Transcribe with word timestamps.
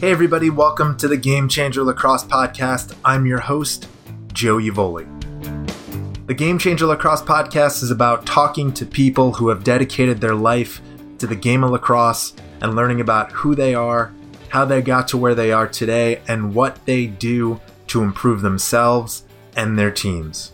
Hey, 0.00 0.12
everybody, 0.12 0.48
welcome 0.48 0.96
to 0.98 1.08
the 1.08 1.16
Game 1.16 1.48
Changer 1.48 1.82
Lacrosse 1.82 2.22
Podcast. 2.22 2.94
I'm 3.04 3.26
your 3.26 3.40
host, 3.40 3.88
Joe 4.32 4.58
Evoli. 4.58 5.08
The 6.28 6.34
Game 6.34 6.56
Changer 6.56 6.86
Lacrosse 6.86 7.22
Podcast 7.22 7.82
is 7.82 7.90
about 7.90 8.24
talking 8.24 8.72
to 8.74 8.86
people 8.86 9.32
who 9.32 9.48
have 9.48 9.64
dedicated 9.64 10.20
their 10.20 10.36
life 10.36 10.80
to 11.18 11.26
the 11.26 11.34
game 11.34 11.64
of 11.64 11.72
lacrosse 11.72 12.32
and 12.60 12.76
learning 12.76 13.00
about 13.00 13.32
who 13.32 13.56
they 13.56 13.74
are, 13.74 14.12
how 14.50 14.64
they 14.64 14.82
got 14.82 15.08
to 15.08 15.16
where 15.16 15.34
they 15.34 15.50
are 15.50 15.66
today, 15.66 16.22
and 16.28 16.54
what 16.54 16.78
they 16.86 17.06
do 17.08 17.60
to 17.88 18.04
improve 18.04 18.40
themselves 18.40 19.24
and 19.56 19.76
their 19.76 19.90
teams. 19.90 20.52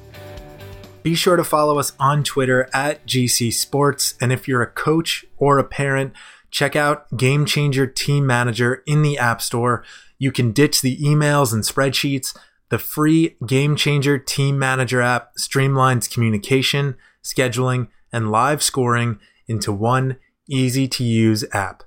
Be 1.02 1.14
sure 1.14 1.36
to 1.36 1.44
follow 1.44 1.78
us 1.78 1.92
on 2.00 2.24
Twitter 2.24 2.70
at 2.72 3.06
GC 3.06 3.52
Sports, 3.52 4.14
and 4.22 4.32
if 4.32 4.48
you're 4.48 4.62
a 4.62 4.66
coach 4.66 5.26
or 5.36 5.58
a 5.58 5.64
parent, 5.64 6.14
check 6.54 6.76
out 6.76 7.14
Game 7.16 7.44
Changer 7.44 7.84
Team 7.84 8.26
Manager 8.26 8.84
in 8.86 9.02
the 9.02 9.18
App 9.18 9.42
Store. 9.42 9.84
You 10.18 10.30
can 10.30 10.52
ditch 10.52 10.80
the 10.80 10.96
emails 10.98 11.52
and 11.52 11.64
spreadsheets. 11.64 12.34
The 12.70 12.78
free 12.78 13.36
Game 13.44 13.74
Changer 13.74 14.18
Team 14.18 14.56
Manager 14.58 15.02
app 15.02 15.32
streamlines 15.36 16.10
communication, 16.10 16.94
scheduling, 17.24 17.88
and 18.12 18.30
live 18.30 18.62
scoring 18.62 19.18
into 19.48 19.72
one 19.72 20.16
easy 20.48 20.86
to 20.88 21.02
use 21.02 21.44
app. 21.52 21.82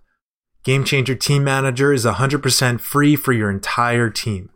Game 0.64 0.84
Changer 0.84 1.16
Team 1.16 1.46
Manager 1.46 1.94
is 1.94 2.04
100% 2.06 2.82
free 2.82 3.16
for 3.16 3.32
your 3.32 3.50
entire 3.50 4.10
team. 4.10 4.50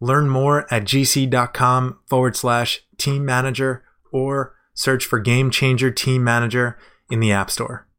Learn 0.00 0.28
more 0.28 0.72
at 0.72 0.84
gc.com 0.84 1.98
forward 2.08 2.36
slash 2.36 2.82
team 2.98 3.24
manager 3.24 3.82
or 4.12 4.54
search 4.74 5.04
for 5.04 5.18
Game 5.18 5.50
Changer 5.50 5.90
Team 5.90 6.22
Manager 6.22 6.78
in 7.10 7.18
the 7.18 7.32
App 7.32 7.50
Store. 7.50 7.89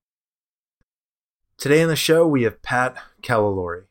Today 1.61 1.83
on 1.83 1.89
the 1.89 1.95
show, 1.95 2.25
we 2.25 2.41
have 2.41 2.63
Pat 2.63 2.97
Colleluori. 3.21 3.83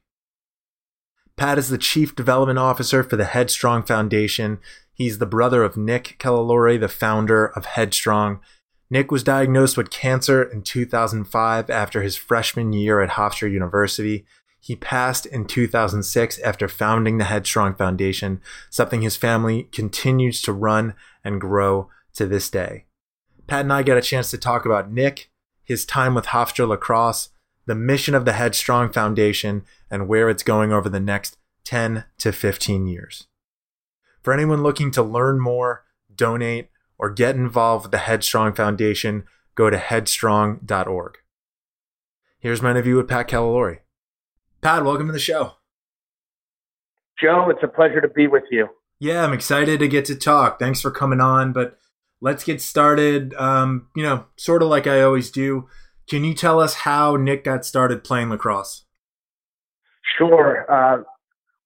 Pat 1.37 1.57
is 1.57 1.69
the 1.69 1.79
Chief 1.79 2.17
Development 2.17 2.59
Officer 2.59 3.05
for 3.05 3.15
the 3.15 3.27
Headstrong 3.27 3.85
Foundation. 3.85 4.59
He's 4.93 5.19
the 5.19 5.25
brother 5.25 5.63
of 5.63 5.77
Nick 5.77 6.17
Colleluori, 6.19 6.81
the 6.81 6.89
founder 6.89 7.47
of 7.47 7.67
Headstrong. 7.67 8.41
Nick 8.91 9.13
was 9.13 9.23
diagnosed 9.23 9.77
with 9.77 9.93
cancer 9.93 10.43
in 10.43 10.63
2005 10.63 11.71
after 11.71 12.03
his 12.03 12.17
freshman 12.17 12.73
year 12.73 13.01
at 13.01 13.11
Hofstra 13.11 13.53
University. 13.53 14.27
He 14.59 14.75
passed 14.75 15.25
in 15.25 15.45
2006 15.45 16.41
after 16.41 16.67
founding 16.67 17.19
the 17.19 17.25
Headstrong 17.25 17.77
Foundation, 17.77 18.41
something 18.69 19.03
his 19.03 19.17
family 19.17 19.69
continues 19.71 20.43
to 20.43 20.53
run 20.53 20.95
and 21.23 21.41
grow 21.41 21.89
to 22.15 22.27
this 22.27 22.51
day. 22.51 22.87
Pat 23.47 23.61
and 23.61 23.73
I 23.73 23.85
got 23.85 23.97
a 23.97 24.03
chance 24.03 24.29
to 24.33 24.39
talk 24.39 24.67
about 24.67 24.91
Nick, 24.91 25.31
his 25.63 25.85
time 25.85 26.17
with 26.17 26.27
Hofstra 26.27 26.67
Lacrosse, 26.67 27.29
the 27.67 27.75
mission 27.75 28.15
of 28.15 28.25
the 28.25 28.33
Headstrong 28.33 28.93
Foundation, 28.93 29.65
and 29.91 30.09
where 30.09 30.29
it's 30.29 30.43
going 30.43 30.73
over 30.73 30.89
the 30.89 31.01
next 31.01 31.37
10 31.65 32.05
to 32.19 32.33
15 32.33 32.87
years. 32.87 33.27
For 34.23 34.33
anyone 34.33 34.63
looking 34.63 34.91
to 34.93 35.03
learn 35.03 35.41
more, 35.41 35.85
donate, 36.15 36.69
or 36.99 37.11
get 37.11 37.37
involved 37.37 37.87
with 37.87 37.93
the 37.93 37.99
Headstrong 37.99 38.53
Foundation, 38.55 39.25
go 39.55 39.71
to 39.71 39.79
headstrong.org. 39.79 41.19
Here's 42.39 42.63
my 42.63 42.71
interview 42.71 42.97
with 42.97 43.09
Pat 43.09 43.29
Colleluori. 43.29 43.79
Pat, 44.61 44.85
welcome 44.85 45.07
to 45.07 45.13
the 45.13 45.19
show. 45.19 45.55
Joe, 47.21 47.49
it's 47.51 47.63
a 47.63 47.69
pleasure 47.69 48.01
to 48.01 48.09
be 48.09 48.27
with 48.27 48.45
you. 48.51 48.69
Yeah, 48.99 49.25
I'm 49.25 49.33
excited 49.33 49.81
to 49.81 49.89
get 49.89 50.05
to 50.07 50.15
talk. 50.15 50.59
Thanks 50.59 50.81
for 50.81 50.91
coming 50.91 51.21
on, 51.21 51.53
but 51.53 51.79
let's 52.21 52.45
get 52.45 52.61
started. 52.61 53.35
Um, 53.35 53.89
you 53.97 54.03
know, 54.03 54.27
sort 54.37 54.63
of 54.63 54.69
like 54.69 54.87
I 54.87 55.03
always 55.03 55.31
do. 55.31 55.69
Can 56.11 56.25
you 56.25 56.35
tell 56.35 56.59
us 56.59 56.75
how 56.75 57.15
Nick 57.15 57.45
got 57.45 57.65
started 57.65 58.03
playing 58.03 58.31
lacrosse? 58.31 58.85
Sure. 60.19 60.67
Uh, 60.69 61.05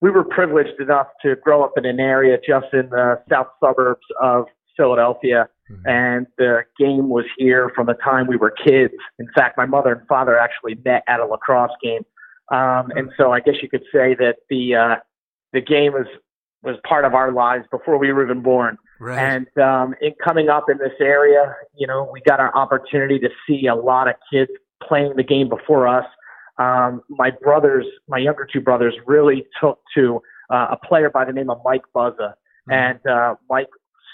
we 0.01 0.11
were 0.11 0.23
privileged 0.23 0.79
enough 0.79 1.07
to 1.23 1.35
grow 1.37 1.63
up 1.63 1.71
in 1.77 1.85
an 1.85 1.99
area 1.99 2.37
just 2.47 2.67
in 2.71 2.87
the 2.89 3.19
south 3.27 3.47
suburbs 3.59 4.05
of 4.21 4.45
Philadelphia, 4.77 5.49
mm-hmm. 5.71 5.87
and 5.87 6.27
the 6.37 6.59
game 6.79 7.09
was 7.09 7.25
here 7.39 7.71
from 7.73 7.87
the 7.87 7.95
time 7.95 8.27
we 8.27 8.37
were 8.37 8.51
kids. 8.51 8.93
In 9.17 9.27
fact, 9.33 9.57
my 9.57 9.65
mother 9.65 9.93
and 9.93 10.07
father 10.07 10.37
actually 10.37 10.75
met 10.85 11.01
at 11.07 11.19
a 11.19 11.25
lacrosse 11.25 11.71
game, 11.81 12.05
um, 12.51 12.91
and 12.95 13.09
so 13.17 13.31
I 13.31 13.39
guess 13.39 13.55
you 13.63 13.69
could 13.69 13.83
say 13.91 14.13
that 14.19 14.35
the 14.51 14.75
uh, 14.75 14.95
the 15.53 15.61
game 15.61 15.93
was 15.93 16.05
was 16.61 16.75
part 16.87 17.03
of 17.03 17.15
our 17.15 17.31
lives 17.31 17.65
before 17.71 17.97
we 17.97 18.11
were 18.11 18.23
even 18.23 18.43
born. 18.43 18.77
Right. 18.99 19.19
And 19.19 19.47
um, 19.57 19.95
in 20.01 20.13
coming 20.23 20.49
up 20.49 20.65
in 20.69 20.77
this 20.77 20.93
area, 20.99 21.55
you 21.75 21.85
know, 21.85 22.09
we 22.11 22.21
got 22.21 22.39
our 22.39 22.55
opportunity 22.55 23.19
to 23.19 23.29
see 23.47 23.67
a 23.67 23.75
lot 23.75 24.07
of 24.07 24.15
kids 24.31 24.51
playing 24.81 25.13
the 25.15 25.23
game 25.23 25.49
before 25.49 25.87
us. 25.87 26.05
Um, 26.57 27.01
my 27.09 27.31
brothers, 27.31 27.85
my 28.07 28.17
younger 28.17 28.47
two 28.51 28.61
brothers, 28.61 28.93
really 29.05 29.45
took 29.59 29.79
to 29.95 30.21
uh, 30.49 30.67
a 30.71 30.77
player 30.77 31.09
by 31.09 31.25
the 31.25 31.33
name 31.33 31.49
of 31.49 31.59
Mike 31.65 31.83
Buzza, 31.93 32.33
mm-hmm. 32.69 32.71
and 32.71 32.99
uh, 33.05 33.35
Mike 33.49 33.67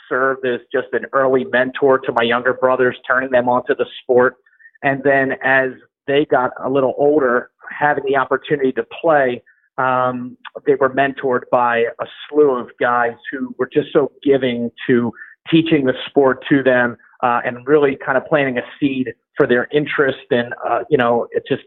served 0.10 0.46
as 0.46 0.60
just 0.72 0.88
an 0.94 1.06
early 1.14 1.46
mentor 1.46 2.00
to 2.00 2.12
my 2.12 2.24
younger 2.24 2.54
brothers, 2.54 2.98
turning 3.08 3.30
them 3.32 3.48
onto 3.48 3.76
the 3.76 3.86
sport. 4.02 4.36
And 4.84 5.04
then 5.04 5.34
as 5.44 5.70
they 6.08 6.26
got 6.26 6.52
a 6.62 6.70
little 6.70 6.96
older, 6.98 7.52
having 7.70 8.04
the 8.06 8.18
opportunity 8.18 8.72
to 8.74 8.84
play, 9.02 9.44
um, 9.78 10.38
they 10.66 10.76
were 10.76 10.94
mentored 10.94 11.42
by 11.52 11.86
a 12.00 12.06
slew 12.30 12.52
of 12.52 12.70
guys 12.80 13.16
who 13.32 13.56
were 13.58 13.70
just 13.72 13.88
so 13.94 14.12
giving 14.24 14.70
to 14.88 15.12
teaching 15.50 15.86
the 15.86 15.94
sport 16.08 16.44
to 16.50 16.62
them 16.62 16.98
uh, 17.24 17.42
and 17.46 17.66
really 17.68 17.98
kind 18.04 18.18
of 18.18 18.26
planting 18.26 18.58
a 18.58 18.64
seed 18.80 19.08
for 19.38 19.48
their 19.48 19.68
interest 19.72 20.20
and 20.30 20.54
uh, 20.68 20.80
you 20.90 20.98
know 20.98 21.28
it 21.32 21.44
just 21.48 21.64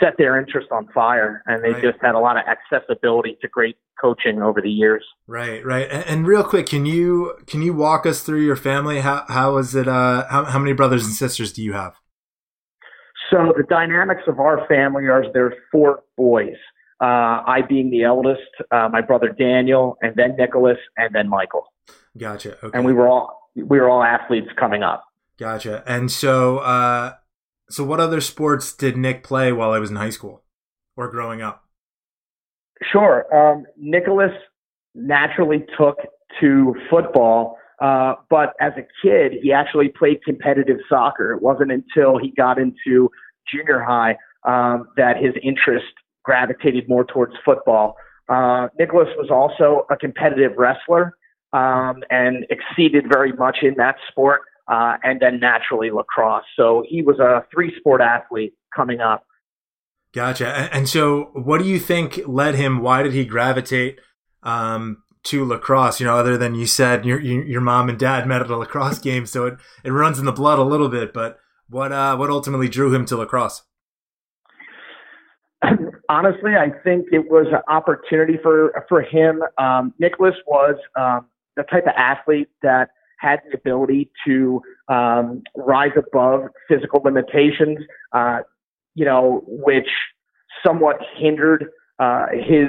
set 0.00 0.14
their 0.18 0.38
interest 0.38 0.68
on 0.70 0.88
fire. 0.94 1.42
And 1.46 1.62
they 1.64 1.72
right. 1.72 1.82
just 1.82 1.98
had 2.02 2.14
a 2.14 2.18
lot 2.18 2.36
of 2.36 2.44
accessibility 2.46 3.36
to 3.40 3.48
great 3.48 3.76
coaching 4.00 4.42
over 4.42 4.60
the 4.60 4.70
years. 4.70 5.04
Right 5.26 5.64
right. 5.64 5.88
And, 5.90 6.04
and, 6.06 6.26
real 6.26 6.44
quick 6.44 6.66
can 6.66 6.84
you 6.84 7.34
can 7.46 7.62
you 7.62 7.72
walk 7.72 8.06
us 8.06 8.22
through 8.22 8.42
your 8.44 8.56
family? 8.56 9.00
How 9.00 9.24
how 9.28 9.56
is 9.56 9.74
it 9.74 9.88
uh 9.88 10.26
how, 10.28 10.44
how 10.44 10.58
many 10.58 10.72
brothers 10.72 11.04
and 11.04 11.14
sisters 11.14 11.52
do 11.52 11.62
you 11.62 11.72
have? 11.72 11.94
So 13.30 13.52
the 13.56 13.64
dynamics 13.68 14.22
of 14.28 14.38
our 14.38 14.66
family 14.68 15.04
are 15.08 15.24
there's 15.32 15.54
four 15.72 16.02
boys 16.16 16.56
uh, 17.00 17.42
I 17.46 17.62
being 17.68 17.90
the 17.90 18.04
eldest, 18.04 18.40
uh, 18.70 18.88
my 18.90 19.00
brother 19.00 19.28
Daniel, 19.28 19.98
and 20.02 20.14
then 20.16 20.36
Nicholas, 20.36 20.78
and 20.96 21.14
then 21.14 21.28
Michael. 21.28 21.72
Gotcha. 22.16 22.56
Okay. 22.64 22.76
And 22.76 22.86
we 22.86 22.92
were 22.92 23.08
all 23.08 23.50
we 23.54 23.80
were 23.80 23.88
all 23.88 24.02
athletes 24.02 24.48
coming 24.58 24.82
up. 24.82 25.04
Gotcha. 25.38 25.82
And 25.86 26.10
so, 26.10 26.58
uh, 26.58 27.14
so 27.68 27.84
what 27.84 28.00
other 28.00 28.20
sports 28.20 28.72
did 28.72 28.96
Nick 28.96 29.22
play 29.22 29.52
while 29.52 29.72
I 29.72 29.78
was 29.78 29.90
in 29.90 29.96
high 29.96 30.10
school 30.10 30.42
or 30.96 31.10
growing 31.10 31.42
up? 31.42 31.64
Sure. 32.92 33.26
Um, 33.34 33.64
Nicholas 33.76 34.32
naturally 34.94 35.64
took 35.78 35.96
to 36.40 36.74
football, 36.90 37.58
uh, 37.80 38.14
but 38.30 38.54
as 38.60 38.72
a 38.76 38.86
kid, 39.02 39.32
he 39.42 39.52
actually 39.52 39.88
played 39.88 40.22
competitive 40.24 40.78
soccer. 40.88 41.32
It 41.32 41.42
wasn't 41.42 41.72
until 41.72 42.18
he 42.18 42.32
got 42.36 42.58
into 42.58 43.10
junior 43.50 43.82
high 43.82 44.16
um, 44.44 44.88
that 44.96 45.16
his 45.16 45.34
interest 45.42 45.86
gravitated 46.26 46.88
more 46.88 47.04
towards 47.04 47.32
football. 47.44 47.96
Uh, 48.28 48.66
Nicholas 48.78 49.08
was 49.16 49.30
also 49.30 49.86
a 49.90 49.96
competitive 49.96 50.52
wrestler 50.58 51.16
um, 51.52 52.02
and 52.10 52.44
exceeded 52.50 53.04
very 53.10 53.32
much 53.32 53.58
in 53.62 53.74
that 53.78 53.94
sport, 54.10 54.42
uh, 54.68 54.96
and 55.04 55.20
then 55.20 55.38
naturally 55.38 55.90
lacrosse. 55.90 56.44
So 56.56 56.84
he 56.86 57.00
was 57.02 57.20
a 57.20 57.46
three 57.54 57.72
sport 57.78 58.00
athlete 58.00 58.54
coming 58.74 59.00
up. 59.00 59.24
Gotcha. 60.12 60.68
And 60.72 60.88
so, 60.88 61.30
what 61.34 61.58
do 61.58 61.68
you 61.68 61.78
think 61.78 62.20
led 62.26 62.56
him? 62.56 62.80
Why 62.80 63.02
did 63.02 63.12
he 63.12 63.24
gravitate 63.24 64.00
um, 64.42 65.02
to 65.24 65.44
lacrosse? 65.44 66.00
You 66.00 66.06
know, 66.06 66.16
other 66.16 66.36
than 66.36 66.54
you 66.54 66.66
said 66.66 67.04
your 67.04 67.20
your 67.20 67.60
mom 67.60 67.88
and 67.88 67.98
dad 67.98 68.26
met 68.26 68.40
at 68.40 68.50
a 68.50 68.56
lacrosse 68.56 68.98
game, 68.98 69.26
so 69.26 69.46
it, 69.46 69.58
it 69.84 69.90
runs 69.90 70.18
in 70.18 70.24
the 70.24 70.32
blood 70.32 70.58
a 70.58 70.64
little 70.64 70.88
bit. 70.88 71.12
But 71.12 71.38
what 71.68 71.92
uh, 71.92 72.16
what 72.16 72.30
ultimately 72.30 72.68
drew 72.68 72.92
him 72.94 73.04
to 73.06 73.16
lacrosse? 73.16 73.62
honestly, 76.08 76.52
I 76.56 76.70
think 76.84 77.06
it 77.12 77.30
was 77.30 77.46
an 77.50 77.62
opportunity 77.68 78.38
for 78.42 78.84
for 78.88 79.02
him. 79.02 79.42
Um, 79.58 79.94
Nicholas 79.98 80.34
was 80.46 80.76
um, 80.98 81.26
the 81.56 81.62
type 81.64 81.84
of 81.84 81.92
athlete 81.96 82.48
that 82.62 82.90
had 83.18 83.40
the 83.50 83.56
ability 83.56 84.10
to 84.26 84.60
um, 84.88 85.42
rise 85.56 85.92
above 85.96 86.42
physical 86.68 87.00
limitations, 87.02 87.78
uh, 88.12 88.40
you 88.94 89.04
know, 89.04 89.42
which 89.46 89.88
somewhat 90.64 90.96
hindered 91.16 91.66
uh, 91.98 92.26
his 92.32 92.68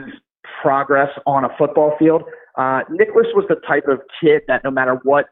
progress 0.62 1.10
on 1.26 1.44
a 1.44 1.50
football 1.58 1.96
field. 2.00 2.24
Uh, 2.58 2.82
Nicholas 2.90 3.28
was 3.36 3.46
the 3.50 3.58
type 3.68 3.88
of 3.88 4.00
kid 4.22 4.42
that 4.48 4.64
no 4.64 4.72
matter 4.72 5.00
what 5.04 5.26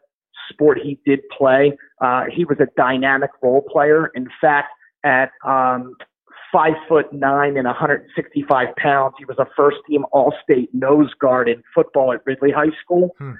sport 0.49 0.77
he 0.83 0.99
did 1.05 1.21
play, 1.35 1.75
uh, 2.01 2.25
he 2.31 2.45
was 2.45 2.57
a 2.59 2.67
dynamic 2.77 3.31
role 3.41 3.61
player. 3.61 4.11
In 4.15 4.27
fact, 4.39 4.69
at 5.03 5.31
um, 5.45 5.95
five 6.55 6.73
foot 6.87 7.11
nine 7.11 7.57
and 7.57 7.65
165 7.65 8.75
pounds. 8.77 9.13
He 9.17 9.25
was 9.25 9.37
a 9.37 9.45
first 9.57 9.77
team 9.89 10.05
All 10.13 10.33
State 10.41 10.73
nose 10.73 11.13
guard 11.19 11.49
in 11.49 11.61
football 11.73 12.13
at 12.13 12.21
Ridley 12.25 12.51
High 12.51 12.71
School. 12.81 13.13
Hmm. 13.17 13.33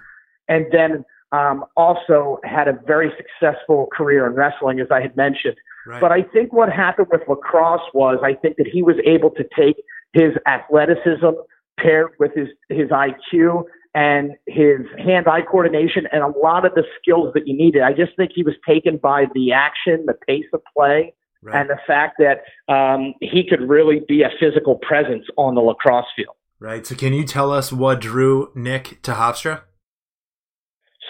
And 0.50 0.66
then 0.72 1.06
um, 1.32 1.64
also 1.78 2.40
had 2.44 2.68
a 2.68 2.78
very 2.86 3.12
successful 3.16 3.88
career 3.94 4.28
in 4.28 4.34
wrestling, 4.34 4.82
as 4.82 4.88
I 4.92 5.02
had 5.02 5.16
mentioned. 5.16 5.56
Right. 5.88 6.02
But 6.02 6.12
I 6.12 6.24
think 6.24 6.52
what 6.52 6.70
happened 6.70 7.08
with 7.10 7.22
lacrosse 7.30 7.88
was 7.94 8.20
I 8.22 8.34
think 8.34 8.58
that 8.58 8.68
he 8.68 8.84
was 8.84 8.98
able 9.06 9.30
to 9.32 9.46
take 9.58 9.78
his 10.12 10.34
athleticism 10.46 11.40
paired 11.80 12.12
with 12.20 12.34
his 12.34 12.50
his 12.70 12.90
IQ 12.90 13.64
and 13.94 14.32
his 14.46 14.82
hand-eye 14.98 15.44
coordination 15.50 16.06
and 16.12 16.22
a 16.22 16.28
lot 16.44 16.66
of 16.66 16.76
the 16.76 16.84
skills 17.00 17.34
that 17.34 17.48
you 17.48 17.56
needed. 17.56 17.82
I 17.82 17.94
just 17.94 18.14
think 18.18 18.32
he 18.36 18.44
was 18.44 18.56
taken 18.68 18.98
by 18.98 19.26
the 19.34 19.54
action, 19.54 20.04
the 20.06 20.16
pace 20.28 20.46
of 20.52 20.62
play, 20.76 21.14
right. 21.46 21.62
and 21.62 21.70
the 21.70 21.78
fact 21.88 22.20
that 22.20 22.74
um, 22.74 23.14
he 23.22 23.48
could 23.48 23.62
really 23.62 24.02
be 24.08 24.24
a 24.24 24.30
physical 24.40 24.76
presence 24.76 25.26
on 25.38 25.56
the 25.56 25.62
lacrosse 25.62 26.06
field. 26.16 26.36
Right. 26.60 26.86
So, 26.86 26.96
can 26.96 27.14
you 27.14 27.26
tell 27.26 27.52
us 27.52 27.72
what 27.72 28.02
drew 28.02 28.52
Nick 28.56 29.02
to 29.04 29.12
Hofstra? 29.12 29.62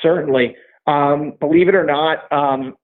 Certainly. 0.02 0.56
Um, 0.88 1.34
believe 1.40 1.68
it 1.68 1.76
or 1.76 1.86
not, 1.86 2.32
um, 2.32 2.76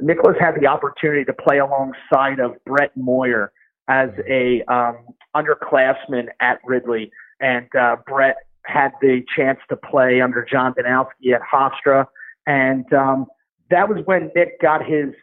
Nicholas 0.00 0.36
had 0.38 0.52
the 0.60 0.66
opportunity 0.66 1.24
to 1.24 1.32
play 1.32 1.58
alongside 1.58 2.38
of 2.38 2.52
Brett 2.66 2.90
Moyer 2.96 3.52
as 3.88 4.10
a 4.28 4.62
um, 4.64 4.98
underclassman 5.34 6.26
at 6.40 6.58
Ridley, 6.64 7.10
and 7.40 7.66
uh, 7.74 7.96
Brett 8.06 8.36
had 8.66 8.90
the 9.00 9.22
chance 9.34 9.58
to 9.70 9.76
play 9.76 10.20
under 10.20 10.46
John 10.50 10.74
Danowski 10.74 11.34
at 11.34 11.40
Hofstra. 11.40 12.06
And 12.46 12.90
um, 12.92 13.26
that 13.70 13.88
was 13.88 14.02
when 14.04 14.30
Nick 14.34 14.60
got 14.60 14.84
his 14.84 15.14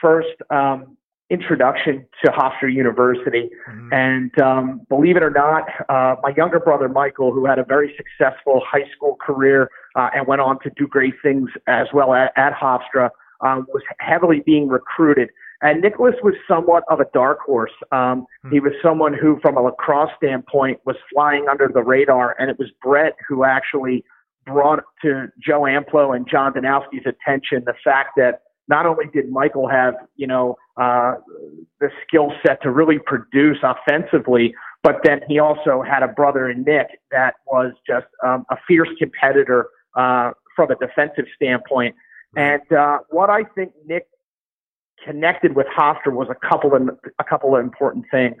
first 0.00 0.36
um, 0.50 0.96
introduction 1.30 2.06
to 2.24 2.30
Hofstra 2.30 2.72
University. 2.72 3.50
Mm-hmm. 3.68 3.92
And 3.92 4.40
um, 4.40 4.80
believe 4.88 5.16
it 5.16 5.22
or 5.22 5.30
not, 5.30 5.64
uh, 5.88 6.16
my 6.22 6.32
younger 6.36 6.60
brother 6.60 6.88
Michael, 6.88 7.32
who 7.32 7.46
had 7.46 7.58
a 7.58 7.64
very 7.64 7.94
successful 7.96 8.62
high 8.64 8.88
school 8.94 9.16
career 9.20 9.70
uh, 9.96 10.10
and 10.14 10.26
went 10.26 10.40
on 10.40 10.60
to 10.60 10.70
do 10.76 10.86
great 10.86 11.14
things 11.22 11.50
as 11.66 11.88
well 11.92 12.14
at, 12.14 12.32
at 12.36 12.52
Hofstra, 12.52 13.10
um, 13.40 13.66
was 13.72 13.82
heavily 13.98 14.42
being 14.46 14.68
recruited 14.68 15.30
and 15.62 15.80
Nicholas 15.80 16.14
was 16.22 16.34
somewhat 16.46 16.84
of 16.90 17.00
a 17.00 17.06
dark 17.14 17.40
horse. 17.40 17.72
Um, 17.92 18.26
hmm. 18.42 18.52
He 18.52 18.60
was 18.60 18.72
someone 18.82 19.14
who, 19.14 19.38
from 19.40 19.56
a 19.56 19.62
lacrosse 19.62 20.10
standpoint, 20.16 20.80
was 20.84 20.96
flying 21.12 21.46
under 21.50 21.68
the 21.72 21.82
radar, 21.82 22.36
and 22.38 22.50
it 22.50 22.58
was 22.58 22.68
Brett 22.82 23.14
who 23.28 23.44
actually 23.44 24.04
brought 24.44 24.84
to 25.02 25.26
Joe 25.44 25.62
Amplo 25.62 26.14
and 26.14 26.28
John 26.28 26.52
Danowski's 26.52 27.06
attention 27.06 27.64
the 27.66 27.74
fact 27.82 28.10
that 28.16 28.42
not 28.68 28.86
only 28.86 29.06
did 29.12 29.30
Michael 29.30 29.68
have, 29.68 29.94
you 30.16 30.26
know, 30.26 30.56
uh, 30.76 31.14
the 31.80 31.90
skill 32.06 32.32
set 32.44 32.62
to 32.62 32.70
really 32.70 32.98
produce 32.98 33.58
offensively, 33.62 34.54
but 34.82 35.00
then 35.04 35.20
he 35.28 35.38
also 35.38 35.82
had 35.82 36.02
a 36.02 36.08
brother 36.08 36.48
in 36.48 36.62
Nick 36.62 37.00
that 37.10 37.34
was 37.46 37.72
just 37.86 38.06
um, 38.24 38.44
a 38.50 38.56
fierce 38.66 38.88
competitor 38.98 39.68
uh, 39.96 40.32
from 40.54 40.70
a 40.70 40.76
defensive 40.76 41.26
standpoint. 41.34 41.94
And 42.36 42.60
uh, 42.72 42.98
what 43.10 43.30
I 43.30 43.44
think 43.54 43.72
Nick 43.86 44.06
connected 45.04 45.54
with 45.54 45.66
Hofstra 45.76 46.12
was 46.12 46.28
a 46.30 46.48
couple 46.48 46.74
of 46.74 46.82
a 47.18 47.24
couple 47.24 47.54
of 47.54 47.62
important 47.62 48.06
things. 48.10 48.36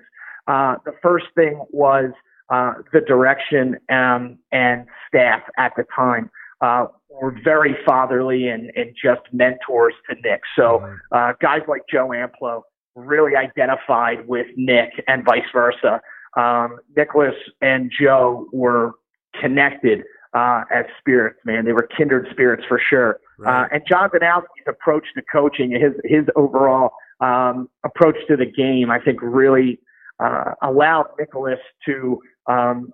Uh, 0.46 0.76
the 0.84 0.92
first 1.02 1.26
thing 1.34 1.64
was 1.70 2.10
uh, 2.50 2.74
the 2.92 3.00
direction 3.00 3.76
um, 3.90 4.38
and 4.52 4.86
staff 5.08 5.42
at 5.58 5.72
the 5.76 5.84
time 5.94 6.30
uh, 6.60 6.86
were 7.10 7.36
very 7.44 7.76
fatherly 7.86 8.48
and, 8.48 8.70
and 8.76 8.94
just 9.00 9.22
mentors 9.32 9.94
to 10.08 10.16
Nick. 10.22 10.40
So 10.56 10.86
uh, 11.12 11.32
guys 11.40 11.62
like 11.68 11.82
Joe 11.90 12.08
Amplo 12.08 12.62
really 12.94 13.36
identified 13.36 14.26
with 14.26 14.46
Nick 14.56 14.90
and 15.06 15.24
vice 15.24 15.42
versa. 15.52 16.00
Um, 16.36 16.78
Nicholas 16.96 17.34
and 17.60 17.90
Joe 17.98 18.46
were 18.52 18.92
connected 19.40 20.02
uh, 20.34 20.62
as 20.72 20.84
spirits, 20.98 21.38
man. 21.44 21.64
They 21.64 21.72
were 21.72 21.88
kindred 21.96 22.28
spirits 22.30 22.64
for 22.68 22.80
sure. 22.90 23.20
Right. 23.38 23.64
Uh, 23.64 23.68
and 23.72 23.82
John 23.88 24.10
Danowski's 24.10 24.66
approach 24.66 25.04
to 25.14 25.22
coaching, 25.30 25.70
his 25.70 25.92
his 26.04 26.26
overall 26.36 26.90
um, 27.20 27.68
approach 27.84 28.16
to 28.28 28.36
the 28.36 28.46
game, 28.46 28.90
I 28.90 28.98
think 28.98 29.20
really 29.22 29.78
uh, 30.18 30.52
allowed 30.62 31.06
Nicholas 31.18 31.58
to 31.86 32.20
um, 32.46 32.92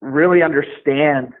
really 0.00 0.42
understand 0.42 1.32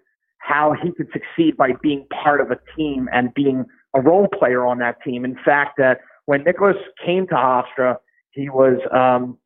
how 0.44 0.74
he 0.82 0.92
could 0.92 1.08
succeed 1.12 1.56
by 1.56 1.72
being 1.82 2.06
part 2.22 2.40
of 2.40 2.50
a 2.50 2.58
team 2.76 3.08
and 3.12 3.32
being 3.32 3.64
a 3.94 4.00
role 4.00 4.28
player 4.28 4.66
on 4.66 4.78
that 4.78 5.02
team. 5.02 5.24
In 5.24 5.36
fact, 5.42 5.78
that 5.78 6.00
when 6.26 6.44
Nicholas 6.44 6.76
came 7.04 7.26
to 7.28 7.34
Hofstra, 7.34 7.96
he 8.32 8.50
was 8.50 8.78
um, 8.92 9.38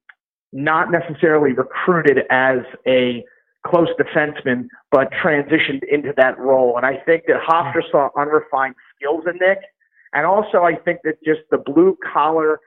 not 0.52 0.90
necessarily 0.90 1.52
recruited 1.52 2.24
as 2.30 2.58
a 2.86 3.24
close 3.64 3.88
defenseman, 4.00 4.66
but 4.90 5.08
transitioned 5.12 5.82
into 5.90 6.12
that 6.16 6.36
role. 6.38 6.76
And 6.76 6.84
I 6.84 6.96
think 6.96 7.24
that 7.28 7.36
Hofstra 7.48 7.82
saw 7.90 8.08
unrefined 8.18 8.74
skills 8.96 9.24
in 9.26 9.38
Nick. 9.38 9.58
And 10.12 10.26
also, 10.26 10.62
I 10.62 10.74
think 10.74 11.00
that 11.04 11.22
just 11.24 11.40
the 11.50 11.58
blue 11.58 11.96
collar 12.12 12.58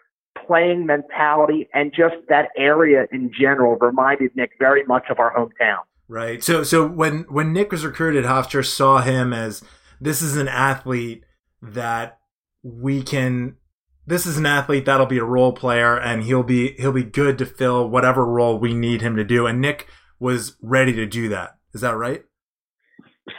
playing 0.47 0.85
mentality 0.85 1.67
and 1.73 1.91
just 1.91 2.15
that 2.29 2.49
area 2.55 3.07
in 3.11 3.31
general 3.37 3.75
reminded 3.75 4.35
Nick 4.35 4.51
very 4.59 4.83
much 4.85 5.05
of 5.09 5.19
our 5.19 5.33
hometown. 5.33 5.79
Right. 6.11 6.43
So, 6.43 6.63
so 6.63 6.85
when 6.85 7.19
when 7.29 7.53
Nick 7.53 7.71
was 7.71 7.85
recruited, 7.85 8.25
Hofstra 8.25 8.65
saw 8.65 8.99
him 8.99 9.31
as 9.31 9.63
this 10.01 10.21
is 10.21 10.35
an 10.35 10.49
athlete 10.49 11.23
that 11.61 12.19
we 12.63 13.01
can. 13.01 13.55
This 14.05 14.25
is 14.25 14.37
an 14.37 14.45
athlete 14.45 14.83
that'll 14.83 15.05
be 15.05 15.19
a 15.19 15.23
role 15.23 15.53
player, 15.53 15.97
and 15.97 16.23
he'll 16.23 16.43
be 16.43 16.73
he'll 16.73 16.91
be 16.91 17.05
good 17.05 17.37
to 17.37 17.45
fill 17.45 17.87
whatever 17.87 18.25
role 18.25 18.59
we 18.59 18.73
need 18.73 19.01
him 19.01 19.15
to 19.15 19.23
do. 19.23 19.47
And 19.47 19.61
Nick 19.61 19.87
was 20.19 20.57
ready 20.61 20.91
to 20.91 21.05
do 21.05 21.29
that. 21.29 21.51
Is 21.73 21.79
that 21.79 21.95
right? 21.95 22.25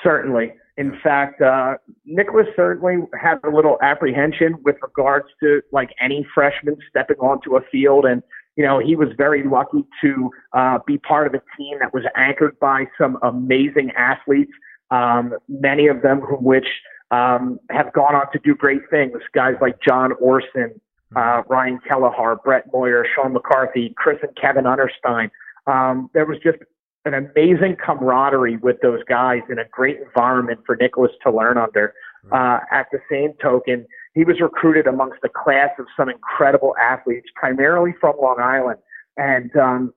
Certainly. 0.02 0.54
In 0.78 0.98
fact, 1.04 1.42
uh, 1.42 1.74
Nicholas 2.06 2.46
certainly 2.56 3.06
had 3.20 3.34
a 3.44 3.54
little 3.54 3.76
apprehension 3.82 4.56
with 4.64 4.76
regards 4.80 5.26
to 5.42 5.60
like 5.72 5.90
any 6.00 6.26
freshman 6.34 6.78
stepping 6.88 7.18
onto 7.18 7.56
a 7.56 7.60
field. 7.70 8.06
And, 8.06 8.22
you 8.56 8.64
know, 8.64 8.78
he 8.78 8.96
was 8.96 9.08
very 9.16 9.42
lucky 9.44 9.84
to 10.02 10.30
uh, 10.52 10.78
be 10.86 10.98
part 10.98 11.26
of 11.26 11.34
a 11.34 11.42
team 11.56 11.78
that 11.80 11.94
was 11.94 12.04
anchored 12.16 12.58
by 12.60 12.84
some 13.00 13.18
amazing 13.22 13.90
athletes, 13.96 14.52
um, 14.90 15.34
many 15.48 15.86
of 15.86 16.02
them 16.02 16.20
who 16.20 16.36
which 16.36 16.66
um, 17.10 17.58
have 17.70 17.92
gone 17.92 18.14
on 18.14 18.30
to 18.32 18.38
do 18.44 18.54
great 18.54 18.82
things. 18.90 19.12
Guys 19.34 19.54
like 19.60 19.76
John 19.86 20.12
Orson, 20.20 20.80
uh, 21.16 21.42
Ryan 21.48 21.78
Kelleher, 21.86 22.36
Brett 22.44 22.64
Moyer, 22.72 23.06
Sean 23.14 23.32
McCarthy, 23.32 23.94
Chris 23.96 24.18
and 24.22 24.36
Kevin 24.36 24.64
Unterstein. 24.64 25.30
Um, 25.66 26.10
there 26.14 26.26
was 26.26 26.38
just 26.42 26.58
an 27.04 27.14
amazing 27.14 27.76
camaraderie 27.84 28.58
with 28.58 28.80
those 28.80 29.02
guys 29.08 29.40
and 29.48 29.58
a 29.58 29.64
great 29.70 29.98
environment 30.00 30.60
for 30.64 30.76
Nicholas 30.76 31.12
to 31.24 31.32
learn 31.32 31.58
under. 31.58 31.94
Uh, 32.30 32.60
at 32.70 32.86
the 32.92 33.00
same 33.10 33.32
token, 33.42 33.84
he 34.14 34.24
was 34.24 34.40
recruited 34.40 34.86
amongst 34.86 35.18
a 35.24 35.28
class 35.28 35.70
of 35.78 35.86
some 35.96 36.08
incredible 36.08 36.74
athletes, 36.80 37.28
primarily 37.34 37.94
from 38.00 38.14
Long 38.20 38.40
Island. 38.40 38.78
And 39.16 39.54
um, 39.56 39.92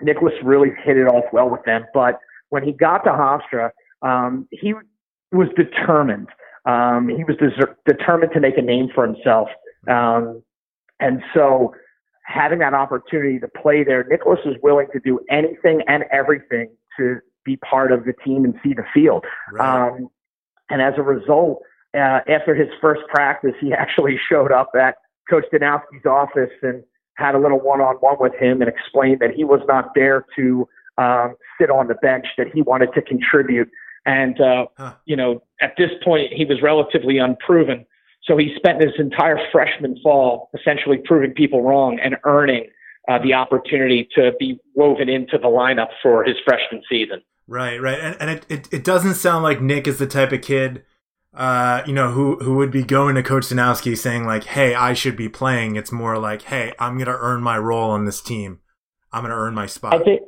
Nicholas 0.00 0.34
really 0.42 0.70
hit 0.84 0.96
it 0.96 1.06
off 1.06 1.24
well 1.32 1.48
with 1.50 1.64
them. 1.64 1.84
But 1.92 2.18
when 2.50 2.62
he 2.62 2.72
got 2.72 2.98
to 3.04 3.10
Hofstra, 3.10 3.70
um, 4.02 4.46
he 4.50 4.74
was 5.32 5.48
determined. 5.56 6.28
Um, 6.64 7.08
he 7.08 7.24
was 7.24 7.36
determined 7.86 8.32
to 8.34 8.40
make 8.40 8.58
a 8.58 8.62
name 8.62 8.88
for 8.94 9.06
himself. 9.06 9.48
Um, 9.88 10.42
and 11.00 11.22
so 11.34 11.74
having 12.24 12.58
that 12.60 12.74
opportunity 12.74 13.38
to 13.38 13.48
play 13.48 13.84
there, 13.84 14.04
Nicholas 14.04 14.40
was 14.44 14.56
willing 14.62 14.88
to 14.92 15.00
do 15.00 15.20
anything 15.30 15.82
and 15.86 16.04
everything 16.12 16.70
to 16.98 17.18
be 17.44 17.56
part 17.56 17.92
of 17.92 18.04
the 18.04 18.12
team 18.24 18.44
and 18.44 18.54
see 18.62 18.74
the 18.74 18.84
field. 18.92 19.24
Right. 19.52 19.88
Um, 19.88 20.08
and 20.68 20.82
as 20.82 20.94
a 20.96 21.02
result, 21.02 21.62
uh, 21.96 22.20
after 22.28 22.54
his 22.54 22.68
first 22.80 23.02
practice, 23.08 23.52
he 23.60 23.72
actually 23.78 24.18
showed 24.28 24.52
up 24.52 24.70
at 24.78 24.96
Coach 25.28 25.44
Danowski's 25.52 26.06
office 26.06 26.52
and 26.62 26.82
had 27.14 27.34
a 27.34 27.38
little 27.38 27.60
one-on-one 27.60 28.16
with 28.20 28.34
him 28.34 28.60
and 28.60 28.68
explained 28.68 29.20
that 29.20 29.30
he 29.30 29.44
was 29.44 29.60
not 29.66 29.92
there 29.94 30.24
to 30.36 30.68
um, 30.98 31.34
sit 31.60 31.70
on 31.70 31.88
the 31.88 31.94
bench, 31.94 32.26
that 32.36 32.48
he 32.52 32.62
wanted 32.62 32.90
to 32.94 33.02
contribute. 33.02 33.68
And, 34.04 34.40
uh, 34.40 34.66
huh. 34.76 34.94
you 35.06 35.16
know, 35.16 35.42
at 35.60 35.74
this 35.76 35.90
point, 36.04 36.32
he 36.32 36.44
was 36.44 36.62
relatively 36.62 37.18
unproven. 37.18 37.86
So 38.24 38.36
he 38.36 38.52
spent 38.56 38.82
his 38.82 38.92
entire 38.98 39.38
freshman 39.50 39.98
fall 40.02 40.50
essentially 40.58 40.98
proving 41.04 41.32
people 41.32 41.62
wrong 41.62 41.98
and 42.02 42.16
earning 42.24 42.66
uh, 43.08 43.18
the 43.22 43.34
opportunity 43.34 44.08
to 44.14 44.32
be 44.38 44.58
woven 44.74 45.08
into 45.08 45.38
the 45.38 45.48
lineup 45.48 45.88
for 46.02 46.24
his 46.24 46.36
freshman 46.44 46.82
season. 46.88 47.22
Right, 47.48 47.80
right, 47.80 47.98
and, 48.00 48.16
and 48.20 48.30
it, 48.30 48.46
it, 48.48 48.68
it 48.72 48.84
doesn't 48.84 49.14
sound 49.14 49.44
like 49.44 49.60
Nick 49.60 49.86
is 49.86 49.98
the 49.98 50.06
type 50.08 50.32
of 50.32 50.42
kid, 50.42 50.84
uh, 51.36 51.82
you 51.86 51.92
know, 51.92 52.10
who 52.10 52.36
who 52.36 52.56
would 52.56 52.70
be 52.70 52.82
going 52.82 53.14
to 53.14 53.22
Coach 53.22 53.44
Danowski 53.44 53.96
saying 53.96 54.26
like, 54.26 54.44
"Hey, 54.44 54.74
I 54.74 54.94
should 54.94 55.16
be 55.16 55.28
playing." 55.28 55.76
It's 55.76 55.92
more 55.92 56.18
like, 56.18 56.42
"Hey, 56.42 56.72
I'm 56.78 56.94
going 56.94 57.06
to 57.06 57.16
earn 57.18 57.42
my 57.42 57.58
role 57.58 57.90
on 57.90 58.04
this 58.04 58.20
team. 58.20 58.60
I'm 59.12 59.22
going 59.22 59.30
to 59.30 59.36
earn 59.36 59.54
my 59.54 59.66
spot." 59.66 59.94
I 59.94 60.02
think, 60.02 60.22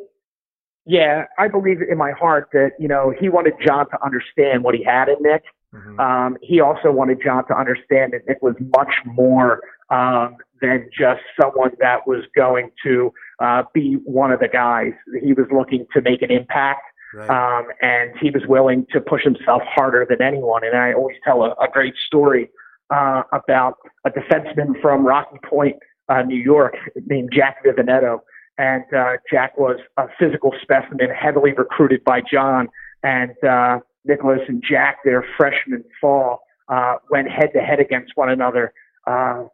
yeah, 0.86 1.24
I 1.38 1.48
believe 1.48 1.78
in 1.82 1.98
my 1.98 2.12
heart 2.12 2.50
that 2.52 2.72
you 2.78 2.88
know 2.88 3.12
he 3.18 3.28
wanted 3.28 3.54
John 3.64 3.88
to 3.90 4.04
understand 4.04 4.64
what 4.64 4.74
he 4.74 4.84
had 4.84 5.08
in 5.08 5.16
Nick, 5.20 5.42
Mm-hmm. 5.74 6.00
Um, 6.00 6.36
he 6.42 6.60
also 6.60 6.90
wanted 6.90 7.20
John 7.22 7.46
to 7.48 7.58
understand 7.58 8.12
that 8.12 8.26
Nick 8.26 8.40
was 8.42 8.54
much 8.76 8.92
more 9.04 9.60
um, 9.90 10.36
than 10.60 10.88
just 10.98 11.20
someone 11.40 11.72
that 11.80 12.06
was 12.06 12.24
going 12.34 12.70
to 12.84 13.12
uh, 13.40 13.64
be 13.74 13.98
one 14.04 14.32
of 14.32 14.40
the 14.40 14.48
guys. 14.48 14.92
He 15.22 15.32
was 15.32 15.46
looking 15.52 15.86
to 15.94 16.00
make 16.00 16.22
an 16.22 16.30
impact. 16.30 16.82
Right. 17.14 17.30
Um, 17.30 17.68
and 17.80 18.10
he 18.20 18.30
was 18.30 18.42
willing 18.46 18.86
to 18.92 19.00
push 19.00 19.24
himself 19.24 19.62
harder 19.64 20.06
than 20.08 20.20
anyone. 20.20 20.62
And 20.64 20.76
I 20.76 20.92
always 20.92 21.16
tell 21.24 21.42
a, 21.42 21.50
a 21.52 21.68
great 21.72 21.94
story 22.06 22.50
uh, 22.90 23.22
about 23.32 23.76
a 24.04 24.10
defenseman 24.10 24.80
from 24.80 25.06
Rocky 25.06 25.38
Point, 25.48 25.76
uh, 26.08 26.22
New 26.22 26.36
York, 26.36 26.74
named 27.06 27.30
Jack 27.32 27.64
Vivinetto. 27.64 28.20
and 28.58 28.84
uh, 28.94 29.12
Jack 29.30 29.56
was 29.56 29.78
a 29.96 30.06
physical 30.18 30.52
specimen, 30.60 31.08
heavily 31.10 31.52
recruited 31.52 32.02
by 32.04 32.20
John, 32.20 32.68
and 33.02 33.32
uh, 33.44 33.78
Nicholas 34.04 34.40
and 34.48 34.62
Jack, 34.68 34.98
their 35.04 35.24
freshman 35.36 35.84
fall, 36.00 36.42
uh, 36.68 36.96
went 37.10 37.30
head 37.30 37.50
to 37.54 37.60
head 37.60 37.80
against 37.80 38.12
one 38.16 38.28
another. 38.28 38.72
Uh, 39.06 39.44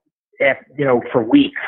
at, 0.40 0.64
you 0.76 0.84
know, 0.84 1.00
for 1.12 1.23
weeks, 1.23 1.61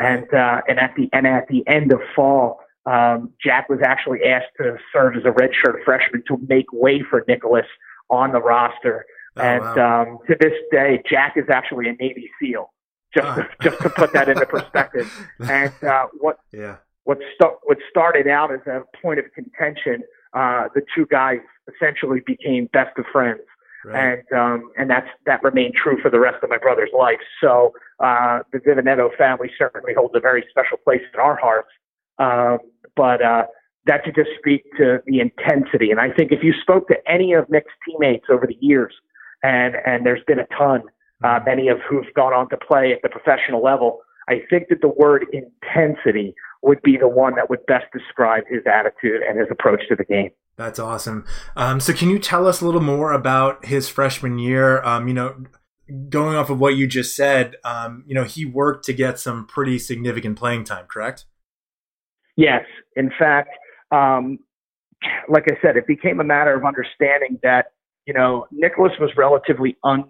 and 0.00 0.32
uh, 0.32 0.60
and 0.68 0.78
at 0.78 0.94
the 0.96 1.08
and 1.12 1.26
at 1.26 1.48
the 1.48 1.66
end 1.66 1.92
of 1.92 1.98
fall, 2.14 2.60
um, 2.86 3.30
Jack 3.42 3.68
was 3.68 3.78
actually 3.84 4.24
asked 4.24 4.52
to 4.58 4.76
serve 4.92 5.16
as 5.16 5.22
a 5.24 5.30
redshirt 5.30 5.84
freshman 5.84 6.22
to 6.28 6.38
make 6.48 6.66
way 6.72 7.02
for 7.08 7.24
Nicholas 7.28 7.66
on 8.10 8.32
the 8.32 8.40
roster. 8.40 9.04
Oh, 9.36 9.42
and 9.42 9.62
wow. 9.62 10.02
um, 10.02 10.18
to 10.28 10.36
this 10.40 10.52
day, 10.70 11.02
Jack 11.08 11.34
is 11.36 11.48
actually 11.48 11.88
a 11.88 11.92
Navy 11.92 12.30
SEAL. 12.40 12.70
Just 13.14 13.36
to, 13.36 13.48
just 13.62 13.80
to 13.82 13.90
put 13.90 14.12
that 14.14 14.28
into 14.28 14.46
perspective. 14.46 15.10
And 15.40 15.72
uh, 15.84 16.06
what 16.18 16.38
yeah. 16.52 16.76
what 17.04 17.18
st- 17.34 17.58
what 17.64 17.78
started 17.90 18.26
out 18.26 18.52
as 18.52 18.60
a 18.66 18.82
point 19.00 19.18
of 19.18 19.26
contention, 19.34 20.02
uh, 20.32 20.68
the 20.74 20.82
two 20.94 21.06
guys 21.06 21.40
essentially 21.74 22.20
became 22.26 22.68
best 22.72 22.96
of 22.98 23.04
friends. 23.12 23.42
Right. 23.84 24.24
And 24.32 24.38
um, 24.38 24.70
and 24.78 24.88
that's 24.88 25.08
that 25.26 25.42
remained 25.42 25.74
true 25.74 26.00
for 26.00 26.10
the 26.10 26.20
rest 26.20 26.42
of 26.42 26.50
my 26.50 26.58
brother's 26.58 26.90
life. 26.96 27.20
So 27.40 27.74
uh, 28.00 28.40
the 28.52 28.58
Divinetto 28.58 29.14
family 29.16 29.50
certainly 29.58 29.92
holds 29.94 30.14
a 30.14 30.20
very 30.20 30.44
special 30.50 30.78
place 30.78 31.02
in 31.12 31.20
our 31.20 31.36
hearts. 31.36 31.68
Um, 32.22 32.58
but 32.94 33.22
uh, 33.22 33.44
that 33.86 34.04
to 34.04 34.12
just 34.12 34.30
speak 34.38 34.64
to 34.78 34.98
the 35.06 35.20
intensity. 35.20 35.90
And 35.90 36.00
I 36.00 36.10
think 36.10 36.30
if 36.30 36.42
you 36.42 36.52
spoke 36.60 36.88
to 36.88 36.96
any 37.06 37.32
of 37.32 37.48
Nick's 37.50 37.72
teammates 37.86 38.26
over 38.30 38.46
the 38.46 38.56
years, 38.60 38.94
and 39.42 39.74
and 39.84 40.06
there's 40.06 40.22
been 40.26 40.38
a 40.38 40.46
ton, 40.56 40.82
uh, 41.24 41.26
mm-hmm. 41.26 41.44
many 41.44 41.68
of 41.68 41.78
who've 41.88 42.12
gone 42.14 42.32
on 42.32 42.48
to 42.50 42.56
play 42.56 42.92
at 42.92 43.02
the 43.02 43.08
professional 43.08 43.62
level. 43.62 44.00
I 44.28 44.42
think 44.48 44.68
that 44.68 44.80
the 44.80 44.88
word 44.88 45.26
intensity 45.32 46.34
would 46.62 46.80
be 46.82 46.96
the 46.96 47.08
one 47.08 47.34
that 47.34 47.50
would 47.50 47.66
best 47.66 47.86
describe 47.92 48.44
his 48.48 48.62
attitude 48.66 49.20
and 49.28 49.36
his 49.36 49.48
approach 49.50 49.80
to 49.88 49.96
the 49.96 50.04
game. 50.04 50.30
That's 50.56 50.78
awesome. 50.78 51.24
Um, 51.56 51.80
so, 51.80 51.92
can 51.92 52.08
you 52.08 52.20
tell 52.20 52.46
us 52.46 52.60
a 52.60 52.64
little 52.64 52.80
more 52.80 53.12
about 53.12 53.64
his 53.64 53.88
freshman 53.88 54.38
year? 54.38 54.80
Um, 54.84 55.08
you 55.08 55.14
know, 55.14 55.44
going 56.08 56.36
off 56.36 56.50
of 56.50 56.60
what 56.60 56.76
you 56.76 56.86
just 56.86 57.16
said, 57.16 57.56
um, 57.64 58.04
you 58.06 58.14
know, 58.14 58.24
he 58.24 58.44
worked 58.44 58.84
to 58.86 58.92
get 58.92 59.18
some 59.18 59.46
pretty 59.46 59.78
significant 59.78 60.38
playing 60.38 60.64
time, 60.64 60.86
correct? 60.86 61.24
Yes. 62.36 62.64
In 62.96 63.10
fact, 63.18 63.50
um, 63.90 64.38
like 65.28 65.44
I 65.50 65.56
said, 65.60 65.76
it 65.76 65.86
became 65.86 66.20
a 66.20 66.24
matter 66.24 66.54
of 66.54 66.64
understanding 66.64 67.38
that 67.42 67.72
you 68.06 68.14
know 68.14 68.46
Nicholas 68.50 68.92
was 69.00 69.10
relatively 69.16 69.76
un, 69.84 70.04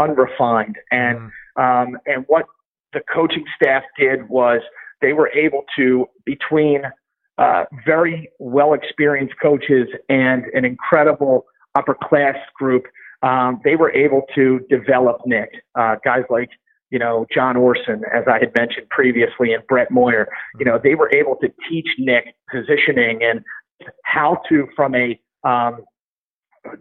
unrefined, 0.00 0.76
and 0.90 1.18
mm. 1.18 1.30
um, 1.62 1.98
and 2.06 2.24
what 2.28 2.46
the 2.92 3.00
coaching 3.12 3.44
staff 3.60 3.82
did 3.98 4.28
was 4.28 4.60
they 5.00 5.12
were 5.12 5.28
able 5.28 5.64
to 5.76 6.06
between 6.24 6.82
uh, 7.38 7.64
very 7.86 8.30
well 8.38 8.74
experienced 8.74 9.34
coaches 9.40 9.88
and 10.08 10.44
an 10.54 10.64
incredible 10.64 11.46
upper 11.74 11.94
class 11.94 12.36
group. 12.58 12.84
Um, 13.22 13.60
they 13.64 13.76
were 13.76 13.92
able 13.92 14.22
to 14.34 14.60
develop 14.70 15.20
Nick. 15.26 15.50
Uh, 15.78 15.96
guys 16.04 16.24
like 16.30 16.48
you 16.90 16.98
know 16.98 17.26
John 17.32 17.56
Orson, 17.56 18.02
as 18.14 18.24
I 18.26 18.38
had 18.38 18.52
mentioned 18.56 18.88
previously, 18.90 19.52
and 19.52 19.66
Brett 19.66 19.90
Moyer. 19.90 20.28
You 20.58 20.64
know 20.64 20.78
they 20.82 20.94
were 20.94 21.10
able 21.14 21.36
to 21.36 21.48
teach 21.68 21.86
Nick 21.98 22.34
positioning 22.50 23.20
and 23.22 23.42
how 24.04 24.42
to 24.48 24.66
from 24.76 24.94
a 24.94 25.20
um, 25.44 25.84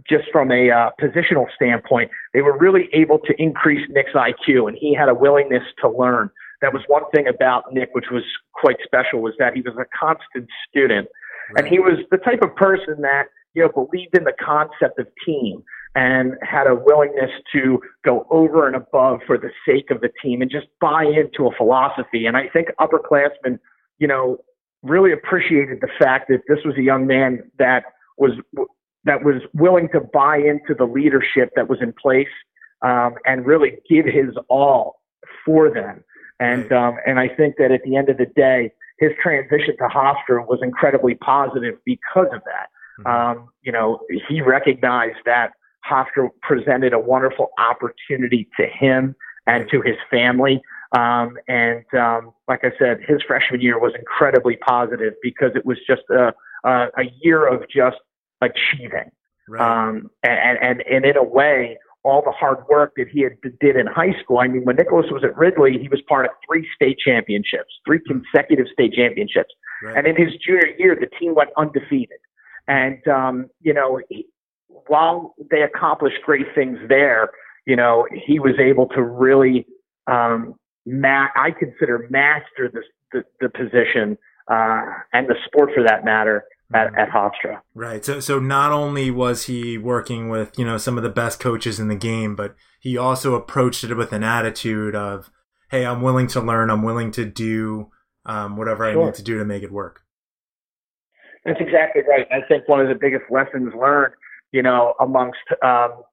just 0.09 0.25
from 0.31 0.51
a 0.51 0.69
uh, 0.69 0.89
positional 1.01 1.45
standpoint, 1.55 2.11
they 2.33 2.41
were 2.41 2.57
really 2.57 2.89
able 2.93 3.19
to 3.19 3.33
increase 3.41 3.87
Nick's 3.89 4.11
IQ, 4.13 4.67
and 4.67 4.77
he 4.77 4.93
had 4.93 5.07
a 5.07 5.13
willingness 5.13 5.63
to 5.81 5.89
learn 5.89 6.29
that 6.61 6.73
was 6.73 6.83
one 6.87 7.03
thing 7.15 7.25
about 7.27 7.73
Nick, 7.73 7.89
which 7.93 8.07
was 8.11 8.23
quite 8.53 8.75
special, 8.83 9.21
was 9.21 9.33
that 9.39 9.53
he 9.53 9.61
was 9.61 9.75
a 9.79 9.85
constant 9.97 10.49
student, 10.67 11.07
right. 11.55 11.63
and 11.63 11.67
he 11.67 11.79
was 11.79 11.99
the 12.11 12.17
type 12.17 12.41
of 12.41 12.53
person 12.55 13.01
that 13.01 13.25
you 13.53 13.63
know 13.63 13.69
believed 13.69 14.17
in 14.17 14.25
the 14.25 14.33
concept 14.43 14.99
of 14.99 15.07
team 15.25 15.63
and 15.96 16.34
had 16.41 16.67
a 16.67 16.75
willingness 16.75 17.31
to 17.51 17.79
go 18.05 18.27
over 18.29 18.67
and 18.67 18.75
above 18.75 19.19
for 19.25 19.38
the 19.38 19.50
sake 19.67 19.89
of 19.89 20.01
the 20.01 20.10
team 20.22 20.41
and 20.41 20.51
just 20.51 20.67
buy 20.79 21.03
into 21.03 21.48
a 21.48 21.55
philosophy. 21.55 22.25
And 22.25 22.38
I 22.38 22.48
think 22.48 22.69
upperclassmen, 22.79 23.60
you 23.98 24.08
know, 24.08 24.38
really 24.84 25.12
appreciated 25.12 25.79
the 25.81 25.89
fact 25.98 26.29
that 26.29 26.41
this 26.48 26.60
was 26.63 26.75
a 26.77 26.81
young 26.81 27.08
man 27.08 27.51
that 27.58 27.84
was 28.17 28.31
that 29.05 29.24
was 29.24 29.41
willing 29.53 29.89
to 29.93 30.00
buy 30.00 30.38
into 30.38 30.75
the 30.77 30.86
leadership 30.86 31.50
that 31.55 31.69
was 31.69 31.79
in 31.81 31.93
place 31.93 32.27
um, 32.81 33.15
and 33.25 33.46
really 33.46 33.77
give 33.89 34.05
his 34.05 34.36
all 34.50 35.01
for 35.46 35.69
them. 35.72 36.03
And 36.39 36.72
um, 36.72 36.98
and 37.05 37.19
I 37.19 37.27
think 37.27 37.55
that 37.58 37.72
at 37.72 37.81
the 37.84 37.98
end 37.98 38.10
of 38.10 38.17
the 38.17 38.27
day, 38.36 38.72
his 39.00 39.12
transition 39.22 39.75
to 39.77 39.88
Hofstra 39.88 40.48
was 40.48 40.60
incredibly 40.62 41.15
positive 41.15 41.75
because 41.86 42.27
of 42.31 42.41
that. 42.46 42.67
Mm-hmm. 43.00 43.08
Um, 43.39 43.50
you 43.62 43.72
know, 43.72 44.00
he 44.27 44.41
recognized 44.41 45.17
that 45.25 45.51
Hofstra 45.89 46.29
presented 46.41 46.93
a 46.93 47.00
wonderful 47.00 47.50
opportunity 47.57 48.48
to 48.59 48.65
him 48.67 49.15
and 49.48 49.69
to 49.71 49.81
his 49.81 49.95
family. 50.09 50.62
Um, 50.95 51.38
and 51.48 51.86
um, 51.93 52.31
like 52.48 52.62
I 52.63 52.71
said, 52.79 53.00
his 53.07 53.21
freshman 53.27 53.62
year 53.62 53.79
was 53.79 53.93
incredibly 53.98 54.57
positive 54.57 55.13
because 55.21 55.51
it 55.55 55.65
was 55.65 55.77
just 55.88 56.01
a, 56.09 56.33
a, 56.63 56.88
a 56.98 57.03
year 57.21 57.48
of 57.48 57.63
just 57.69 57.98
achieving. 58.41 59.12
Right. 59.48 59.62
Um, 59.62 60.09
and, 60.24 60.59
and, 60.62 60.83
and 60.89 61.05
in 61.05 61.17
a 61.17 61.24
way, 61.24 61.77
all 62.03 62.21
the 62.24 62.31
hard 62.31 62.59
work 62.69 62.93
that 62.95 63.07
he 63.09 63.21
had 63.21 63.33
did 63.59 63.75
in 63.75 63.86
high 63.86 64.13
school. 64.21 64.39
I 64.39 64.48
mean, 64.48 64.63
when 64.63 64.77
Nicholas 64.77 65.07
was 65.12 65.24
at 65.24 65.36
Ridley, 65.38 65.77
he 65.79 65.89
was 65.89 66.01
part 66.07 66.25
of 66.25 66.31
three 66.48 66.67
state 66.74 66.98
championships, 66.98 67.74
three 67.86 68.00
consecutive 68.07 68.67
state 68.71 68.93
championships. 68.93 69.53
Right. 69.83 69.98
And 69.98 70.07
in 70.07 70.15
his 70.15 70.33
junior 70.36 70.69
year, 70.77 70.98
the 71.00 71.07
team 71.19 71.36
went 71.36 71.50
undefeated. 71.57 72.19
And 72.67 73.05
um, 73.07 73.50
you 73.62 73.74
know, 73.74 74.00
he, 74.09 74.27
while 74.89 75.36
they 75.50 75.62
accomplished 75.62 76.17
great 76.25 76.48
things 76.53 76.77
there, 76.89 77.29
you 77.65 77.75
know, 77.75 78.05
he 78.25 78.39
was 78.39 78.55
able 78.60 78.88
to 78.89 79.01
really, 79.01 79.65
um, 80.08 80.55
ma- 80.86 81.27
I 81.36 81.51
consider 81.51 82.08
master 82.10 82.69
the 82.74 82.81
the, 83.12 83.24
the 83.39 83.50
position 83.50 84.17
uh, 84.50 84.81
and 85.13 85.27
the 85.27 85.36
sport 85.46 85.72
for 85.74 85.84
that 85.84 86.03
matter 86.05 86.46
at, 86.74 86.88
mm-hmm. 86.88 87.00
at 87.00 87.10
Hofstra. 87.10 87.62
Right. 87.74 88.03
So, 88.03 88.19
so 88.19 88.39
not 88.39 88.72
only 88.72 89.12
was 89.12 89.46
he 89.46 89.77
working 89.77 90.29
with, 90.29 90.58
you 90.58 90.65
know, 90.65 90.77
some 90.77 90.98
of 90.98 91.03
the 91.03 91.10
best 91.10 91.39
coaches 91.39 91.79
in 91.79 91.88
the 91.88 91.96
game, 91.96 92.36
but 92.36 92.55
he 92.79 92.98
also 92.98 93.36
approached 93.36 93.84
it 93.84 93.96
with 93.96 94.13
an 94.13 94.24
attitude 94.24 94.96
of, 94.96 95.31
Hey, 95.72 95.86
I'm 95.86 96.01
willing 96.01 96.27
to 96.27 96.41
learn. 96.41 96.72
I'm 96.72 96.81
willing 96.81 97.12
to 97.12 97.25
do, 97.25 97.91
um, 98.25 98.58
whatever 98.58 98.91
sure. 98.91 99.01
I 99.01 99.05
need 99.05 99.13
to 99.15 99.24
do 99.24 99.38
to 99.38 99.46
make 99.46 99.62
it 99.62 99.72
work. 99.72 100.01
That's 101.46 101.60
exactly 101.62 102.01
right. 102.10 102.27
I 102.31 102.46
think 102.48 102.67
one 102.67 102.81
of 102.81 102.88
the 102.89 102.96
biggest 102.96 103.25
lessons 103.29 103.72
learned, 103.79 104.13
you 104.51 104.62
know, 104.62 104.94
amongst, 105.00 105.39
um, 105.63 106.03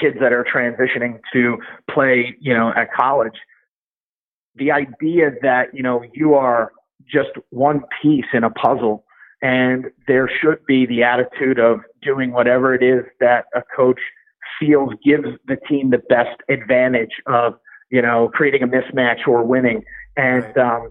kids 0.00 0.16
that 0.20 0.32
are 0.32 0.44
transitioning 0.44 1.20
to 1.32 1.58
play, 1.90 2.36
you 2.40 2.54
know, 2.54 2.72
at 2.74 2.92
college, 2.92 3.38
the 4.54 4.72
idea 4.72 5.30
that, 5.42 5.74
you 5.74 5.82
know, 5.82 6.02
you 6.14 6.34
are 6.34 6.72
just 7.06 7.30
one 7.50 7.82
piece 8.02 8.24
in 8.32 8.42
a 8.42 8.50
puzzle 8.50 9.04
and 9.42 9.86
there 10.08 10.28
should 10.40 10.64
be 10.66 10.86
the 10.86 11.02
attitude 11.02 11.58
of 11.58 11.80
doing 12.02 12.32
whatever 12.32 12.74
it 12.74 12.82
is 12.82 13.04
that 13.20 13.44
a 13.54 13.62
coach 13.76 14.00
feels 14.58 14.92
gives 15.04 15.28
the 15.46 15.56
team 15.68 15.90
the 15.90 16.02
best 16.08 16.40
advantage 16.48 17.20
of, 17.26 17.54
you 17.90 18.00
know, 18.00 18.30
creating 18.32 18.62
a 18.62 18.66
mismatch 18.66 19.26
or 19.28 19.44
winning. 19.44 19.84
And, 20.16 20.56
um, 20.56 20.90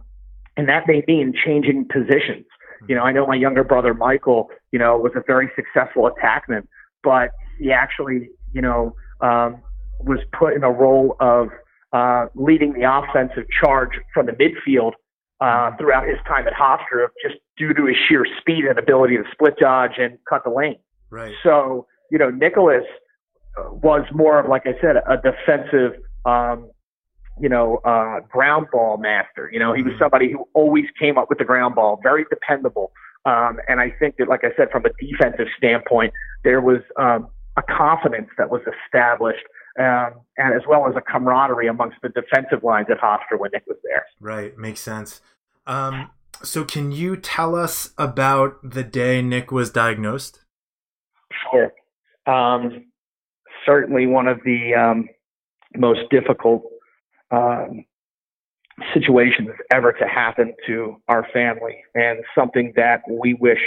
and 0.56 0.70
that 0.70 0.88
may 0.88 1.04
mean 1.08 1.34
changing 1.34 1.88
positions. 1.92 2.46
You 2.88 2.96
know, 2.96 3.03
I 3.03 3.12
know 3.12 3.25
my 3.25 3.36
younger 3.36 3.63
brother 3.63 3.94
Michael, 3.94 4.50
you 4.72 4.79
know, 4.79 4.98
was 4.98 5.13
a 5.15 5.24
very 5.25 5.51
successful 5.55 6.10
attackman, 6.10 6.67
but 7.03 7.32
he 7.60 7.72
actually, 7.72 8.29
you 8.53 8.62
know, 8.62 8.96
um, 9.22 9.62
was 10.00 10.20
put 10.38 10.53
in 10.53 10.63
a 10.63 10.72
role 10.72 11.15
of 11.20 11.50
uh, 11.94 12.27
leading 12.36 12.74
the 12.74 12.84
offensive 12.84 13.46
charge 13.62 13.91
from 14.13 14.25
the 14.25 14.34
midfield 14.34 14.91
uh, 15.41 15.75
throughout 15.77 16.08
his 16.08 16.17
time 16.27 16.48
at 16.48 16.53
Hofstra 16.53 17.08
just 17.25 17.36
due 17.58 17.74
to 17.74 17.86
his 17.86 17.96
sheer 18.08 18.25
speed 18.39 18.65
and 18.65 18.77
ability 18.77 19.17
to 19.17 19.24
split 19.32 19.55
dodge 19.58 19.98
and 19.98 20.17
cut 20.29 20.44
the 20.44 20.50
lane. 20.50 20.77
Right. 21.10 21.34
So, 21.44 21.88
you 22.12 22.17
know, 22.17 22.29
Nicholas 22.29 22.84
uh, 23.58 23.70
was 23.72 24.05
more 24.13 24.39
of, 24.39 24.50
like 24.50 24.63
I 24.65 24.74
said, 24.82 24.98
a 24.98 25.17
defensive, 25.17 26.01
um, 26.25 26.70
you 27.39 27.50
know, 27.50 27.77
uh, 27.86 28.22
ground 28.32 28.68
ball 28.72 28.98
master. 28.98 29.50
You 29.51 29.60
know, 29.60 29.74
he 29.74 29.82
was 29.82 29.94
mm-hmm. 29.94 30.04
somebody 30.04 30.32
who 30.32 30.48
always 30.54 30.86
came 31.00 31.18
up 31.18 31.30
with 31.30 31.38
the 31.38 31.46
ground 31.46 31.75
ball, 31.75 32.00
very 32.01 32.25
dependable. 32.30 32.92
Um, 33.25 33.60
and 33.68 33.80
I 33.80 33.92
think 34.00 34.18
that, 34.18 34.27
like 34.27 34.44
I 34.44 34.56
said, 34.56 34.70
from 34.72 34.86
a 34.86 34.89
defensive 35.00 35.48
standpoint, 35.58 36.13
there 36.44 36.62
was 36.62 36.82
um, 36.98 37.27
a 37.58 37.63
confidence 37.63 38.30
that 38.38 38.50
was 38.50 38.62
established 38.86 39.44
um, 39.77 40.22
and 40.38 40.54
as 40.54 40.62
well 40.68 40.88
as 40.88 40.96
a 40.96 41.01
camaraderie 41.01 41.68
amongst 41.68 41.98
the 42.01 42.10
defensive 42.10 42.63
lines 42.63 42.88
at 42.89 42.98
Hofstra 42.98 43.38
when 43.38 43.51
Nick 43.51 43.63
was 43.68 43.77
there. 43.84 44.06
Right, 44.22 44.58
makes 44.58 44.80
sense. 44.80 45.22
Um, 45.68 46.12
so, 46.42 46.63
can 46.63 46.92
you 46.92 47.18
tell 47.18 47.56
us 47.56 47.92
about 47.98 48.58
the 48.63 48.84
day 48.84 49.22
Nick 49.22 49.51
was 49.51 49.70
diagnosed? 49.70 50.39
Sure. 51.51 51.74
Um, 52.25 52.86
certainly, 53.65 54.08
one 54.08 54.27
of 54.27 54.39
the 54.46 54.74
um, 54.75 55.10
most 55.75 56.01
difficult 56.10 56.63
um, 57.32 57.86
situations 58.94 59.50
ever 59.74 59.94
to 59.94 60.05
happen 60.05 60.53
to 60.67 60.98
our 61.08 61.27
family 61.32 61.77
and 61.94 62.20
something 62.38 62.74
that 62.75 63.01
we 63.10 63.34
wish 63.36 63.62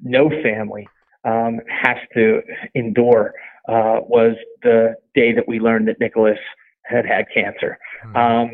no 0.00 0.30
family 0.42 0.86
um, 1.24 1.60
has 1.68 1.96
to 2.14 2.40
endure 2.74 3.34
uh, 3.68 3.98
was 4.08 4.36
the 4.62 4.94
day 5.14 5.32
that 5.32 5.46
we 5.46 5.58
learned 5.60 5.88
that 5.88 5.98
Nicholas 6.00 6.38
had 6.84 7.06
had 7.06 7.26
cancer. 7.32 7.78
Mm-hmm. 8.06 8.16
Um, 8.16 8.50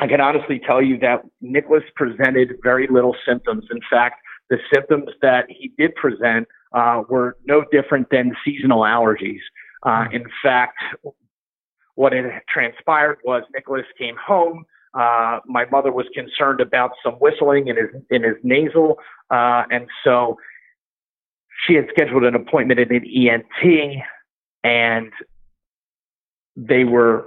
I 0.00 0.06
can 0.06 0.20
honestly 0.20 0.60
tell 0.64 0.80
you 0.80 0.98
that 0.98 1.22
Nicholas 1.40 1.82
presented 1.96 2.50
very 2.62 2.86
little 2.88 3.16
symptoms. 3.26 3.64
In 3.70 3.80
fact, 3.90 4.20
the 4.48 4.58
symptoms 4.72 5.08
that 5.22 5.46
he 5.48 5.72
did 5.76 5.94
present 5.96 6.46
uh, 6.72 7.02
were 7.08 7.36
no 7.46 7.64
different 7.72 8.08
than 8.10 8.32
seasonal 8.44 8.82
allergies. 8.82 9.40
Uh, 9.82 10.06
hmm. 10.06 10.14
in 10.16 10.24
fact, 10.42 10.78
what 11.98 12.12
had 12.12 12.30
transpired 12.48 13.18
was 13.24 13.42
Nicholas 13.52 13.84
came 13.98 14.14
home. 14.24 14.64
Uh, 14.94 15.40
my 15.46 15.64
mother 15.64 15.90
was 15.90 16.06
concerned 16.14 16.60
about 16.60 16.92
some 17.02 17.14
whistling 17.14 17.66
in 17.66 17.76
his 17.76 17.88
in 18.10 18.22
his 18.22 18.36
nasal, 18.44 18.98
uh, 19.30 19.64
and 19.72 19.88
so 20.04 20.36
she 21.66 21.74
had 21.74 21.86
scheduled 21.90 22.22
an 22.22 22.36
appointment 22.36 22.78
at 22.78 22.92
an 22.92 23.04
ENT, 23.04 24.00
and 24.62 25.10
they 26.56 26.84
were 26.84 27.26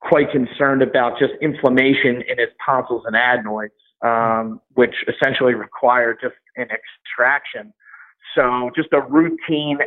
quite 0.00 0.30
concerned 0.32 0.80
about 0.80 1.18
just 1.18 1.34
inflammation 1.42 2.22
in 2.22 2.38
his 2.38 2.48
tonsils 2.64 3.02
and 3.04 3.14
adenoids, 3.14 3.74
um, 4.02 4.58
which 4.72 4.94
essentially 5.06 5.52
required 5.52 6.16
just 6.22 6.34
an 6.56 6.68
extraction. 6.70 7.74
So, 8.34 8.70
just 8.74 8.88
a 8.94 9.02
routine 9.02 9.78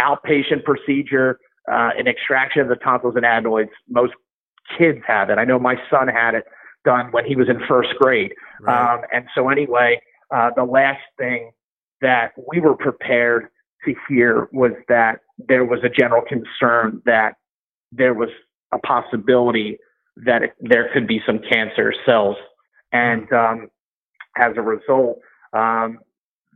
outpatient 0.00 0.64
procedure, 0.64 1.38
uh, 1.70 1.90
an 1.98 2.06
extraction 2.06 2.62
of 2.62 2.68
the 2.68 2.76
tonsils 2.76 3.14
and 3.16 3.24
adenoids. 3.24 3.70
Most 3.88 4.14
kids 4.78 4.98
have 5.06 5.30
it. 5.30 5.38
I 5.38 5.44
know 5.44 5.58
my 5.58 5.76
son 5.90 6.08
had 6.08 6.34
it 6.34 6.44
done 6.84 7.10
when 7.12 7.24
he 7.24 7.36
was 7.36 7.48
in 7.48 7.60
first 7.68 7.90
grade. 7.98 8.32
Right. 8.60 8.94
Um, 8.94 9.02
and 9.12 9.26
so, 9.34 9.48
anyway, 9.48 10.00
uh, 10.34 10.50
the 10.56 10.64
last 10.64 11.02
thing 11.18 11.50
that 12.00 12.32
we 12.50 12.60
were 12.60 12.76
prepared 12.76 13.48
to 13.84 13.94
hear 14.08 14.48
was 14.52 14.72
that 14.88 15.20
there 15.38 15.64
was 15.64 15.80
a 15.84 15.88
general 15.88 16.22
concern 16.22 17.02
that 17.06 17.34
there 17.92 18.14
was 18.14 18.28
a 18.72 18.78
possibility 18.78 19.78
that 20.24 20.42
it, 20.42 20.54
there 20.60 20.90
could 20.92 21.06
be 21.06 21.20
some 21.26 21.40
cancer 21.50 21.92
cells. 22.04 22.36
And 22.92 23.30
um, 23.32 23.68
as 24.36 24.52
a 24.56 24.62
result, 24.62 25.18
um, 25.52 25.98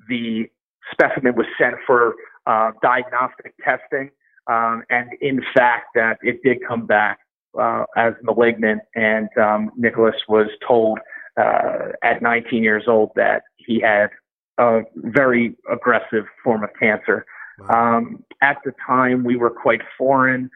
the 0.09 0.47
specimen 0.93 1.35
was 1.37 1.47
sent 1.59 1.75
for 1.87 2.15
uh, 2.47 2.73
diagnostic 2.83 3.55
testing. 3.63 4.11
Um, 4.47 4.83
and 4.91 5.11
in 5.21 5.43
fact, 5.55 5.89
that 5.95 6.19
it 6.23 6.43
did 6.43 6.59
come 6.67 6.87
back 6.87 7.19
uh, 7.59 7.85
as 7.97 8.15
malignant. 8.23 8.83
And 8.95 9.29
um, 9.39 9.71
Nicholas 9.77 10.17
was 10.29 10.49
told 10.67 10.99
uh, 11.37 11.91
at 12.03 12.23
19 12.23 12.63
years 12.63 12.85
old 12.87 13.11
that 13.17 13.43
he 13.57 13.81
had 13.81 14.11
a 14.59 14.83
very 14.97 15.57
aggressive 15.71 16.25
form 16.45 16.65
of 16.65 16.71
cancer. 16.79 17.25
Wow. 17.59 17.99
Um, 17.99 18.25
at 18.43 18.59
the 18.65 18.73
time, 18.87 19.25
we 19.25 19.37
were 19.37 19.51
quite 19.51 19.81
foreign 19.97 20.51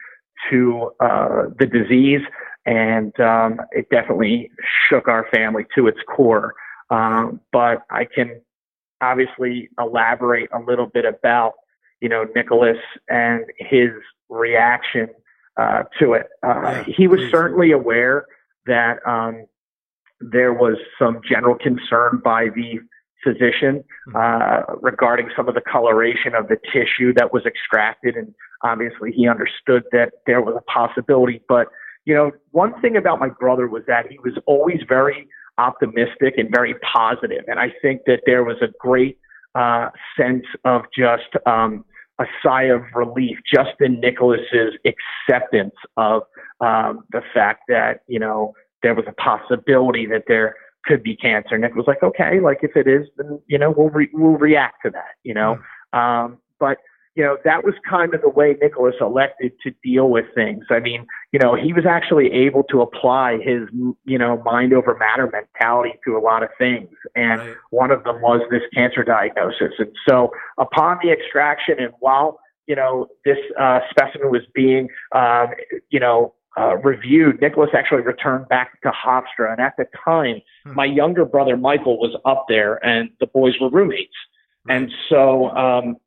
to 0.49 0.91
uh, 0.99 1.43
the 1.57 1.65
disease, 1.65 2.21
and 2.65 3.17
um, 3.19 3.59
it 3.71 3.89
definitely 3.89 4.51
shook 4.89 5.07
our 5.07 5.27
family 5.33 5.65
to 5.75 5.87
its 5.87 5.99
core. 6.15 6.53
Um, 6.89 7.39
but 7.51 7.83
I 7.89 8.05
can 8.05 8.41
obviously 9.01 9.69
elaborate 9.79 10.49
a 10.53 10.59
little 10.59 10.87
bit 10.87 11.05
about, 11.05 11.53
you 12.01 12.09
know, 12.09 12.25
Nicholas 12.35 12.77
and 13.09 13.45
his 13.57 13.89
reaction 14.29 15.07
uh, 15.57 15.83
to 15.99 16.13
it. 16.13 16.27
Uh, 16.43 16.83
he 16.85 17.07
was 17.07 17.19
certainly 17.31 17.71
aware 17.71 18.25
that 18.65 18.97
um, 19.07 19.45
there 20.19 20.53
was 20.53 20.77
some 20.99 21.21
general 21.27 21.55
concern 21.55 22.21
by 22.23 22.45
the 22.55 22.79
physician 23.23 23.83
mm-hmm. 24.09 24.15
uh, 24.15 24.75
regarding 24.81 25.29
some 25.35 25.47
of 25.47 25.55
the 25.55 25.61
coloration 25.61 26.35
of 26.35 26.47
the 26.47 26.57
tissue 26.71 27.13
that 27.13 27.33
was 27.33 27.45
extracted. 27.45 28.15
And 28.15 28.33
obviously, 28.63 29.11
he 29.11 29.27
understood 29.27 29.83
that 29.91 30.11
there 30.25 30.41
was 30.41 30.55
a 30.57 30.71
possibility. 30.71 31.41
But, 31.47 31.67
you 32.05 32.13
know, 32.13 32.31
one 32.51 32.79
thing 32.81 32.95
about 32.97 33.19
my 33.19 33.29
brother 33.29 33.67
was 33.67 33.83
that 33.87 34.07
he 34.09 34.19
was 34.19 34.33
always 34.45 34.81
very 34.87 35.27
optimistic 35.57 36.35
and 36.37 36.49
very. 36.51 37.45
And 37.47 37.59
I 37.59 37.73
think 37.81 38.01
that 38.05 38.21
there 38.25 38.43
was 38.43 38.57
a 38.61 38.67
great 38.79 39.17
uh, 39.55 39.89
sense 40.17 40.45
of 40.63 40.83
just 40.95 41.35
um, 41.45 41.83
a 42.19 42.25
sigh 42.43 42.63
of 42.63 42.81
relief 42.93 43.37
Justin 43.51 43.99
Nicholas's 43.99 44.73
acceptance 44.85 45.75
of 45.97 46.23
um, 46.61 47.03
the 47.11 47.21
fact 47.33 47.63
that, 47.67 48.01
you 48.07 48.19
know, 48.19 48.53
there 48.83 48.93
was 48.93 49.05
a 49.07 49.13
possibility 49.13 50.05
that 50.05 50.23
there 50.27 50.55
could 50.85 51.03
be 51.03 51.15
cancer. 51.15 51.57
Nick 51.57 51.75
was 51.75 51.87
like, 51.87 52.03
okay, 52.03 52.39
like 52.39 52.59
if 52.61 52.75
it 52.75 52.87
is, 52.87 53.07
then 53.17 53.39
you 53.47 53.57
know 53.57 53.73
we'll 53.75 53.89
re- 53.89 54.09
we'll 54.13 54.37
react 54.37 54.77
to 54.85 54.91
that, 54.91 55.15
you 55.23 55.33
know. 55.33 55.57
Mm-hmm. 55.93 55.99
Um, 55.99 56.37
but 56.59 56.77
you 57.15 57.23
know 57.23 57.37
that 57.45 57.63
was 57.63 57.73
kind 57.89 58.13
of 58.13 58.21
the 58.21 58.29
way 58.29 58.57
Nicholas 58.61 58.95
elected 58.99 59.53
to 59.63 59.71
deal 59.83 60.09
with 60.09 60.25
things. 60.35 60.65
I 60.69 60.79
mean, 60.79 61.07
you 61.31 61.39
know, 61.39 61.55
he 61.55 61.71
was 61.71 61.85
actually 61.85 62.31
able 62.31 62.63
to 62.63 62.81
apply 62.81 63.37
his 63.37 63.61
you 64.03 64.17
know 64.17 64.41
mind 64.43 64.73
over 64.73 64.95
matter 64.97 65.29
mentality 65.31 65.97
to 66.05 66.17
a 66.17 66.19
lot 66.19 66.43
of 66.43 66.49
things, 66.57 66.89
and 67.15 67.39
right. 67.39 67.55
one 67.69 67.91
of 67.91 68.03
them 68.03 68.21
was 68.21 68.41
this 68.51 68.63
cancer 68.73 69.03
diagnosis. 69.03 69.73
And 69.79 69.91
so, 70.07 70.31
upon 70.57 70.99
the 71.01 71.11
extraction, 71.11 71.75
and 71.79 71.93
while 71.99 72.39
you 72.67 72.75
know 72.75 73.07
this 73.23 73.37
uh, 73.57 73.79
specimen 73.89 74.29
was 74.29 74.41
being 74.53 74.89
um, 75.13 75.47
you 75.89 76.01
know 76.01 76.33
uh, 76.57 76.75
reviewed, 76.77 77.41
Nicholas 77.41 77.69
actually 77.73 78.01
returned 78.01 78.49
back 78.49 78.81
to 78.81 78.91
Hofstra. 78.91 79.51
And 79.51 79.61
at 79.61 79.75
the 79.77 79.85
time, 80.03 80.41
hmm. 80.65 80.73
my 80.73 80.85
younger 80.85 81.23
brother 81.23 81.55
Michael 81.55 81.97
was 81.97 82.13
up 82.25 82.47
there, 82.49 82.85
and 82.85 83.09
the 83.21 83.27
boys 83.27 83.53
were 83.61 83.69
roommates. 83.69 84.15
And 84.67 84.91
so 85.09 85.49
um, 85.51 85.97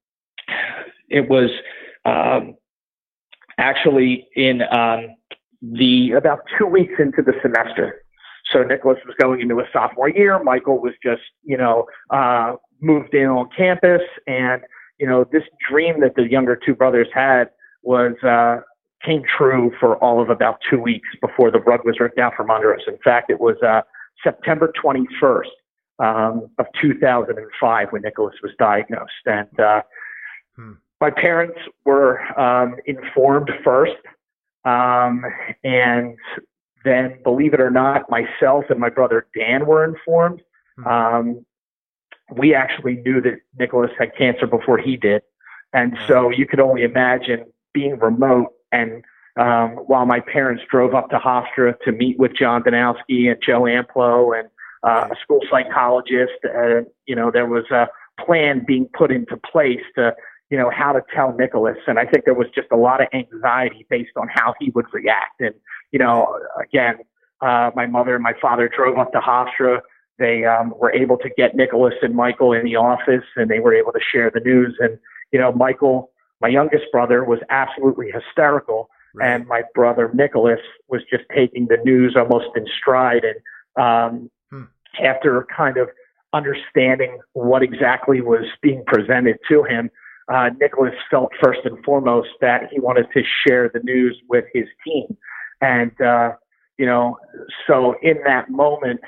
it 1.09 1.29
was 1.29 1.51
um, 2.05 2.55
actually 3.59 4.27
in 4.37 4.63
um, 4.63 5.09
the 5.63 6.13
about 6.13 6.41
two 6.59 6.67
weeks 6.67 6.95
into 6.99 7.23
the 7.23 7.33
semester. 7.43 8.03
So 8.53 8.63
Nicholas 8.63 8.99
was 9.05 9.15
going 9.21 9.41
into 9.41 9.59
a 9.59 9.65
sophomore 9.73 10.09
year. 10.09 10.43
Michael 10.43 10.81
was 10.81 10.95
just, 11.03 11.23
you 11.43 11.57
know, 11.57 11.87
uh, 12.11 12.55
moved 12.81 13.13
in 13.13 13.27
on 13.27 13.51
campus, 13.57 14.03
and 14.27 14.63
you 14.99 15.07
know, 15.07 15.25
this 15.31 15.43
dream 15.69 16.01
that 16.01 16.15
the 16.17 16.29
younger 16.29 16.57
two 16.57 16.75
brothers 16.75 17.09
had 17.13 17.51
was 17.83 18.15
uh, 18.23 18.61
came 19.05 19.23
true 19.37 19.73
for 19.79 19.97
all 20.03 20.21
of 20.21 20.31
about 20.31 20.59
two 20.69 20.81
weeks 20.81 21.09
before 21.21 21.51
the 21.51 21.61
rug 21.61 21.81
was 21.85 22.01
ripped 22.01 22.19
out 22.19 22.35
from 22.37 22.51
under 22.51 22.75
us. 22.75 22.81
In 22.87 22.99
fact, 23.05 23.31
it 23.31 23.41
was 23.41 23.57
uh, 23.67 23.83
September 24.23 24.73
21st 24.83 25.45
um, 26.01 26.49
of 26.59 26.67
2005 26.81 27.89
when 27.91 28.03
Nicholas 28.03 28.35
was 28.43 28.53
diagnosed. 28.59 29.13
And 29.27 29.61
uh, 29.61 29.83
hmm. 30.57 30.73
My 31.01 31.11
parents 31.11 31.59
were 31.85 32.21
um, 32.39 32.77
informed 32.87 33.51
first. 33.65 33.97
Um, 34.65 35.25
and 35.65 36.17
then, 36.85 37.19
believe 37.23 37.55
it 37.55 37.61
or 37.61 37.71
not, 37.71 38.11
myself 38.11 38.65
and 38.71 38.79
my 38.79 38.89
brother 38.89 39.27
Dan 39.37 39.67
were 39.67 39.85
informed. 39.85 40.43
Hmm. 40.77 40.87
Um, 40.87 41.47
we 42.37 42.55
actually 42.55 42.97
knew 42.97 43.21
that 43.23 43.41
Nicholas 43.59 43.91
had 43.99 44.15
cancer 44.17 44.47
before 44.47 44.79
he 44.79 44.97
did. 44.97 45.23
And 45.73 45.97
so 46.07 46.31
you 46.31 46.47
could 46.47 46.61
only 46.61 46.83
imagine 46.83 47.45
being 47.73 47.99
remote 47.99 48.53
and 48.73 49.05
um, 49.39 49.77
while 49.87 50.05
my 50.05 50.21
parents 50.21 50.65
drove 50.69 50.95
up 50.95 51.11
to 51.11 51.19
Hofstra 51.19 51.79
to 51.85 51.93
meet 51.93 52.19
with 52.19 52.33
John 52.37 52.63
Danowski 52.63 53.31
and 53.31 53.41
Joe 53.41 53.63
Amplo 53.63 54.39
and 54.39 54.49
uh, 54.83 55.09
a 55.13 55.17
school 55.23 55.41
psychologist, 55.49 56.33
you 57.07 57.15
know, 57.15 57.31
there 57.31 57.47
was 57.47 57.65
a 57.71 57.89
plan 58.25 58.65
being 58.67 58.89
put 58.97 59.13
into 59.13 59.37
place 59.37 59.83
to, 59.95 60.13
you 60.51 60.57
know, 60.57 60.71
how 60.71 60.93
to 60.93 61.03
tell 61.15 61.35
Nicholas. 61.35 61.77
And 61.87 61.99
I 61.99 62.07
think 62.07 62.25
there 62.25 62.35
was 62.35 62.49
just 62.55 62.69
a 62.73 62.77
lot 62.77 63.01
of 63.01 63.09
anxiety 63.13 63.87
based 63.91 64.13
on 64.17 64.29
how 64.33 64.55
he 64.61 64.71
would 64.71 64.87
react. 64.93 65.41
And, 65.41 65.55
you 65.93 65.99
know, 65.99 66.39
again, 66.61 66.97
uh, 67.41 67.71
my 67.77 67.87
mother 67.87 68.15
and 68.15 68.23
my 68.23 68.35
father 68.41 68.69
drove 68.69 68.99
up 68.99 69.13
to 69.13 69.19
Hofstra. 69.19 69.81
They 70.19 70.45
um, 70.45 70.75
were 70.79 70.93
able 70.93 71.19
to 71.19 71.31
get 71.37 71.55
Nicholas 71.55 71.95
and 72.03 72.15
Michael 72.15 72.53
in 72.53 72.65
the 72.65 72.77
office 72.77 73.25
and 73.37 73.51
they 73.51 73.61
were 73.61 73.75
able 73.75 73.93
to 73.93 74.01
share 74.01 74.31
the 74.33 74.41
news. 74.41 74.77
And, 74.81 74.99
you 75.33 75.39
know, 75.39 75.53
Michael 75.53 76.11
my 76.41 76.49
youngest 76.49 76.85
brother 76.93 77.25
was 77.25 77.41
absolutely 77.51 78.11
hysterical, 78.11 78.89
right. 79.15 79.35
and 79.35 79.47
my 79.47 79.63
brother 79.75 80.11
Nicholas 80.15 80.61
was 80.89 81.03
just 81.11 81.25
taking 81.35 81.67
the 81.67 81.79
news 81.85 82.17
almost 82.17 82.47
in 82.57 82.67
stride. 82.79 83.25
And 83.25 83.83
um, 83.83 84.31
hmm. 84.51 84.65
after 85.05 85.47
kind 85.55 85.77
of 85.77 85.89
understanding 86.33 87.19
what 87.33 87.63
exactly 87.63 88.21
was 88.21 88.45
being 88.63 88.85
presented 88.87 89.39
to 89.49 89.65
him, 89.65 89.91
uh, 90.33 90.51
Nicholas 90.61 90.95
felt 91.11 91.31
first 91.43 91.61
and 91.65 91.83
foremost 91.85 92.29
that 92.41 92.69
he 92.71 92.81
wanted 92.81 93.07
to 93.15 93.23
share 93.47 93.71
the 93.73 93.81
news 93.81 94.21
with 94.29 94.45
his 94.53 94.67
team. 94.87 95.17
And, 95.61 95.93
uh, 96.01 96.33
you 96.79 96.87
know, 96.87 97.17
so 97.67 97.95
in 98.03 98.19
that 98.25 98.51
moment, 98.51 99.01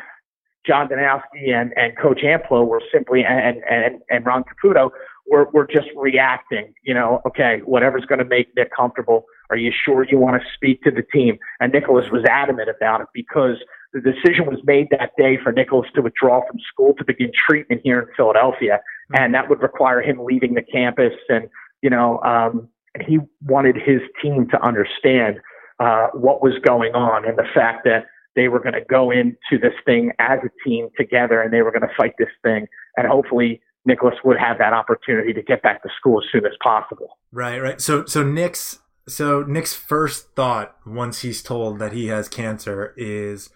John 0.66 0.88
Danowski 0.88 1.54
and, 1.54 1.72
and 1.76 1.96
Coach 1.96 2.20
Amplo 2.22 2.66
were 2.66 2.83
simply, 2.92 3.24
and, 3.24 3.62
and, 3.68 4.00
and 4.11 4.26
Ron 4.26 4.44
Caputo 4.44 4.90
we're, 5.30 5.46
we're 5.52 5.66
just 5.66 5.88
reacting, 5.96 6.74
you 6.83 6.92
know, 6.92 7.22
okay, 7.24 7.61
whatever's 7.64 8.04
going 8.04 8.18
to 8.18 8.24
make 8.24 8.48
Nick 8.56 8.70
comfortable. 8.76 9.24
Are 9.48 9.56
you 9.56 9.72
sure 9.85 10.04
you 10.04 10.18
want 10.18 10.42
to 10.42 10.48
speak 10.54 10.83
to 10.83 10.90
the 10.90 11.02
team? 11.02 11.38
And 11.61 11.72
Nicholas 11.72 12.06
was 12.11 12.24
adamant 12.28 12.68
about 12.68 13.00
it 13.00 13.06
because 13.14 13.56
the 13.92 14.00
decision 14.00 14.46
was 14.46 14.59
made 14.64 14.88
that 14.90 15.12
day 15.16 15.38
for 15.42 15.52
Nicholas 15.52 15.88
to 15.94 16.02
withdraw 16.02 16.40
from 16.46 16.59
school 16.72 16.94
to 16.98 17.04
begin 17.04 17.30
treatment 17.48 17.80
here 17.85 18.00
in 18.00 18.06
Philadelphia. 18.16 18.80
And 19.12 19.35
that 19.35 19.49
would 19.49 19.62
require 19.62 20.01
him 20.01 20.25
leaving 20.25 20.55
the 20.55 20.62
campus. 20.62 21.12
And 21.29 21.49
you 21.83 21.90
know, 21.90 22.20
um, 22.20 22.68
he 23.07 23.18
wanted 23.44 23.77
his 23.77 24.01
team 24.23 24.49
to 24.51 24.62
understand 24.62 25.40
uh, 25.79 26.09
what 26.12 26.42
was 26.42 26.55
going 26.64 26.94
on 26.94 27.27
and 27.27 27.38
the 27.38 27.46
fact 27.55 27.85
that 27.85 28.07
they 28.37 28.49
were 28.49 28.61
going 28.61 28.75
to 28.75 28.85
go 28.88 29.11
into 29.11 29.59
this 29.61 29.75
thing 29.85 30.12
as 30.18 30.38
a 30.44 30.68
team 30.68 30.88
together 30.96 31.40
and 31.40 31.53
they 31.53 31.62
were 31.62 31.73
going 31.73 31.83
to 31.83 31.94
fight 31.96 32.14
this 32.18 32.29
thing, 32.42 32.66
and 32.96 33.07
hopefully. 33.07 33.61
Nicholas 33.87 34.14
would 34.23 34.37
have 34.38 34.59
that 34.59 34.75
opportunity 34.75 35.33
to 35.33 35.40
get 35.40 35.62
back 35.62 35.83
to 35.83 35.88
school 35.99 36.20
as 36.23 36.31
soon 36.31 36.44
as 36.44 36.53
possible. 36.62 37.16
Right, 37.33 37.59
right. 37.61 37.81
So, 37.81 38.05
so 38.05 38.23
Nick's 38.23 38.79
so 39.11 39.42
Nick's 39.42 39.75
first 39.75 40.35
thought 40.35 40.77
once 40.87 41.20
he's 41.20 41.42
told 41.42 41.79
that 41.79 41.92
he 41.92 42.07
has 42.07 42.29
cancer 42.29 42.94
is 42.96 43.51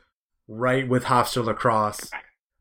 right 0.49 0.89
with 0.89 1.05
Hofstra 1.05 1.45
lacrosse, 1.45 2.11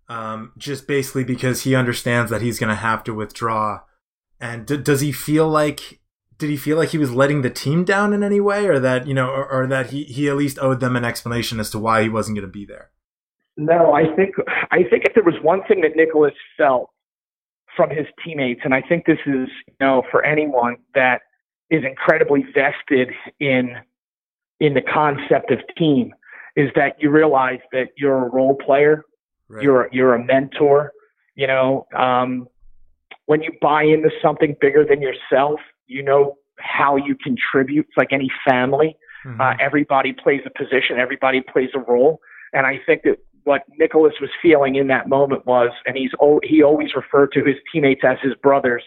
um, 0.09 0.51
just 0.57 0.87
basically 0.87 1.23
because 1.23 1.63
he 1.63 1.75
understands 1.75 2.29
that 2.31 2.41
he's 2.41 2.59
going 2.59 2.69
to 2.69 2.75
have 2.75 3.03
to 3.05 3.13
withdraw. 3.13 3.81
And 4.39 4.65
d- 4.65 4.77
does 4.77 5.01
he 5.01 5.11
feel 5.11 5.47
like 5.47 5.99
did 6.37 6.49
he 6.49 6.57
feel 6.57 6.77
like 6.77 6.89
he 6.89 6.97
was 6.97 7.11
letting 7.11 7.41
the 7.41 7.49
team 7.49 7.83
down 7.85 8.13
in 8.13 8.23
any 8.23 8.39
way, 8.39 8.67
or 8.67 8.79
that 8.79 9.07
you 9.07 9.13
know, 9.13 9.29
or, 9.29 9.49
or 9.49 9.67
that 9.67 9.91
he 9.91 10.03
he 10.03 10.27
at 10.27 10.35
least 10.35 10.59
owed 10.59 10.79
them 10.79 10.95
an 10.95 11.05
explanation 11.05 11.59
as 11.59 11.69
to 11.71 11.79
why 11.79 12.03
he 12.03 12.09
wasn't 12.09 12.37
going 12.37 12.47
to 12.47 12.51
be 12.51 12.65
there? 12.65 12.91
No, 13.55 13.93
I 13.93 14.03
think 14.15 14.35
I 14.71 14.83
think 14.89 15.05
if 15.05 15.13
there 15.13 15.23
was 15.23 15.35
one 15.41 15.61
thing 15.67 15.81
that 15.81 15.95
Nicholas 15.95 16.33
felt 16.57 16.89
from 17.77 17.89
his 17.89 18.07
teammates, 18.23 18.61
and 18.63 18.73
I 18.73 18.81
think 18.81 19.05
this 19.05 19.19
is 19.25 19.47
you 19.67 19.75
know 19.79 20.03
for 20.11 20.25
anyone 20.25 20.77
that 20.95 21.21
is 21.69 21.83
incredibly 21.85 22.43
vested 22.53 23.09
in 23.39 23.75
in 24.59 24.73
the 24.73 24.81
concept 24.81 25.51
of 25.51 25.59
team 25.77 26.13
is 26.55 26.69
that 26.75 26.95
you 26.99 27.09
realize 27.09 27.59
that 27.71 27.87
you're 27.97 28.27
a 28.27 28.29
role 28.29 28.55
player, 28.55 29.03
right. 29.49 29.63
you're 29.63 29.89
you're 29.91 30.13
a 30.13 30.23
mentor. 30.23 30.91
You 31.35 31.47
know, 31.47 31.87
um, 31.97 32.47
when 33.25 33.41
you 33.41 33.51
buy 33.61 33.83
into 33.83 34.09
something 34.21 34.55
bigger 34.61 34.85
than 34.85 35.01
yourself, 35.01 35.59
you 35.87 36.03
know 36.03 36.37
how 36.59 36.95
you 36.95 37.15
contribute. 37.15 37.87
It's 37.87 37.97
like 37.97 38.11
any 38.11 38.29
family. 38.47 38.95
Mm-hmm. 39.25 39.41
Uh, 39.41 39.53
everybody 39.59 40.13
plays 40.13 40.41
a 40.45 40.49
position, 40.49 40.99
everybody 40.99 41.41
plays 41.41 41.69
a 41.73 41.79
role, 41.79 42.19
and 42.51 42.65
I 42.67 42.79
think 42.85 43.03
that 43.03 43.17
what 43.45 43.63
Nicholas 43.77 44.13
was 44.21 44.29
feeling 44.41 44.75
in 44.75 44.87
that 44.87 45.07
moment 45.07 45.45
was, 45.45 45.69
and 45.85 45.97
he's 45.97 46.11
he 46.43 46.63
always 46.63 46.89
referred 46.95 47.31
to 47.33 47.43
his 47.43 47.55
teammates 47.71 48.01
as 48.03 48.17
his 48.21 48.33
brothers, 48.41 48.83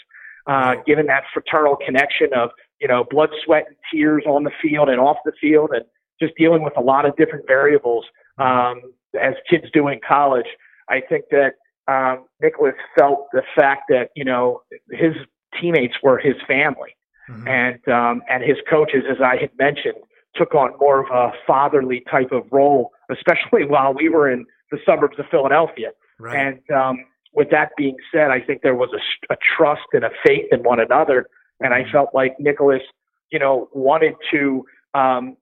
uh, 0.47 0.77
given 0.87 1.07
that 1.07 1.25
fraternal 1.33 1.77
connection 1.77 2.29
of 2.35 2.51
you 2.81 2.89
know 2.89 3.05
blood, 3.09 3.31
sweat, 3.45 3.65
and 3.67 3.77
tears 3.93 4.25
on 4.27 4.45
the 4.45 4.51
field 4.63 4.89
and 4.89 5.01
off 5.01 5.17
the 5.25 5.33
field, 5.41 5.71
and 5.73 5.85
just 6.21 6.35
dealing 6.37 6.63
with 6.63 6.77
a 6.77 6.81
lot 6.81 7.05
of 7.07 7.17
different 7.17 7.47
variables 7.47 8.05
um, 8.39 8.81
as 9.21 9.35
kids 9.49 9.65
do 9.73 9.89
in 9.89 10.01
college. 10.07 10.47
I 10.89 11.01
think 11.01 11.27
that 11.31 11.55
um, 11.89 12.27
Nicholas 12.41 12.75
felt 12.99 13.27
the 13.33 13.43
fact 13.55 13.85
that 13.89 14.11
you 14.15 14.25
know 14.25 14.63
his 14.91 15.15
teammates 15.61 15.95
were 16.03 16.19
his 16.19 16.35
family, 16.47 16.97
mm-hmm. 17.29 17.49
and 17.49 17.89
um, 17.89 18.23
and 18.29 18.43
his 18.43 18.59
coaches, 18.69 19.05
as 19.11 19.19
I 19.21 19.37
had 19.37 19.51
mentioned, 19.59 19.99
took 20.35 20.55
on 20.55 20.73
more 20.81 21.01
of 21.01 21.11
a 21.11 21.33
fatherly 21.47 22.03
type 22.11 22.33
of 22.33 22.45
role, 22.51 22.91
especially 23.11 23.65
while 23.69 23.95
we 23.95 24.09
were 24.09 24.31
in 24.31 24.45
the 24.71 24.79
suburbs 24.85 25.19
of 25.19 25.27
Philadelphia. 25.31 25.91
Right. 26.19 26.37
And 26.37 26.77
um, 26.77 27.05
with 27.33 27.51
that 27.51 27.71
being 27.77 27.97
said, 28.13 28.31
I 28.31 28.41
think 28.41 28.63
there 28.63 28.75
was 28.75 28.91
a, 28.93 29.33
a 29.33 29.37
trust 29.57 29.83
and 29.93 30.05
a 30.05 30.11
faith 30.25 30.47
in 30.51 30.63
one 30.63 30.81
another, 30.81 31.29
and 31.61 31.73
I 31.73 31.83
mm-hmm. 31.83 31.93
felt 31.93 32.11
like 32.15 32.35
Nicholas, 32.39 32.83
you 33.31 33.39
know, 33.39 33.69
wanted 33.73 34.15
to 34.33 34.65
um, 34.95 35.37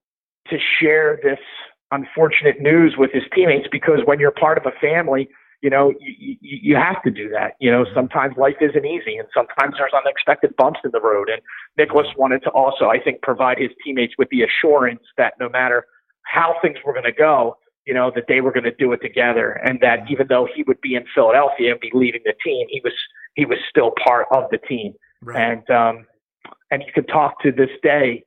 to 0.48 0.58
share 0.80 1.18
this 1.22 1.38
unfortunate 1.90 2.60
news 2.60 2.94
with 2.96 3.12
his 3.12 3.22
teammates 3.34 3.68
because 3.70 4.00
when 4.04 4.18
you're 4.18 4.30
part 4.30 4.58
of 4.58 4.66
a 4.66 4.72
family, 4.80 5.28
you 5.62 5.70
know, 5.70 5.94
you, 5.98 6.36
you, 6.40 6.58
you 6.62 6.76
have 6.76 7.02
to 7.02 7.10
do 7.10 7.28
that. 7.30 7.54
You 7.58 7.70
know, 7.70 7.86
sometimes 7.94 8.36
life 8.36 8.56
isn't 8.60 8.84
easy 8.84 9.16
and 9.16 9.26
sometimes 9.32 9.76
there's 9.78 9.92
unexpected 9.94 10.54
bumps 10.56 10.80
in 10.84 10.90
the 10.92 11.00
road. 11.00 11.30
And 11.30 11.40
Nicholas 11.78 12.06
wanted 12.18 12.42
to 12.42 12.50
also, 12.50 12.88
I 12.88 12.98
think, 12.98 13.22
provide 13.22 13.58
his 13.58 13.70
teammates 13.82 14.14
with 14.18 14.28
the 14.28 14.42
assurance 14.42 15.00
that 15.16 15.34
no 15.40 15.48
matter 15.48 15.86
how 16.24 16.56
things 16.60 16.76
were 16.84 16.92
going 16.92 17.04
to 17.04 17.12
go, 17.12 17.56
you 17.86 17.94
know, 17.94 18.10
that 18.14 18.24
they 18.28 18.40
were 18.40 18.52
going 18.52 18.64
to 18.64 18.74
do 18.74 18.92
it 18.92 19.00
together 19.00 19.52
and 19.64 19.80
that 19.80 20.00
even 20.10 20.26
though 20.28 20.46
he 20.54 20.62
would 20.64 20.80
be 20.80 20.94
in 20.94 21.04
Philadelphia 21.14 21.72
and 21.72 21.80
be 21.80 21.90
leaving 21.94 22.20
the 22.24 22.34
team, 22.44 22.66
he 22.68 22.80
was, 22.84 22.94
he 23.34 23.46
was 23.46 23.58
still 23.68 23.92
part 24.04 24.26
of 24.32 24.44
the 24.50 24.58
team. 24.58 24.92
Right. 25.22 25.50
And, 25.50 25.70
um, 25.70 26.06
and 26.70 26.82
you 26.82 26.92
could 26.94 27.08
talk 27.08 27.40
to 27.42 27.52
this 27.52 27.70
day 27.82 28.22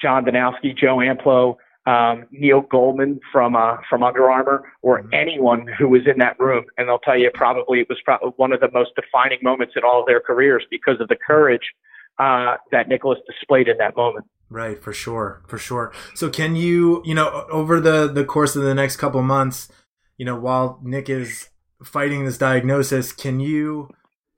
John 0.00 0.24
Danowski, 0.24 0.76
Joe 0.76 0.96
Amplo, 0.98 1.56
um, 1.88 2.26
Neil 2.30 2.60
Goldman 2.60 3.18
from 3.32 3.56
uh, 3.56 3.78
from 3.88 4.02
Under 4.02 4.30
Armour, 4.30 4.70
or 4.82 5.00
mm-hmm. 5.00 5.08
anyone 5.14 5.66
who 5.78 5.88
was 5.88 6.02
in 6.06 6.18
that 6.18 6.38
room, 6.38 6.66
and 6.76 6.86
they'll 6.86 6.98
tell 6.98 7.18
you 7.18 7.30
probably 7.32 7.80
it 7.80 7.88
was 7.88 7.98
probably 8.04 8.32
one 8.36 8.52
of 8.52 8.60
the 8.60 8.70
most 8.72 8.90
defining 8.94 9.38
moments 9.42 9.72
in 9.74 9.82
all 9.84 10.00
of 10.00 10.06
their 10.06 10.20
careers 10.20 10.64
because 10.70 11.00
of 11.00 11.08
the 11.08 11.16
courage 11.16 11.72
uh, 12.18 12.56
that 12.72 12.88
Nicholas 12.88 13.18
displayed 13.26 13.68
in 13.68 13.78
that 13.78 13.96
moment. 13.96 14.26
Right, 14.50 14.82
for 14.82 14.92
sure, 14.92 15.42
for 15.46 15.56
sure. 15.56 15.92
So, 16.14 16.28
can 16.28 16.56
you, 16.56 17.02
you 17.06 17.14
know, 17.14 17.46
over 17.50 17.80
the 17.80 18.06
the 18.06 18.24
course 18.24 18.54
of 18.54 18.64
the 18.64 18.74
next 18.74 18.96
couple 18.96 19.22
months, 19.22 19.72
you 20.18 20.26
know, 20.26 20.38
while 20.38 20.80
Nick 20.82 21.08
is 21.08 21.48
fighting 21.82 22.26
this 22.26 22.36
diagnosis, 22.36 23.12
can 23.12 23.40
you 23.40 23.88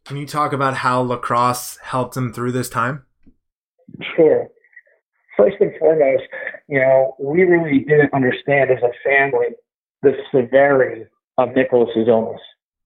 can 0.05 0.17
you 0.17 0.27
talk 0.27 0.53
about 0.53 0.75
how 0.75 1.01
lacrosse 1.01 1.79
helped 1.83 2.17
him 2.17 2.33
through 2.33 2.53
this 2.53 2.69
time? 2.69 3.07
Sure 4.17 4.49
first 5.41 5.57
and 5.61 5.73
foremost, 5.79 6.25
you 6.71 6.79
know, 6.79 7.17
we 7.19 7.43
really 7.43 7.81
didn't 7.81 8.15
understand 8.15 8.71
as 8.71 8.79
a 8.83 8.93
family 9.05 9.49
the 10.03 10.13
severity 10.35 11.05
of 11.37 11.55
Nicholas's 11.55 12.09
illness. 12.09 12.41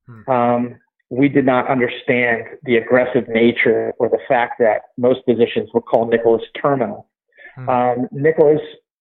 Hmm. 0.06 0.30
Um, 0.30 0.74
we 1.10 1.28
did 1.28 1.44
not 1.44 1.68
understand 1.68 2.44
the 2.64 2.76
aggressive 2.76 3.28
nature 3.28 3.92
or 3.98 4.08
the 4.08 4.18
fact 4.26 4.54
that 4.58 4.82
most 4.96 5.20
physicians 5.24 5.68
would 5.74 5.84
call 5.84 6.06
Nicholas 6.08 6.42
terminal. 6.60 7.08
Hmm. 7.56 7.68
Um, 7.68 8.08
Nicholas' 8.10 8.60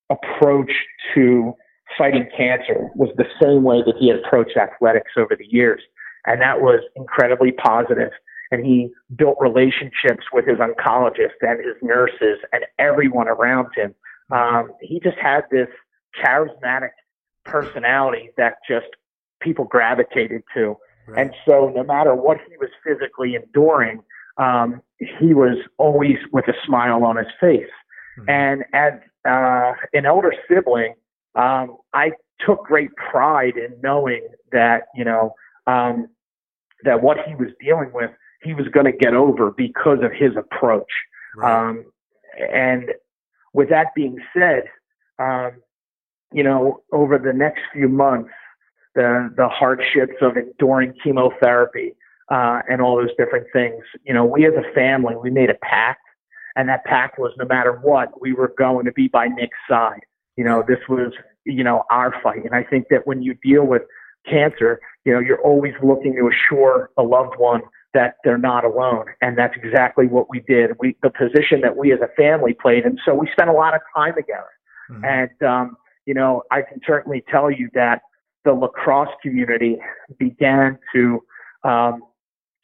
approach 0.09 0.71
to 1.15 1.53
fighting 1.97 2.27
cancer 2.35 2.89
was 2.95 3.09
the 3.17 3.25
same 3.41 3.63
way 3.63 3.81
that 3.85 3.95
he 3.99 4.09
had 4.09 4.19
approached 4.19 4.57
athletics 4.57 5.11
over 5.17 5.35
the 5.37 5.47
years, 5.47 5.81
and 6.25 6.41
that 6.41 6.61
was 6.61 6.81
incredibly 6.95 7.51
positive. 7.51 7.97
positive 7.97 8.11
and 8.53 8.63
he 8.63 8.91
built 9.15 9.35
relationships 9.39 10.25
with 10.31 10.45
his 10.45 10.59
oncologist 10.59 11.41
and 11.41 11.59
his 11.59 11.75
nurses 11.81 12.37
and 12.51 12.63
everyone 12.77 13.27
around 13.27 13.67
him. 13.75 13.95
Um, 14.31 14.71
he 14.81 14.99
just 14.99 15.17
had 15.17 15.41
this 15.51 15.67
charismatic 16.23 16.91
personality 17.45 18.29
that 18.37 18.55
just 18.67 18.87
people 19.41 19.65
gravitated 19.65 20.43
to. 20.53 20.77
Right. 21.07 21.21
And 21.21 21.35
so 21.45 21.71
no 21.75 21.83
matter 21.83 22.15
what 22.15 22.37
he 22.49 22.57
was 22.57 22.69
physically 22.85 23.35
enduring, 23.35 24.01
um, 24.37 24.81
he 24.97 25.33
was 25.33 25.57
always 25.77 26.17
with 26.31 26.47
a 26.47 26.53
smile 26.65 27.03
on 27.03 27.17
his 27.17 27.27
face. 27.39 27.65
Mm-hmm. 28.19 28.29
And 28.29 28.63
as 28.73 28.93
uh, 29.27 29.73
an 29.93 30.05
elder 30.05 30.33
sibling, 30.49 30.95
um, 31.35 31.77
I 31.93 32.11
took 32.45 32.63
great 32.63 32.89
pride 32.95 33.57
in 33.57 33.75
knowing 33.81 34.27
that, 34.51 34.83
you 34.95 35.03
know, 35.03 35.33
um, 35.67 36.07
that 36.83 37.01
what 37.01 37.17
he 37.27 37.35
was 37.35 37.49
dealing 37.61 37.91
with 37.93 38.11
he 38.43 38.53
was 38.53 38.67
going 38.67 38.85
to 38.85 38.91
get 38.91 39.13
over 39.13 39.51
because 39.51 39.99
of 40.03 40.11
his 40.11 40.31
approach. 40.35 40.91
Right. 41.35 41.69
Um, 41.69 41.85
and 42.51 42.89
with 43.53 43.69
that 43.69 43.87
being 43.95 44.17
said, 44.37 44.63
um, 45.19 45.51
you 46.31 46.43
know, 46.43 46.81
over 46.91 47.17
the 47.17 47.33
next 47.33 47.61
few 47.71 47.87
months, 47.87 48.31
the 48.95 49.33
the 49.35 49.47
hardships 49.47 50.15
of 50.21 50.37
enduring 50.37 50.93
chemotherapy 51.03 51.95
uh, 52.29 52.61
and 52.69 52.81
all 52.81 52.97
those 52.97 53.15
different 53.17 53.47
things, 53.53 53.83
you 54.03 54.13
know, 54.13 54.25
we 54.25 54.45
as 54.45 54.53
a 54.53 54.73
family, 54.73 55.15
we 55.15 55.29
made 55.29 55.49
a 55.49 55.55
pact, 55.55 56.01
and 56.55 56.69
that 56.69 56.83
pact 56.85 57.19
was 57.19 57.31
no 57.37 57.45
matter 57.45 57.73
what, 57.73 58.19
we 58.21 58.33
were 58.33 58.53
going 58.57 58.85
to 58.85 58.91
be 58.91 59.07
by 59.07 59.27
Nick's 59.27 59.57
side. 59.69 60.01
You 60.35 60.43
know, 60.43 60.63
this 60.67 60.79
was, 60.89 61.13
you 61.45 61.63
know, 61.63 61.83
our 61.91 62.13
fight. 62.23 62.43
And 62.43 62.55
I 62.55 62.63
think 62.63 62.87
that 62.89 63.05
when 63.05 63.21
you 63.21 63.35
deal 63.43 63.65
with 63.65 63.83
cancer, 64.27 64.79
you 65.05 65.13
know, 65.13 65.19
you're 65.19 65.41
always 65.41 65.73
looking 65.83 66.15
to 66.15 66.29
assure 66.29 66.89
a 66.97 67.03
loved 67.03 67.35
one 67.37 67.61
that 67.93 68.15
they're 68.23 68.37
not 68.37 68.65
alone. 68.65 69.05
And 69.21 69.37
that's 69.37 69.55
exactly 69.55 70.07
what 70.07 70.29
we 70.29 70.39
did. 70.41 70.71
We, 70.79 70.95
the 71.03 71.09
position 71.09 71.61
that 71.61 71.77
we 71.77 71.93
as 71.93 71.99
a 72.01 72.09
family 72.15 72.53
played. 72.53 72.85
And 72.85 72.99
so 73.05 73.13
we 73.13 73.29
spent 73.31 73.49
a 73.49 73.53
lot 73.53 73.73
of 73.75 73.81
time 73.95 74.13
together. 74.15 74.49
Mm-hmm. 74.91 75.05
And, 75.05 75.43
um, 75.49 75.77
you 76.05 76.13
know, 76.13 76.43
I 76.51 76.61
can 76.61 76.79
certainly 76.85 77.23
tell 77.29 77.51
you 77.51 77.69
that 77.73 78.01
the 78.45 78.53
lacrosse 78.53 79.13
community 79.21 79.77
began 80.17 80.77
to, 80.93 81.23
um, 81.63 82.01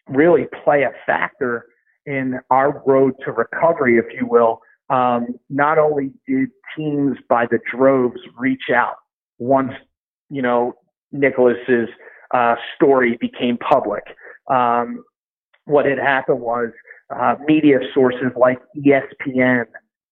really 0.08 0.48
play 0.64 0.84
a 0.84 0.92
factor 1.06 1.66
in 2.06 2.40
our 2.50 2.82
road 2.86 3.14
to 3.24 3.32
recovery, 3.32 3.98
if 3.98 4.06
you 4.20 4.26
will. 4.28 4.60
Um, 4.90 5.28
not 5.50 5.78
only 5.78 6.12
did 6.28 6.50
teams 6.76 7.18
by 7.30 7.46
the 7.46 7.60
droves 7.72 8.20
reach 8.38 8.72
out 8.74 8.96
once, 9.38 9.74
you 10.30 10.42
know, 10.42 10.74
Nicholas's 11.12 11.90
uh, 12.34 12.56
story 12.76 13.18
became 13.22 13.58
public. 13.58 14.04
Um, 14.50 15.04
what 15.70 15.86
had 15.86 15.98
happened 16.00 16.42
was 16.42 16.70
uh, 17.16 17.36
media 17.46 17.80
sources 17.94 18.32
like 18.36 18.60
ESPN 18.78 19.66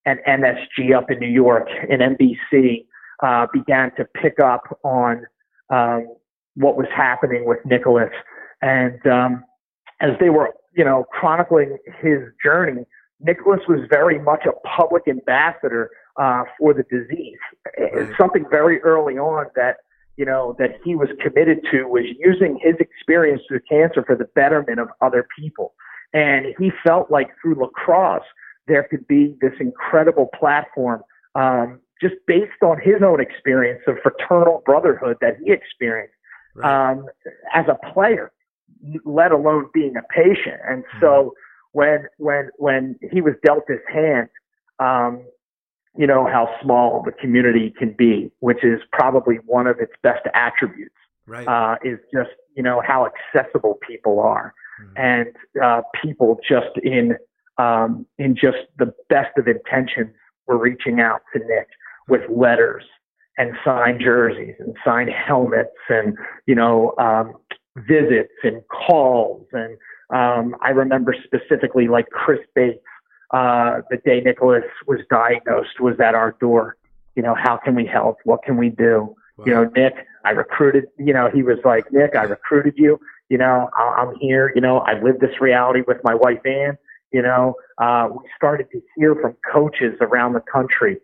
and 0.06 0.20
MSG 0.28 0.96
up 0.96 1.12
in 1.12 1.20
New 1.20 1.28
York 1.28 1.68
and 1.90 2.02
NBC 2.02 2.86
uh, 3.24 3.48
began 3.52 3.92
to 3.96 4.06
pick 4.22 4.40
up 4.40 4.80
on 4.84 5.26
um, 5.70 6.08
what 6.56 6.78
was 6.78 6.88
happening 6.96 7.46
with 7.46 7.60
Nicholas. 7.66 8.12
And 8.62 9.06
um, 9.08 9.44
as 10.00 10.12
they 10.20 10.30
were, 10.30 10.54
you 10.76 10.86
know, 10.86 11.06
chronicling 11.12 11.78
his 12.02 12.20
journey, 12.44 12.86
Nicholas 13.20 13.62
was 13.68 13.80
very 13.90 14.20
much 14.20 14.46
a 14.46 14.52
public 14.68 15.04
ambassador 15.08 15.90
uh, 16.18 16.44
for 16.58 16.74
the 16.74 16.84
disease. 16.84 17.38
Right. 17.80 18.10
Something 18.18 18.46
very 18.50 18.82
early 18.82 19.18
on 19.18 19.48
that 19.56 19.78
you 20.18 20.26
know 20.26 20.56
that 20.60 20.72
he 20.84 20.96
was 20.96 21.10
committed 21.22 21.60
to 21.72 21.84
was 21.86 22.04
using 22.20 22.60
his 22.62 22.76
experience 22.80 23.42
through 23.48 23.62
cancer 23.70 24.04
for 24.06 24.16
the 24.16 24.26
betterment 24.36 24.80
of 24.80 24.90
other 25.02 25.28
people. 25.38 25.74
And 26.14 26.48
he 26.58 26.72
felt 26.86 27.12
like 27.12 27.30
through 27.42 27.56
lacrosse 27.56 28.26
there 28.68 28.84
could 28.84 29.08
be 29.08 29.36
this 29.40 29.54
incredible 29.60 30.30
platform 30.38 31.02
um, 31.36 31.80
just 32.02 32.16
based 32.26 32.62
on 32.62 32.80
his 32.82 33.02
own 33.06 33.22
experience 33.22 33.82
of 33.88 33.96
fraternal 34.04 34.62
brotherhood 34.66 35.18
that 35.22 35.38
he 35.44 35.52
experienced 35.52 36.14
right. 36.56 36.92
um, 36.92 37.06
as 37.54 37.66
a 37.68 37.94
player, 37.94 38.32
let 39.06 39.32
alone 39.32 39.70
being 39.74 39.96
a 39.96 40.04
patient. 40.14 40.60
And 40.68 40.84
mm-hmm. 40.84 41.00
so 41.00 41.34
when 41.72 42.08
when 42.18 42.50
when 42.58 42.96
he 43.12 43.22
was 43.22 43.34
dealt 43.46 43.64
this 43.68 43.80
hand, 43.92 44.30
um, 44.80 45.24
you 45.98 46.08
know 46.08 46.26
how 46.26 46.50
small 46.62 47.04
the 47.04 47.12
community 47.12 47.74
can 47.78 47.94
be, 47.98 48.32
which 48.40 48.64
is 48.64 48.80
probably 48.92 49.36
one 49.46 49.68
of 49.68 49.80
its 49.80 49.94
best 50.04 50.26
attributes. 50.34 50.96
Right. 51.26 51.48
Uh, 51.48 51.76
is 51.84 52.00
just 52.14 52.30
you 52.56 52.64
know 52.64 52.82
how 52.86 53.08
accessible 53.08 53.80
people 53.86 54.20
are, 54.20 54.54
mm-hmm. 54.82 54.94
and 54.98 55.28
uh, 55.62 55.82
people 56.02 56.40
just 56.48 56.78
in 56.84 57.18
um, 57.58 58.06
in 58.18 58.36
just 58.36 58.60
the 58.78 58.94
best 59.10 59.38
of 59.38 59.48
intentions 59.48 60.14
were 60.48 60.58
reaching 60.58 61.00
out 61.02 61.22
to 61.34 61.40
Nick 61.40 61.68
with 62.08 62.22
letters 62.30 62.84
and 63.38 63.54
signed 63.64 64.00
jerseys 64.02 64.56
and 64.60 64.76
signed 64.86 65.10
helmets 65.10 65.78
and 65.90 66.18
you 66.46 66.56
know 66.56 66.94
um, 66.98 67.34
visits 67.76 68.34
and 68.44 68.62
calls 68.70 69.46
and 69.52 69.78
um, 70.10 70.56
I 70.62 70.70
remember 70.70 71.14
specifically 71.26 71.90
like 71.90 72.10
Chris 72.12 72.40
Bates 72.56 72.80
uh, 73.32 73.82
the 73.90 73.98
day 73.98 74.22
Nicholas 74.22 74.64
was 74.88 75.00
diagnosed 75.10 75.80
was 75.80 76.00
at 76.00 76.16
our 76.16 76.36
door. 76.40 76.78
You 77.16 77.24
know, 77.24 77.36
how 77.36 77.58
can 77.58 77.76
we 77.76 77.86
help? 77.86 78.18
What 78.24 78.44
can 78.44 78.58
we 78.58 78.70
do? 78.70 79.16
Wow. 79.38 79.46
You 79.46 79.54
know, 79.54 79.72
Nick, 79.76 79.94
I 80.24 80.32
recruited. 80.32 80.86
You 80.98 81.14
know, 81.14 81.30
he 81.34 81.44
was 81.44 81.58
like, 81.66 81.92
Nick, 81.92 82.16
I 82.16 82.24
recruited 82.24 82.76
you. 82.78 83.00
You 83.30 83.38
know, 83.38 83.70
I'm 83.76 84.16
here. 84.20 84.52
You 84.56 84.62
know, 84.62 84.80
I 84.80 85.02
live 85.02 85.20
this 85.20 85.42
reality 85.42 85.82
with 85.86 85.98
my 86.04 86.16
wife 86.16 86.46
Ann. 86.46 86.78
You 87.12 87.22
know, 87.22 87.56
uh, 87.78 88.10
we 88.12 88.30
started 88.36 88.68
to 88.72 88.82
hear 88.96 89.16
from 89.16 89.36
coaches 89.52 89.96
around 90.02 90.34
the 90.34 90.42
country, 90.42 90.98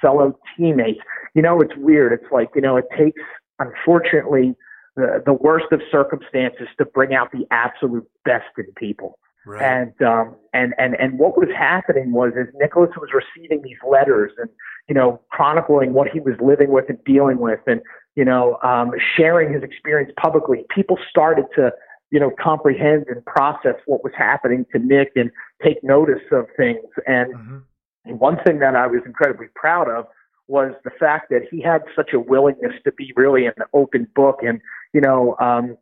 fellow 0.00 0.38
teammates. 0.56 1.00
You 1.34 1.42
know, 1.42 1.60
it's 1.60 1.74
weird. 1.76 2.12
It's 2.12 2.30
like, 2.32 2.50
you 2.54 2.60
know, 2.60 2.76
it 2.76 2.86
takes, 2.96 3.20
unfortunately, 3.58 4.54
the, 4.96 5.22
the 5.24 5.32
worst 5.32 5.66
of 5.72 5.80
circumstances 5.90 6.68
to 6.78 6.84
bring 6.84 7.14
out 7.14 7.32
the 7.32 7.46
absolute 7.50 8.08
best 8.24 8.46
in 8.56 8.66
people. 8.76 9.18
Right. 9.46 9.62
And 9.62 10.02
um, 10.02 10.36
and 10.52 10.74
and 10.78 10.94
and 10.94 11.18
what 11.18 11.36
was 11.36 11.48
happening 11.56 12.12
was 12.12 12.32
as 12.38 12.46
Nicholas 12.54 12.90
was 12.96 13.10
receiving 13.12 13.62
these 13.62 13.76
letters 13.88 14.32
and 14.38 14.48
you 14.88 14.94
know 14.94 15.20
chronicling 15.30 15.92
what 15.92 16.08
he 16.08 16.20
was 16.20 16.34
living 16.40 16.70
with 16.70 16.86
and 16.88 16.98
dealing 17.04 17.38
with 17.38 17.60
and 17.66 17.80
you 18.16 18.24
know 18.24 18.58
um, 18.62 18.92
sharing 19.16 19.52
his 19.52 19.62
experience 19.62 20.12
publicly, 20.16 20.64
people 20.74 20.98
started 21.10 21.44
to 21.56 21.72
you 22.14 22.20
know, 22.20 22.30
comprehend 22.40 23.06
and 23.08 23.24
process 23.26 23.74
what 23.86 24.04
was 24.04 24.12
happening 24.16 24.64
to 24.70 24.78
Nick 24.78 25.10
and 25.16 25.32
take 25.64 25.82
notice 25.82 26.22
of 26.30 26.46
things. 26.56 26.84
And 27.08 27.34
mm-hmm. 27.34 28.18
one 28.18 28.36
thing 28.46 28.60
that 28.60 28.76
I 28.76 28.86
was 28.86 29.00
incredibly 29.04 29.48
proud 29.56 29.88
of 29.90 30.06
was 30.46 30.74
the 30.84 30.90
fact 30.90 31.30
that 31.30 31.40
he 31.50 31.60
had 31.60 31.82
such 31.96 32.12
a 32.12 32.20
willingness 32.20 32.74
to 32.84 32.92
be 32.92 33.12
really 33.16 33.46
an 33.46 33.54
open 33.72 34.06
book 34.14 34.40
and, 34.42 34.60
you 34.92 35.00
know, 35.00 35.34
um, 35.40 35.76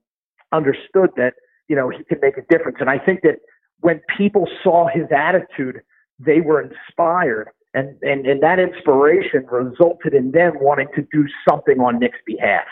understood 0.52 1.10
that, 1.18 1.34
you 1.68 1.76
know, 1.76 1.90
he 1.90 2.02
could 2.04 2.22
make 2.22 2.38
a 2.38 2.42
difference. 2.48 2.78
And 2.80 2.88
I 2.88 2.98
think 2.98 3.20
that 3.24 3.40
when 3.82 4.00
people 4.16 4.48
saw 4.62 4.88
his 4.88 5.04
attitude, 5.14 5.82
they 6.18 6.40
were 6.40 6.62
inspired. 6.62 7.50
And, 7.74 7.96
and, 8.02 8.26
and 8.26 8.42
that 8.42 8.58
inspiration 8.58 9.46
resulted 9.50 10.14
in 10.14 10.32
them 10.32 10.54
wanting 10.60 10.88
to 10.94 11.06
do 11.12 11.26
something 11.48 11.80
on 11.80 11.98
Nick's 11.98 12.18
behalf. 12.26 12.66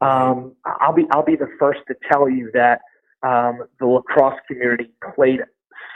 Um, 0.00 0.52
I'll 0.64 0.92
be 0.92 1.06
I'll 1.10 1.24
be 1.24 1.36
the 1.36 1.48
first 1.58 1.80
to 1.88 1.94
tell 2.10 2.28
you 2.28 2.50
that 2.52 2.82
um, 3.22 3.64
the 3.80 3.86
lacrosse 3.86 4.38
community 4.46 4.90
played 5.14 5.40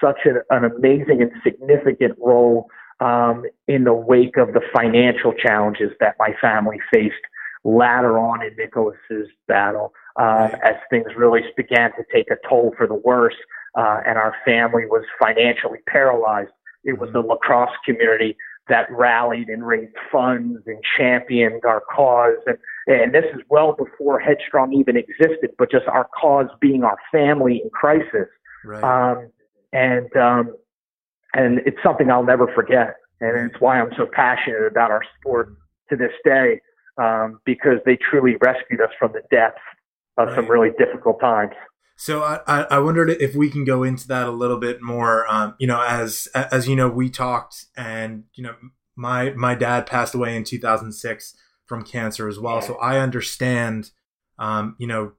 such 0.03 0.21
an, 0.25 0.41
an 0.49 0.65
amazing 0.65 1.21
and 1.21 1.31
significant 1.43 2.17
role 2.19 2.69
um, 3.01 3.45
in 3.69 3.85
the 3.85 3.93
wake 3.93 4.37
of 4.39 4.55
the 4.55 4.63
financial 4.75 5.33
challenges 5.35 5.91
that 6.01 6.17
my 6.19 6.35
family 6.41 6.79
faced 6.93 7.15
later 7.63 8.19
on 8.19 8.43
in 8.43 8.55
Nicholas's 8.57 9.29
battle, 9.47 9.93
uh, 10.17 10.49
as 10.63 10.77
things 10.89 11.07
really 11.17 11.43
began 11.57 11.91
to 11.93 12.05
take 12.13 12.31
a 12.31 12.37
toll 12.49 12.75
for 12.77 12.87
the 12.87 12.95
worse, 12.95 13.37
uh, 13.77 14.01
and 14.07 14.19
our 14.19 14.35
family 14.45 14.87
was 14.87 15.05
financially 15.19 15.79
paralyzed. 15.87 16.51
It 16.85 16.99
was 16.99 17.11
the 17.13 17.21
lacrosse 17.21 17.71
community 17.85 18.37
that 18.69 18.91
rallied 18.91 19.49
and 19.49 19.67
raised 19.67 19.95
funds 20.11 20.61
and 20.67 20.79
championed 20.97 21.65
our 21.65 21.83
cause. 21.95 22.37
And, 22.47 22.59
and 22.87 23.15
this 23.15 23.25
is 23.35 23.41
well 23.51 23.73
before 23.73 24.21
Headstrong 24.21 24.73
even 24.73 24.97
existed, 24.97 25.51
but 25.59 25.71
just 25.71 25.87
our 25.89 26.09
cause 26.19 26.47
being 26.61 26.85
our 26.85 26.97
family 27.13 27.61
in 27.63 27.71
crisis. 27.71 28.29
Right. 28.65 28.83
Um, 28.83 29.31
and, 29.73 30.17
um, 30.17 30.57
and 31.35 31.59
it's 31.67 31.79
something 31.83 32.11
I'll 32.11 32.25
never 32.25 32.49
forget. 32.55 32.97
And 33.21 33.51
it's 33.51 33.61
why 33.61 33.81
I'm 33.81 33.91
so 33.97 34.07
passionate 34.11 34.67
about 34.67 34.91
our 34.91 35.03
sport 35.19 35.55
to 35.91 35.97
this 35.97 36.13
day, 36.25 36.61
um, 36.97 37.41
because 37.45 37.79
they 37.85 37.97
truly 37.97 38.37
rescued 38.41 38.81
us 38.81 38.91
from 38.99 39.13
the 39.13 39.23
depths 39.31 39.61
of 40.17 40.29
right. 40.29 40.37
some 40.37 40.49
really 40.49 40.71
difficult 40.79 41.21
times. 41.21 41.53
So 42.01 42.23
I, 42.23 42.63
I 42.63 42.79
wondered 42.79 43.11
if 43.11 43.35
we 43.35 43.51
can 43.51 43.67
go 43.67 43.83
into 43.83 44.09
that 44.09 44.27
a 44.27 44.31
little 44.31 44.57
bit 44.57 44.81
more. 44.81 45.31
Um, 45.31 45.55
you 45.59 45.67
know, 45.67 45.83
as 45.87 46.29
as 46.35 46.67
you 46.67 46.75
know, 46.75 46.89
we 46.89 47.11
talked, 47.11 47.67
and 47.77 48.25
you 48.33 48.43
know, 48.43 48.55
my 48.97 49.33
my 49.33 49.55
dad 49.55 49.87
passed 49.87 50.15
away 50.15 50.35
in 50.35 50.43
2006 50.43 51.37
from 51.67 51.85
cancer 51.85 52.27
as 52.27 52.39
well. 52.39 52.63
So 52.63 52.77
I 52.77 53.01
understand. 53.01 53.91
Um, 54.39 54.77
you 54.79 54.87
know, 54.87 55.13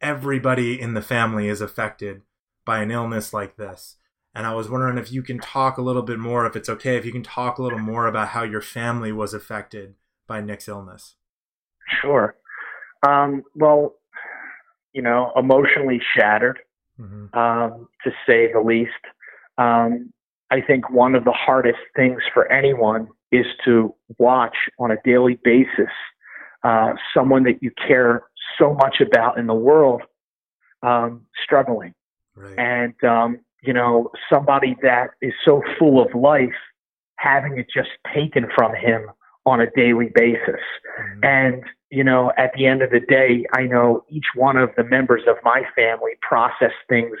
everybody 0.00 0.80
in 0.80 0.94
the 0.94 1.02
family 1.02 1.48
is 1.48 1.60
affected 1.60 2.22
by 2.64 2.80
an 2.80 2.92
illness 2.92 3.32
like 3.32 3.56
this. 3.56 3.96
And 4.36 4.46
I 4.46 4.54
was 4.54 4.70
wondering 4.70 4.98
if 4.98 5.10
you 5.10 5.24
can 5.24 5.40
talk 5.40 5.78
a 5.78 5.82
little 5.82 6.02
bit 6.02 6.20
more, 6.20 6.46
if 6.46 6.54
it's 6.54 6.68
okay, 6.68 6.96
if 6.96 7.04
you 7.04 7.10
can 7.10 7.24
talk 7.24 7.58
a 7.58 7.62
little 7.64 7.80
more 7.80 8.06
about 8.06 8.28
how 8.28 8.44
your 8.44 8.60
family 8.60 9.10
was 9.10 9.34
affected 9.34 9.96
by 10.28 10.40
Nick's 10.40 10.68
illness. 10.68 11.16
Sure. 12.00 12.36
Um, 13.04 13.42
well, 13.56 13.96
you 14.92 15.02
know, 15.02 15.32
emotionally 15.36 16.00
shattered, 16.16 16.58
mm-hmm. 16.98 17.36
um, 17.38 17.88
to 18.04 18.10
say 18.26 18.52
the 18.52 18.60
least. 18.60 18.92
Um, 19.58 20.12
I 20.50 20.60
think 20.60 20.90
one 20.90 21.14
of 21.14 21.24
the 21.24 21.32
hardest 21.32 21.78
things 21.94 22.22
for 22.32 22.50
anyone 22.50 23.08
is 23.30 23.46
to 23.64 23.94
watch 24.18 24.56
on 24.78 24.90
a 24.90 24.96
daily 25.04 25.38
basis 25.44 25.92
uh, 26.64 26.94
someone 27.14 27.44
that 27.44 27.62
you 27.62 27.70
care 27.86 28.24
so 28.58 28.74
much 28.74 29.00
about 29.00 29.38
in 29.38 29.46
the 29.46 29.54
world 29.54 30.02
um, 30.82 31.26
struggling. 31.42 31.94
Right. 32.34 32.58
And, 32.58 33.04
um, 33.04 33.40
you 33.62 33.72
know, 33.72 34.10
somebody 34.32 34.76
that 34.82 35.10
is 35.20 35.32
so 35.44 35.62
full 35.78 36.00
of 36.00 36.14
life 36.14 36.54
having 37.16 37.58
it 37.58 37.66
just 37.72 37.90
taken 38.14 38.46
from 38.54 38.74
him 38.74 39.10
on 39.44 39.60
a 39.60 39.70
daily 39.70 40.10
basis. 40.14 40.60
Mm-hmm. 41.00 41.24
And 41.24 41.64
you 41.90 42.04
know, 42.04 42.32
at 42.36 42.52
the 42.54 42.66
end 42.66 42.82
of 42.82 42.90
the 42.90 43.00
day, 43.00 43.46
I 43.56 43.62
know 43.62 44.04
each 44.08 44.26
one 44.34 44.56
of 44.56 44.70
the 44.76 44.84
members 44.84 45.22
of 45.26 45.36
my 45.42 45.62
family 45.74 46.12
process 46.20 46.72
things 46.88 47.16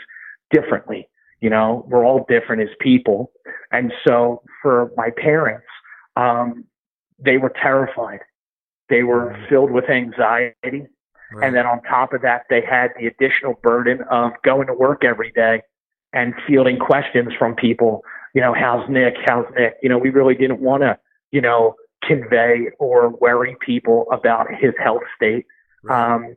differently. 0.50 1.08
You 1.40 1.50
know, 1.50 1.86
we're 1.88 2.04
all 2.04 2.26
different 2.28 2.62
as 2.62 2.68
people. 2.80 3.32
And 3.70 3.92
so 4.06 4.42
for 4.60 4.90
my 4.96 5.10
parents, 5.16 5.66
um, 6.16 6.64
they 7.18 7.38
were 7.38 7.52
terrified. 7.62 8.20
They 8.88 9.02
were 9.02 9.26
right. 9.26 9.48
filled 9.48 9.70
with 9.70 9.88
anxiety. 9.88 10.86
Right. 11.32 11.46
And 11.46 11.54
then 11.54 11.66
on 11.66 11.82
top 11.82 12.12
of 12.12 12.22
that, 12.22 12.42
they 12.50 12.62
had 12.62 12.88
the 12.98 13.06
additional 13.06 13.54
burden 13.62 14.00
of 14.10 14.32
going 14.44 14.66
to 14.66 14.74
work 14.74 15.04
every 15.04 15.30
day 15.32 15.62
and 16.12 16.34
fielding 16.46 16.78
questions 16.78 17.32
from 17.38 17.54
people. 17.54 18.02
You 18.34 18.40
know, 18.40 18.54
how's 18.54 18.88
Nick? 18.88 19.14
How's 19.26 19.46
Nick? 19.56 19.76
You 19.82 19.88
know, 19.88 19.98
we 19.98 20.10
really 20.10 20.34
didn't 20.34 20.60
want 20.60 20.82
to, 20.82 20.98
you 21.30 21.40
know, 21.40 21.74
convey 22.02 22.68
or 22.78 23.10
worry 23.10 23.56
people 23.60 24.06
about 24.12 24.46
his 24.58 24.72
health 24.82 25.02
state. 25.16 25.46
Right. 25.82 26.14
Um, 26.14 26.36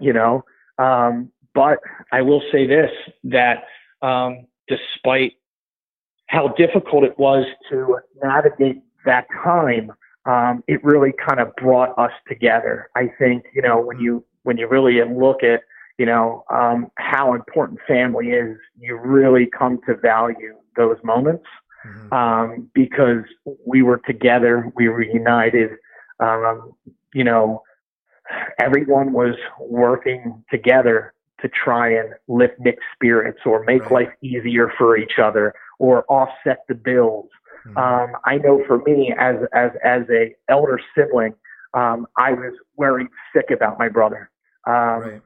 you 0.00 0.12
know, 0.12 0.44
um, 0.78 1.30
but 1.54 1.78
I 2.12 2.22
will 2.22 2.42
say 2.52 2.66
this 2.66 2.90
that 3.24 3.64
um, 4.02 4.46
despite 4.68 5.34
how 6.26 6.48
difficult 6.48 7.04
it 7.04 7.18
was 7.18 7.44
to 7.70 7.98
navigate 8.22 8.82
that 9.04 9.26
time, 9.42 9.92
um, 10.26 10.62
it 10.68 10.82
really 10.84 11.12
kind 11.12 11.40
of 11.40 11.54
brought 11.56 11.98
us 11.98 12.12
together. 12.28 12.88
I 12.96 13.10
think 13.18 13.44
you 13.54 13.62
know 13.62 13.80
when 13.80 14.00
you 14.00 14.24
when 14.42 14.56
you 14.56 14.68
really 14.68 15.02
look 15.04 15.42
at 15.42 15.62
you 15.98 16.06
know 16.06 16.44
um, 16.50 16.90
how 16.96 17.34
important 17.34 17.80
family 17.86 18.30
is, 18.30 18.56
you 18.78 18.96
really 18.96 19.46
come 19.46 19.80
to 19.86 19.96
value 19.96 20.56
those 20.76 20.96
moments 21.02 21.44
mm-hmm. 21.86 22.12
um, 22.12 22.70
because 22.74 23.24
we 23.66 23.82
were 23.82 23.98
together, 23.98 24.72
we 24.76 24.88
were 24.88 25.02
united. 25.02 25.70
Um, 26.20 26.72
you 27.14 27.24
know, 27.24 27.62
everyone 28.58 29.12
was 29.12 29.34
working 29.58 30.44
together 30.50 31.14
to 31.40 31.48
try 31.48 31.88
and 31.88 32.14
lift 32.28 32.54
Nick's 32.60 32.84
spirits 32.94 33.40
or 33.44 33.64
make 33.64 33.82
right. 33.82 33.92
life 33.92 34.12
easier 34.22 34.72
for 34.76 34.96
each 34.96 35.18
other 35.22 35.54
or 35.78 36.04
offset 36.08 36.64
the 36.68 36.74
bills. 36.74 37.28
Mm-hmm. 37.66 37.78
Um, 37.78 38.20
I 38.24 38.36
know 38.36 38.62
for 38.66 38.78
me 38.82 39.14
as 39.18 39.36
as 39.52 39.70
as 39.84 40.02
a 40.10 40.34
elder 40.48 40.80
sibling, 40.94 41.34
um, 41.74 42.06
I 42.16 42.32
was 42.32 42.54
worried 42.76 43.08
sick 43.34 43.50
about 43.50 43.78
my 43.78 43.88
brother. 43.88 44.30
Um, 44.66 44.74
right. 44.74 45.22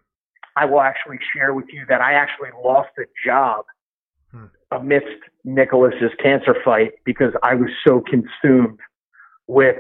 I 0.57 0.64
will 0.67 0.81
actually 0.81 1.19
share 1.35 1.53
with 1.53 1.67
you 1.73 1.85
that 1.88 2.01
I 2.01 2.14
actually 2.14 2.51
lost 2.62 2.90
a 2.99 3.05
job. 3.27 3.64
Amidst 4.74 5.08
Nicholas's 5.44 6.10
cancer 6.22 6.56
fight 6.64 6.92
because 7.04 7.32
I 7.42 7.54
was 7.54 7.70
so 7.87 8.02
consumed 8.02 8.78
with 9.46 9.76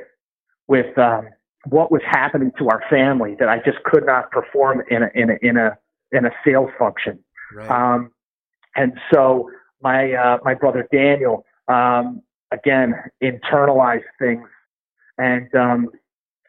with 0.68 0.96
um, 0.98 1.28
what 1.68 1.90
was 1.90 2.02
happening 2.06 2.52
to 2.58 2.68
our 2.68 2.82
family 2.90 3.36
that 3.38 3.48
I 3.48 3.58
just 3.58 3.82
could 3.84 4.06
not 4.06 4.30
perform 4.30 4.82
in 4.90 5.02
a 5.02 5.08
in 5.14 5.30
a 5.30 5.36
in 5.42 5.56
a 5.56 5.76
in 6.12 6.26
a 6.26 6.30
sales 6.44 6.70
function. 6.78 7.18
Right. 7.54 7.70
Um, 7.70 8.10
and 8.76 8.92
so 9.12 9.50
my 9.82 10.12
uh, 10.12 10.38
my 10.44 10.54
brother 10.54 10.86
Daniel 10.92 11.44
um, 11.68 12.22
again 12.52 12.94
internalized 13.22 14.02
things 14.18 14.46
and 15.18 15.54
um, 15.54 15.88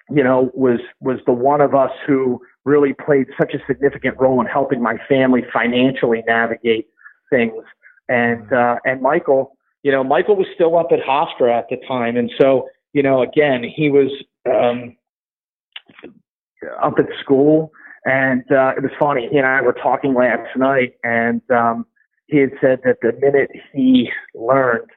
you 0.09 0.23
know 0.23 0.51
was 0.53 0.79
was 0.99 1.19
the 1.25 1.33
one 1.33 1.61
of 1.61 1.75
us 1.75 1.91
who 2.05 2.41
really 2.63 2.93
played 2.93 3.27
such 3.39 3.53
a 3.53 3.59
significant 3.67 4.17
role 4.19 4.41
in 4.41 4.47
helping 4.47 4.81
my 4.81 4.97
family 5.07 5.43
financially 5.53 6.23
navigate 6.27 6.87
things 7.29 7.63
and 8.09 8.51
uh, 8.51 8.77
and 8.85 9.01
Michael 9.01 9.57
you 9.83 9.91
know 9.91 10.03
Michael 10.03 10.35
was 10.35 10.47
still 10.53 10.77
up 10.77 10.87
at 10.91 10.99
Hofstra 10.99 11.57
at 11.57 11.67
the 11.69 11.77
time 11.87 12.17
and 12.17 12.31
so 12.39 12.67
you 12.93 13.03
know 13.03 13.21
again 13.21 13.63
he 13.63 13.89
was 13.89 14.11
um, 14.45 14.95
up 16.81 16.93
at 16.99 17.05
school 17.21 17.71
and 18.05 18.43
uh, 18.51 18.73
it 18.77 18.83
was 18.83 18.91
funny. 18.99 19.27
He 19.31 19.37
and 19.37 19.47
I 19.47 19.61
were 19.61 19.73
talking 19.73 20.13
last 20.13 20.55
night, 20.55 20.93
and 21.03 21.41
um, 21.49 21.87
he 22.27 22.37
had 22.37 22.51
said 22.61 22.79
that 22.85 22.97
the 23.01 23.13
minute 23.19 23.49
he 23.73 24.09
learned 24.35 24.89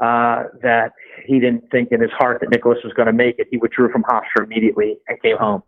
uh, 0.00 0.44
that 0.62 0.92
he 1.26 1.38
didn't 1.38 1.70
think 1.70 1.92
in 1.92 2.00
his 2.00 2.10
heart 2.12 2.40
that 2.40 2.50
Nicholas 2.50 2.78
was 2.82 2.94
going 2.94 3.06
to 3.06 3.12
make 3.12 3.38
it, 3.38 3.48
he 3.50 3.58
withdrew 3.58 3.92
from 3.92 4.02
Hofstra 4.04 4.44
immediately 4.44 4.96
and 5.08 5.20
came 5.22 5.36
home. 5.36 5.62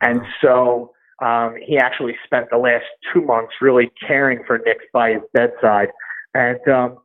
And 0.00 0.20
so 0.42 0.92
um, 1.24 1.54
he 1.64 1.78
actually 1.78 2.16
spent 2.24 2.50
the 2.50 2.58
last 2.58 2.84
two 3.12 3.22
months 3.22 3.52
really 3.60 3.90
caring 4.06 4.40
for 4.44 4.58
Nick 4.58 4.92
by 4.92 5.12
his 5.12 5.22
bedside. 5.32 5.88
And 6.34 6.68
um, 6.68 6.98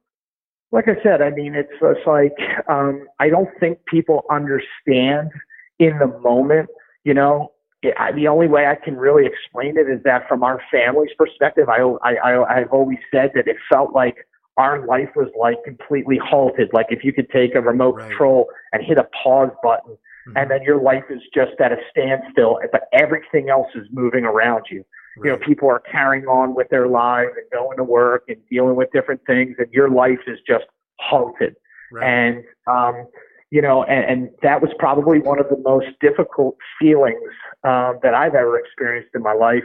like 0.72 0.88
I 0.88 1.02
said, 1.04 1.22
I 1.22 1.30
mean, 1.30 1.56
it's, 1.56 1.70
it's 1.82 2.08
like 2.08 2.36
um, 2.68 3.08
I 3.20 3.30
don't 3.30 3.50
think 3.60 3.80
people 3.86 4.26
understand 4.30 5.32
in 5.80 5.98
the 6.00 6.08
moment, 6.22 6.70
you 7.04 7.14
know, 7.14 7.52
I, 7.98 8.12
the 8.12 8.28
only 8.28 8.48
way 8.48 8.66
I 8.68 8.76
can 8.76 8.98
really 8.98 9.26
explain 9.26 9.78
it 9.78 9.90
is 9.90 10.04
that 10.04 10.28
from 10.28 10.44
our 10.44 10.62
family's 10.70 11.14
perspective, 11.18 11.70
I, 11.70 11.80
I, 12.04 12.60
I've 12.60 12.72
always 12.72 12.98
said 13.12 13.32
that 13.36 13.48
it 13.48 13.56
felt 13.72 13.94
like 13.94 14.18
our 14.58 14.86
life 14.86 15.10
was 15.16 15.30
like 15.40 15.56
completely 15.64 16.20
halted. 16.22 16.70
Like 16.74 16.88
if 16.90 17.04
you 17.04 17.14
could 17.14 17.30
take 17.30 17.56
a 17.56 17.62
remote 17.62 17.96
right. 17.96 18.10
control 18.10 18.48
and 18.74 18.84
hit 18.84 18.98
a 18.98 19.08
pause 19.24 19.52
button, 19.64 19.94
mm-hmm. 19.94 20.38
and 20.38 20.52
then 20.52 20.62
your 20.64 20.82
life 20.82 21.06
is 21.10 21.22
just 21.34 21.54
at 21.62 21.72
a 21.72 21.78
standstill, 21.90 22.60
but 22.74 22.90
everything 22.92 23.50
else 23.50 23.70
is 23.76 23.88
moving 23.92 24.26
around 24.26 24.66
you. 24.70 24.84
You 25.24 25.32
know, 25.32 25.38
people 25.38 25.70
are 25.70 25.80
carrying 25.80 26.26
on 26.26 26.56
with 26.56 26.70
their 26.70 26.88
lives 26.88 27.32
and 27.36 27.46
going 27.52 27.78
to 27.78 27.84
work 27.84 28.24
and 28.28 28.38
dealing 28.50 28.76
with 28.76 28.92
different 28.92 29.22
things, 29.26 29.56
and 29.58 29.72
your 29.72 29.90
life 29.90 30.20
is 30.28 30.40
just 30.48 30.66
halted. 31.00 31.56
Right. 31.92 32.08
And 32.08 32.44
um, 32.68 33.08
you 33.52 33.62
know, 33.62 33.84
and, 33.84 34.06
and 34.06 34.30
that 34.44 34.62
was 34.62 34.72
probably 34.78 35.20
one 35.20 35.40
of 35.40 35.50
the 35.50 35.58
most 35.58 35.88
difficult 36.00 36.56
feelings 36.80 37.32
um, 37.64 38.00
that 38.04 38.14
I've 38.14 38.36
ever 38.36 38.60
experienced 38.60 39.10
in 39.16 39.24
my 39.24 39.34
life. 39.34 39.64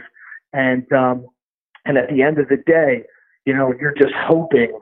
And 0.53 0.91
um, 0.91 1.27
and 1.85 1.97
at 1.97 2.09
the 2.09 2.21
end 2.23 2.39
of 2.39 2.49
the 2.49 2.57
day, 2.57 3.03
you 3.45 3.53
know, 3.53 3.73
you're 3.79 3.93
just 3.93 4.13
hoping 4.15 4.79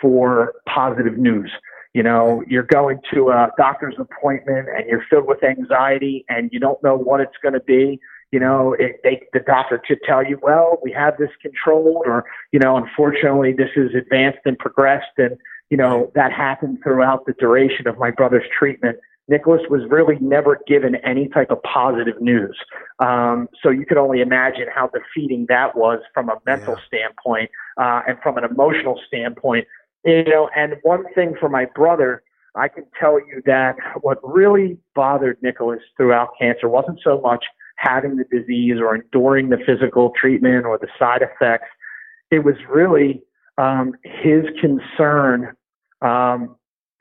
for 0.00 0.54
positive 0.66 1.18
news. 1.18 1.50
You 1.92 2.02
know, 2.02 2.42
you're 2.46 2.62
going 2.62 3.00
to 3.14 3.30
a 3.30 3.50
doctor's 3.56 3.94
appointment 3.98 4.68
and 4.68 4.86
you're 4.86 5.04
filled 5.08 5.26
with 5.26 5.42
anxiety 5.42 6.24
and 6.28 6.50
you 6.52 6.60
don't 6.60 6.82
know 6.82 6.96
what 6.96 7.20
it's 7.20 7.36
going 7.42 7.54
to 7.54 7.60
be. 7.60 7.98
You 8.32 8.40
know, 8.40 8.74
it, 8.78 9.00
they, 9.04 9.22
the 9.32 9.40
doctor 9.40 9.80
could 9.86 9.98
tell 10.04 10.24
you, 10.24 10.38
well, 10.42 10.78
we 10.82 10.92
have 10.92 11.16
this 11.18 11.30
controlled, 11.40 12.04
or 12.06 12.24
you 12.52 12.58
know, 12.58 12.76
unfortunately, 12.76 13.52
this 13.52 13.70
is 13.76 13.94
advanced 13.94 14.40
and 14.44 14.58
progressed, 14.58 15.16
and 15.18 15.36
you 15.70 15.76
know, 15.76 16.10
that 16.14 16.32
happened 16.32 16.78
throughout 16.82 17.26
the 17.26 17.32
duration 17.38 17.86
of 17.86 17.98
my 17.98 18.10
brother's 18.10 18.44
treatment. 18.56 18.98
Nicholas 19.28 19.62
was 19.68 19.82
really 19.90 20.16
never 20.20 20.60
given 20.68 20.94
any 20.96 21.28
type 21.28 21.50
of 21.50 21.60
positive 21.62 22.20
news. 22.20 22.56
Um, 23.00 23.48
so 23.60 23.70
you 23.70 23.84
could 23.84 23.96
only 23.96 24.20
imagine 24.20 24.66
how 24.72 24.88
defeating 24.88 25.46
that 25.48 25.76
was 25.76 26.00
from 26.14 26.28
a 26.28 26.36
mental 26.46 26.76
yeah. 26.78 26.86
standpoint 26.86 27.50
uh, 27.76 28.02
and 28.06 28.18
from 28.22 28.38
an 28.38 28.44
emotional 28.44 29.00
standpoint. 29.06 29.66
You 30.04 30.24
know, 30.24 30.48
and 30.54 30.76
one 30.82 31.04
thing 31.14 31.34
for 31.40 31.48
my 31.48 31.66
brother, 31.74 32.22
I 32.54 32.68
can 32.68 32.84
tell 32.98 33.18
you 33.18 33.42
that 33.46 33.74
what 34.00 34.18
really 34.22 34.78
bothered 34.94 35.42
Nicholas 35.42 35.80
throughout 35.96 36.30
cancer 36.38 36.68
wasn't 36.68 37.00
so 37.02 37.20
much 37.20 37.44
having 37.76 38.16
the 38.16 38.24
disease 38.24 38.76
or 38.80 38.94
enduring 38.94 39.50
the 39.50 39.58
physical 39.66 40.12
treatment 40.18 40.66
or 40.66 40.78
the 40.78 40.88
side 40.98 41.22
effects. 41.22 41.68
It 42.30 42.44
was 42.44 42.54
really 42.68 43.22
um, 43.58 43.92
his 44.02 44.44
concern 44.60 45.54
um, 46.02 46.56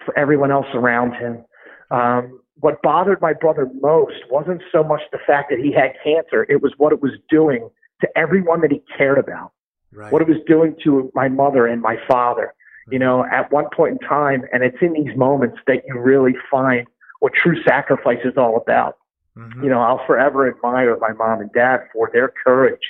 for 0.06 0.18
everyone 0.18 0.52
else 0.52 0.68
around 0.74 1.14
him. 1.14 1.44
Um, 1.92 2.40
what 2.60 2.82
bothered 2.82 3.22
my 3.22 3.34
brother 3.34 3.70
most 3.82 4.16
wasn't 4.30 4.62
so 4.72 4.84
much 4.84 5.02
the 5.12 5.20
fact 5.26 5.50
that 5.50 5.60
he 5.60 5.72
had 5.72 5.94
cancer, 6.04 6.46
it 6.50 6.62
was 6.62 6.74
what 6.78 6.94
it 6.94 7.02
was 7.02 7.12
doing 7.30 7.70
to 8.02 8.08
everyone 8.18 8.62
that 8.62 8.72
he 8.72 8.82
cared 8.98 9.18
about. 9.18 9.52
Right. 9.92 10.12
What 10.12 10.22
it 10.22 10.28
was 10.28 10.38
doing 10.48 10.76
to 10.84 11.12
my 11.14 11.28
mother 11.30 11.68
and 11.68 11.82
my 11.82 11.98
father. 12.08 12.54
You 12.92 13.00
know, 13.00 13.26
at 13.26 13.52
one 13.52 13.66
point 13.76 13.94
in 14.00 14.08
time, 14.08 14.44
and 14.54 14.64
it's 14.64 14.78
in 14.80 14.94
these 14.94 15.18
moments 15.18 15.58
that 15.66 15.82
you 15.88 16.00
really 16.00 16.36
find 16.52 16.86
what 17.20 17.34
true 17.34 17.62
sacrifice 17.64 18.20
is 18.24 18.34
all 18.38 18.58
about. 18.58 18.98
Mm-hmm. 19.38 19.64
You 19.64 19.70
know, 19.70 19.82
I'll 19.82 20.06
forever 20.06 20.50
admire 20.50 20.98
my 21.00 21.14
mom 21.14 21.42
and 21.42 21.52
dad 21.54 21.82
for 21.94 22.10
their 22.14 22.32
courage, 22.46 22.82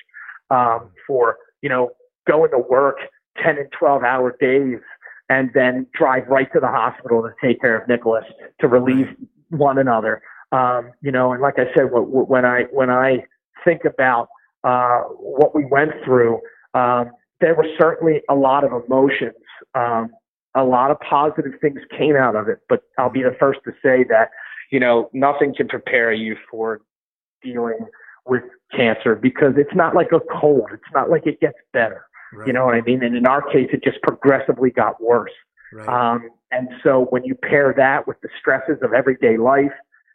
um, 0.51 0.91
for, 1.07 1.37
you 1.61 1.69
know, 1.69 1.91
going 2.27 2.51
to 2.51 2.59
work 2.59 2.97
10 3.43 3.57
and 3.57 3.71
12 3.77 4.03
hour 4.03 4.35
days 4.39 4.79
and 5.29 5.49
then 5.53 5.87
drive 5.93 6.27
right 6.27 6.51
to 6.53 6.59
the 6.59 6.67
hospital 6.67 7.23
to 7.23 7.29
take 7.45 7.59
care 7.61 7.77
of 7.77 7.87
Nicholas 7.87 8.25
to 8.61 8.67
relieve 8.67 9.07
one 9.49 9.77
another. 9.77 10.21
Um, 10.51 10.91
you 11.01 11.11
know, 11.11 11.33
and 11.33 11.41
like 11.41 11.55
I 11.57 11.65
said, 11.75 11.87
when 11.91 12.45
I, 12.45 12.63
when 12.71 12.89
I 12.89 13.25
think 13.63 13.81
about, 13.85 14.27
uh, 14.63 15.01
what 15.19 15.53
we 15.53 15.63
went 15.65 15.91
through, 16.03 16.39
um, 16.73 17.11
there 17.39 17.55
were 17.55 17.67
certainly 17.77 18.21
a 18.29 18.35
lot 18.35 18.63
of 18.63 18.71
emotions. 18.71 19.35
Um, 19.75 20.09
a 20.55 20.63
lot 20.63 20.89
of 20.89 20.99
positive 21.01 21.53
things 21.61 21.79
came 21.95 22.15
out 22.15 22.35
of 22.35 22.47
it, 22.47 22.59
but 22.69 22.81
I'll 22.97 23.11
be 23.11 23.21
the 23.21 23.35
first 23.39 23.59
to 23.65 23.71
say 23.83 24.05
that, 24.09 24.29
you 24.71 24.79
know, 24.79 25.09
nothing 25.13 25.53
can 25.55 25.67
prepare 25.67 26.11
you 26.11 26.35
for 26.49 26.81
dealing 27.43 27.79
with 28.25 28.43
cancer 28.75 29.15
because 29.15 29.53
it's 29.57 29.75
not 29.75 29.95
like 29.95 30.11
a 30.11 30.19
cold. 30.39 30.69
It's 30.73 30.83
not 30.93 31.09
like 31.09 31.25
it 31.27 31.39
gets 31.39 31.57
better. 31.73 32.05
Right. 32.33 32.47
You 32.47 32.53
know 32.53 32.65
what 32.65 32.75
I 32.75 32.81
mean? 32.81 33.03
And 33.03 33.15
in 33.15 33.25
our 33.27 33.41
case, 33.41 33.69
it 33.71 33.83
just 33.83 34.01
progressively 34.01 34.71
got 34.71 35.01
worse. 35.01 35.31
Right. 35.71 35.87
Um, 35.87 36.29
and 36.51 36.69
so 36.83 37.07
when 37.09 37.23
you 37.23 37.35
pair 37.35 37.73
that 37.77 38.07
with 38.07 38.19
the 38.21 38.29
stresses 38.39 38.77
of 38.81 38.93
everyday 38.93 39.37
life 39.37 39.73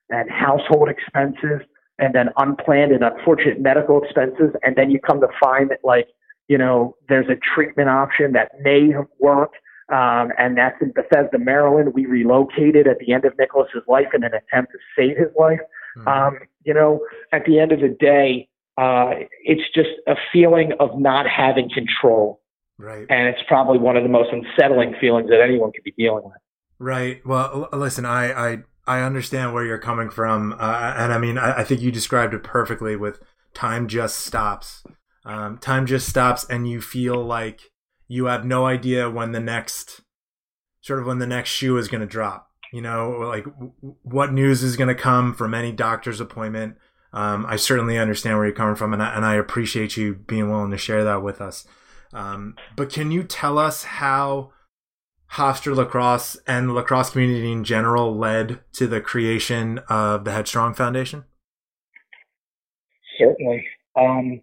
and 0.08 0.30
household 0.30 0.88
expenses 0.88 1.60
and 1.98 2.14
then 2.14 2.30
unplanned 2.38 2.92
and 2.92 3.04
unfortunate 3.04 3.60
medical 3.60 4.02
expenses, 4.02 4.54
and 4.62 4.74
then 4.76 4.90
you 4.90 4.98
come 4.98 5.20
to 5.20 5.28
find 5.42 5.70
that 5.70 5.80
like, 5.84 6.08
you 6.48 6.58
know, 6.58 6.96
there's 7.08 7.28
a 7.28 7.36
treatment 7.54 7.88
option 7.88 8.32
that 8.32 8.52
may 8.60 8.90
work. 9.18 9.52
Um, 9.90 10.30
and 10.38 10.56
that's 10.56 10.80
in 10.80 10.92
Bethesda, 10.92 11.38
Maryland. 11.38 11.92
We 11.94 12.06
relocated 12.06 12.86
at 12.86 12.98
the 12.98 13.12
end 13.12 13.24
of 13.24 13.36
Nicholas's 13.38 13.82
life 13.88 14.08
in 14.14 14.22
an 14.22 14.32
attempt 14.34 14.72
to 14.72 14.78
save 14.96 15.16
his 15.16 15.28
life. 15.38 15.60
Mm-hmm. 15.98 16.08
Um, 16.08 16.38
you 16.64 16.74
know, 16.74 17.00
at 17.32 17.44
the 17.44 17.58
end 17.58 17.72
of 17.72 17.80
the 17.80 17.88
day, 17.88 18.48
uh, 18.76 19.10
it's 19.42 19.62
just 19.74 19.90
a 20.06 20.14
feeling 20.32 20.72
of 20.78 20.98
not 20.98 21.26
having 21.28 21.68
control. 21.68 22.40
Right. 22.78 23.06
And 23.10 23.28
it's 23.28 23.42
probably 23.46 23.78
one 23.78 23.96
of 23.96 24.02
the 24.04 24.08
most 24.08 24.30
unsettling 24.32 24.94
feelings 25.00 25.28
that 25.28 25.40
anyone 25.42 25.72
could 25.72 25.84
be 25.84 25.92
dealing 25.92 26.24
with. 26.24 26.38
Right. 26.78 27.20
Well, 27.26 27.68
listen, 27.72 28.06
I, 28.06 28.52
I, 28.52 28.58
I 28.86 29.02
understand 29.02 29.52
where 29.52 29.64
you're 29.64 29.78
coming 29.78 30.08
from. 30.08 30.52
Uh, 30.52 30.94
and 30.96 31.12
I 31.12 31.18
mean, 31.18 31.36
I, 31.36 31.58
I, 31.58 31.64
think 31.64 31.82
you 31.82 31.92
described 31.92 32.32
it 32.32 32.42
perfectly 32.42 32.96
with 32.96 33.20
time 33.52 33.86
just 33.86 34.18
stops. 34.20 34.82
Um, 35.24 35.58
time 35.58 35.84
just 35.84 36.08
stops 36.08 36.46
and 36.48 36.66
you 36.66 36.80
feel 36.80 37.22
like 37.22 37.70
you 38.10 38.26
have 38.26 38.44
no 38.44 38.66
idea 38.66 39.08
when 39.08 39.32
the 39.32 39.40
next, 39.40 40.00
sort 40.80 40.98
of 40.98 41.06
when 41.06 41.18
the 41.18 41.26
next 41.26 41.50
shoe 41.50 41.76
is 41.76 41.88
going 41.88 42.00
to 42.00 42.06
drop. 42.06 42.48
You 42.72 42.82
know, 42.82 43.10
like 43.10 43.46
what 44.02 44.32
news 44.32 44.62
is 44.62 44.76
going 44.76 44.88
to 44.88 44.94
come 44.94 45.34
from 45.34 45.54
any 45.54 45.72
doctor's 45.72 46.20
appointment 46.20 46.76
um, 47.12 47.44
I 47.46 47.56
certainly 47.56 47.98
understand 47.98 48.36
where 48.36 48.46
you're 48.46 48.54
coming 48.54 48.76
from, 48.76 48.92
and 48.92 49.02
I, 49.02 49.14
and 49.14 49.24
I 49.24 49.34
appreciate 49.34 49.96
you 49.96 50.14
being 50.14 50.48
willing 50.48 50.70
to 50.70 50.78
share 50.78 51.02
that 51.04 51.22
with 51.22 51.40
us. 51.40 51.66
Um, 52.12 52.54
but 52.76 52.90
can 52.90 53.10
you 53.10 53.24
tell 53.24 53.58
us 53.58 53.84
how 53.84 54.52
Hofstra 55.32 55.74
lacrosse 55.74 56.36
and 56.46 56.68
the 56.68 56.72
lacrosse 56.72 57.10
community 57.10 57.50
in 57.50 57.64
general 57.64 58.16
led 58.16 58.60
to 58.74 58.86
the 58.86 59.00
creation 59.00 59.78
of 59.88 60.24
the 60.24 60.32
Headstrong 60.32 60.74
Foundation? 60.74 61.24
certainly. 63.18 63.66
Um, 63.96 64.40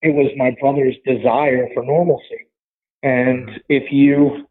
it 0.00 0.14
was 0.14 0.30
my 0.36 0.56
brother's 0.58 0.96
desire 1.04 1.68
for 1.74 1.84
normalcy. 1.84 2.46
And 3.02 3.60
if 3.68 3.92
you 3.92 4.46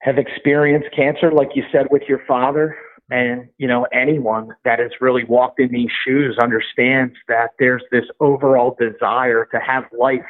have 0.00 0.18
experienced 0.18 0.88
cancer, 0.94 1.32
like 1.32 1.50
you 1.54 1.64
said 1.72 1.86
with 1.90 2.02
your 2.08 2.20
father, 2.26 2.76
and 3.10 3.48
you 3.58 3.68
know 3.68 3.86
anyone 3.92 4.48
that 4.64 4.78
has 4.78 4.90
really 5.00 5.24
walked 5.24 5.60
in 5.60 5.70
these 5.70 5.90
shoes 6.06 6.38
understands 6.42 7.14
that 7.28 7.50
there's 7.58 7.82
this 7.92 8.04
overall 8.20 8.76
desire 8.80 9.46
to 9.52 9.58
have 9.58 9.84
life 9.98 10.24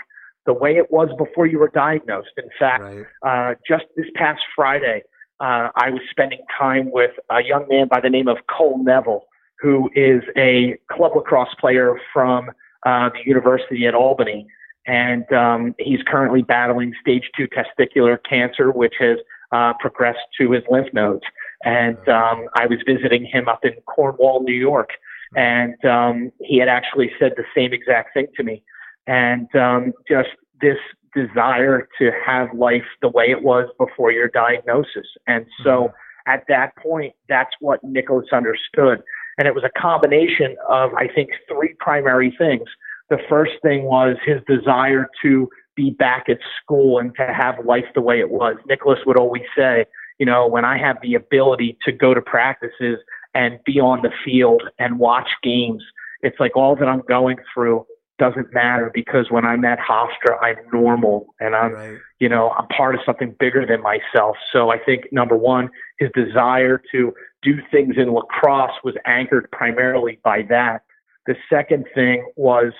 the 0.47 0.53
way 0.53 0.77
it 0.77 0.91
was 0.91 1.09
before 1.17 1.47
you 1.47 1.59
were 1.59 1.71
diagnosed. 1.73 2.31
In 2.37 2.51
fact, 2.59 2.83
right. 2.83 3.07
uh, 3.27 3.55
just 3.67 3.85
this 3.97 4.07
past 4.15 4.41
Friday, 4.55 5.03
uh, 5.41 5.69
I 5.75 5.91
was 5.91 6.01
spending 6.11 6.41
time 6.59 6.91
with 6.91 7.13
a 7.31 7.43
young 7.43 7.67
man 7.69 7.89
by 7.89 8.01
the 8.01 8.11
name 8.11 8.29
of 8.29 8.39
Cole 8.55 8.83
Neville, 8.83 9.25
who 9.61 9.91
is 9.95 10.23
a 10.37 10.77
club 10.93 11.13
lacrosse 11.15 11.55
player 11.59 11.99
from 12.13 12.51
uh, 12.85 13.09
the 13.11 13.21
University 13.25 13.87
at 13.87 13.95
Albany. 13.95 14.47
And 14.87 15.31
um, 15.33 15.75
he's 15.79 16.01
currently 16.07 16.43
battling 16.43 16.93
stage 17.01 17.31
two 17.37 17.49
testicular 17.49 18.19
cancer, 18.29 18.71
which 18.71 18.95
has 18.99 19.19
uh, 19.53 19.73
progressed 19.81 20.27
to 20.39 20.51
his 20.51 20.63
lymph 20.71 20.89
nodes. 20.93 21.25
And 21.65 21.97
um, 22.09 22.47
I 22.55 22.67
was 22.67 22.79
visiting 22.87 23.25
him 23.25 23.49
up 23.49 23.65
in 23.65 23.73
Cornwall, 23.87 24.43
New 24.43 24.55
York. 24.55 24.91
And 25.37 25.83
um, 25.85 26.31
he 26.41 26.59
had 26.59 26.69
actually 26.69 27.11
said 27.19 27.33
the 27.37 27.45
same 27.57 27.73
exact 27.73 28.15
thing 28.15 28.27
to 28.37 28.43
me. 28.43 28.63
And 29.07 29.49
um, 29.57 29.93
just 30.09 30.31
this 30.61 30.79
desire 31.15 31.89
to 31.99 32.11
have 32.27 32.49
life 32.55 32.85
the 33.01 33.09
way 33.09 33.27
it 33.31 33.43
was 33.43 33.69
before 33.79 34.13
your 34.13 34.29
diagnosis. 34.29 35.07
And 35.27 35.47
so 35.63 35.71
mm-hmm. 35.71 36.33
at 36.33 36.45
that 36.49 36.77
point, 36.77 37.15
that's 37.29 37.51
what 37.61 37.83
Nicholas 37.83 38.27
understood. 38.33 39.03
And 39.39 39.49
it 39.49 39.55
was 39.55 39.65
a 39.65 39.81
combination 39.81 40.57
of, 40.69 40.93
I 40.95 41.09
think, 41.09 41.31
three 41.49 41.75
primary 41.79 42.35
things. 42.39 42.69
The 43.11 43.19
first 43.29 43.53
thing 43.63 43.85
was 43.85 44.17
his 44.25 44.41
desire 44.49 45.09
to 45.23 45.49
be 45.77 45.91
back 45.91 46.25
at 46.29 46.39
school 46.63 46.99
and 46.99 47.15
to 47.17 47.27
have 47.27 47.65
life 47.65 47.85
the 47.95 48.01
way 48.01 48.21
it 48.21 48.31
was. 48.31 48.57
Nicholas 48.67 49.01
would 49.07 49.19
always 49.19 49.43
say, 49.57 49.85
you 50.19 50.27
know, 50.27 50.47
when 50.47 50.65
I 50.65 50.79
have 50.79 50.97
the 51.03 51.15
ability 51.15 51.77
to 51.85 51.93
go 51.93 52.15
to 52.15 52.23
practices 52.23 52.99
and 53.35 53.59
be 53.65 53.81
on 53.81 54.03
the 54.03 54.11
field 54.25 54.63
and 54.79 54.99
watch 54.99 55.29
games, 55.43 55.83
it's 56.23 56.39
like 56.39 56.57
all 56.57 56.77
that 56.77 56.89
I'm 56.89 57.03
going 57.09 57.37
through 57.53 57.85
doesn't 58.19 58.55
matter 58.55 58.93
because 58.95 59.27
when 59.31 59.45
I'm 59.45 59.65
at 59.65 59.79
Hofstra, 59.81 60.41
I'm 60.41 60.57
normal 60.73 61.27
and 61.41 61.57
I'm, 61.57 61.73
right. 61.73 61.99
you 62.21 62.29
know, 62.29 62.51
I'm 62.51 62.69
part 62.69 62.95
of 62.95 63.01
something 63.05 63.35
bigger 63.41 63.67
than 63.67 63.83
myself. 63.83 64.37
So 64.53 64.71
I 64.71 64.79
think 64.79 65.13
number 65.13 65.37
one, 65.37 65.69
his 65.99 66.11
desire 66.15 66.81
to 66.93 67.13
do 67.43 67.57
things 67.73 67.97
in 67.97 68.15
lacrosse 68.15 68.79
was 68.85 68.95
anchored 69.05 69.51
primarily 69.51 70.21
by 70.23 70.43
that. 70.49 70.83
The 71.27 71.35
second 71.51 71.87
thing 71.95 72.25
was 72.37 72.73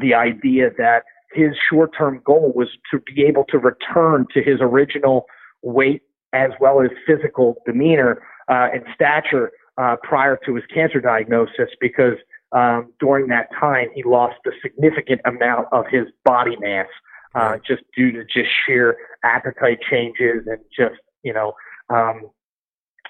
the 0.00 0.14
idea 0.14 0.70
that 0.78 1.04
his 1.32 1.52
short-term 1.68 2.20
goal 2.24 2.52
was 2.54 2.68
to 2.90 3.00
be 3.00 3.22
able 3.22 3.44
to 3.48 3.58
return 3.58 4.26
to 4.32 4.42
his 4.42 4.58
original 4.60 5.26
weight 5.62 6.02
as 6.32 6.50
well 6.60 6.80
as 6.80 6.90
physical 7.06 7.56
demeanor 7.66 8.22
uh, 8.48 8.68
and 8.72 8.84
stature 8.94 9.50
uh, 9.78 9.96
prior 10.02 10.38
to 10.44 10.54
his 10.54 10.64
cancer 10.72 11.00
diagnosis 11.00 11.70
because 11.80 12.14
um, 12.52 12.92
during 13.00 13.26
that 13.28 13.48
time, 13.58 13.88
he 13.94 14.02
lost 14.04 14.36
a 14.46 14.50
significant 14.62 15.20
amount 15.24 15.66
of 15.72 15.86
his 15.90 16.06
body 16.24 16.56
mass 16.60 16.86
uh, 17.34 17.56
just 17.66 17.82
due 17.96 18.12
to 18.12 18.22
just 18.24 18.48
sheer 18.64 18.96
appetite 19.24 19.80
changes 19.90 20.46
and 20.46 20.58
just, 20.76 21.00
you 21.24 21.32
know, 21.32 21.52
um, 21.90 22.30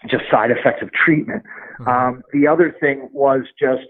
just 0.09 0.25
side 0.31 0.51
effects 0.51 0.83
of 0.83 0.91
treatment. 0.93 1.43
Mm-hmm. 1.79 1.89
Um, 1.89 2.23
the 2.33 2.47
other 2.47 2.75
thing 2.81 3.11
was 3.13 3.43
just, 3.61 3.85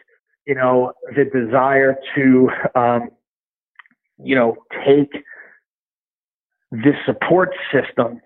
you 0.47 0.55
know, 0.55 0.93
the 1.15 1.25
desire 1.25 1.97
to, 2.15 2.51
um, 2.75 3.09
you 4.19 4.35
know, 4.35 4.57
take 4.87 5.13
this 6.71 6.97
support 7.07 7.51
system 7.73 8.21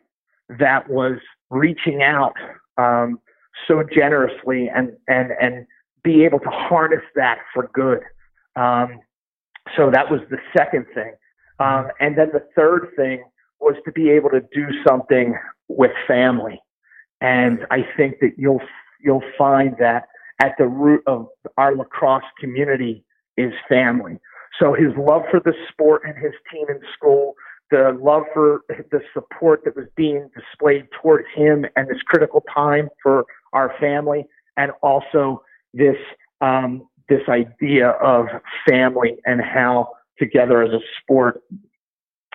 that 0.59 0.89
was 0.89 1.19
reaching 1.51 2.03
out 2.03 2.35
um, 2.77 3.21
so 3.67 3.83
generously 3.95 4.69
and 4.75 4.93
and 5.07 5.33
and 5.41 5.67
be 6.03 6.25
able 6.25 6.39
to 6.41 6.51
harness 6.51 7.03
that 7.15 7.39
for 7.53 7.71
good. 7.75 8.01
Um, 8.57 9.01
so 9.77 9.91
that 9.91 10.11
was 10.11 10.21
the 10.31 10.39
second 10.57 10.87
thing. 10.95 11.13
Um, 11.59 11.89
and 12.01 12.17
then 12.17 12.31
the 12.33 12.45
third 12.57 12.89
thing 12.97 13.25
was 13.61 13.75
to 13.85 13.93
be 13.93 14.11
able 14.11 14.31
to 14.31 14.41
do 14.53 14.67
something 14.87 15.35
with 15.69 15.91
family. 16.07 16.61
And 17.21 17.67
I 17.71 17.87
think 17.97 18.17
that 18.21 18.33
you'll 18.37 18.63
you'll 19.01 19.25
find 19.37 19.75
that 19.79 20.09
at 20.41 20.55
the 20.59 20.67
root 20.67 21.03
of 21.07 21.27
our 21.57 21.75
lacrosse 21.75 22.23
community 22.41 23.05
is 23.37 23.53
family. 23.69 24.19
So 24.61 24.75
his 24.75 24.93
love 24.97 25.23
for 25.31 25.41
the 25.41 25.53
sport 25.71 26.03
and 26.05 26.17
his 26.17 26.33
team 26.53 26.67
in 26.69 26.81
school, 26.95 27.35
the 27.71 27.97
love 28.01 28.25
for 28.33 28.63
the 28.69 29.01
support 29.13 29.63
that 29.65 29.77
was 29.77 29.87
being 29.97 30.31
displayed 30.35 30.87
towards 31.01 31.27
him 31.35 31.67
and 31.77 31.89
this 31.89 32.03
critical 32.07 32.43
time 32.53 32.89
for 33.03 33.27
our 33.53 33.75
family, 33.79 34.25
and 34.57 34.73
also 34.83 35.43
this 35.75 35.97
um, 36.41 36.89
this 37.09 37.23
idea 37.29 37.91
of 37.91 38.27
family 38.69 39.17
and 39.25 39.41
how 39.41 39.89
together 40.19 40.63
as 40.63 40.73
a 40.73 40.81
sport 41.01 41.43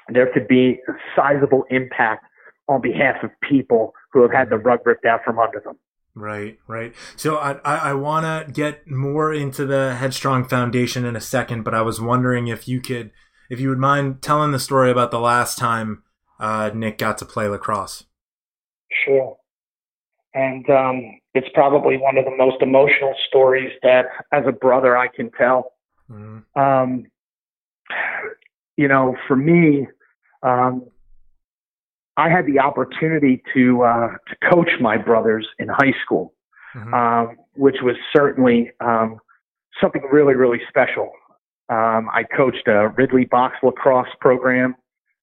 there 0.09 0.31
could 0.33 0.47
be 0.47 0.79
a 0.87 0.91
sizable 1.15 1.63
impact 1.69 2.25
on 2.67 2.81
behalf 2.81 3.23
of 3.23 3.29
people 3.41 3.93
who 4.11 4.21
have 4.21 4.31
had 4.31 4.49
the 4.49 4.57
rug 4.57 4.79
ripped 4.85 5.05
out 5.05 5.21
from 5.23 5.39
under 5.39 5.59
them. 5.59 5.77
Right, 6.15 6.59
right. 6.67 6.93
So 7.15 7.37
I 7.37 7.53
I, 7.65 7.75
I 7.89 7.93
want 7.93 8.25
to 8.25 8.51
get 8.51 8.89
more 8.89 9.33
into 9.33 9.65
the 9.65 9.95
Headstrong 9.95 10.45
Foundation 10.45 11.05
in 11.05 11.15
a 11.15 11.21
second, 11.21 11.63
but 11.63 11.73
I 11.73 11.81
was 11.81 11.99
wondering 11.99 12.47
if 12.47 12.67
you 12.67 12.81
could, 12.81 13.11
if 13.49 13.59
you 13.59 13.69
would 13.69 13.79
mind 13.79 14.21
telling 14.21 14.51
the 14.51 14.59
story 14.59 14.91
about 14.91 15.11
the 15.11 15.19
last 15.19 15.57
time 15.57 16.03
uh, 16.39 16.69
Nick 16.73 16.97
got 16.97 17.17
to 17.19 17.25
play 17.25 17.47
lacrosse. 17.47 18.05
Sure 19.05 19.37
and 20.33 20.67
um, 20.69 21.19
it's 21.33 21.47
probably 21.53 21.97
one 21.97 22.17
of 22.17 22.25
the 22.25 22.35
most 22.35 22.61
emotional 22.61 23.13
stories 23.27 23.71
that, 23.83 24.05
as 24.31 24.43
a 24.47 24.51
brother, 24.51 24.97
I 24.97 25.07
can 25.07 25.29
tell. 25.31 25.73
Mm-hmm. 26.09 26.59
Um, 26.59 27.05
you 28.77 28.87
know, 28.87 29.15
for 29.27 29.35
me, 29.35 29.87
um, 30.41 30.87
I 32.17 32.29
had 32.29 32.45
the 32.45 32.59
opportunity 32.59 33.41
to 33.53 33.83
uh, 33.83 34.07
to 34.27 34.51
coach 34.51 34.69
my 34.79 34.97
brothers 34.97 35.47
in 35.59 35.67
high 35.67 35.93
school, 36.03 36.33
mm-hmm. 36.75 36.93
um, 36.93 37.37
which 37.55 37.77
was 37.81 37.95
certainly 38.15 38.71
um, 38.79 39.19
something 39.81 40.03
really, 40.11 40.35
really 40.35 40.61
special. 40.69 41.11
Um, 41.69 42.09
I 42.13 42.23
coached 42.23 42.67
a 42.67 42.89
Ridley 42.89 43.25
box 43.25 43.57
lacrosse 43.63 44.13
program 44.19 44.75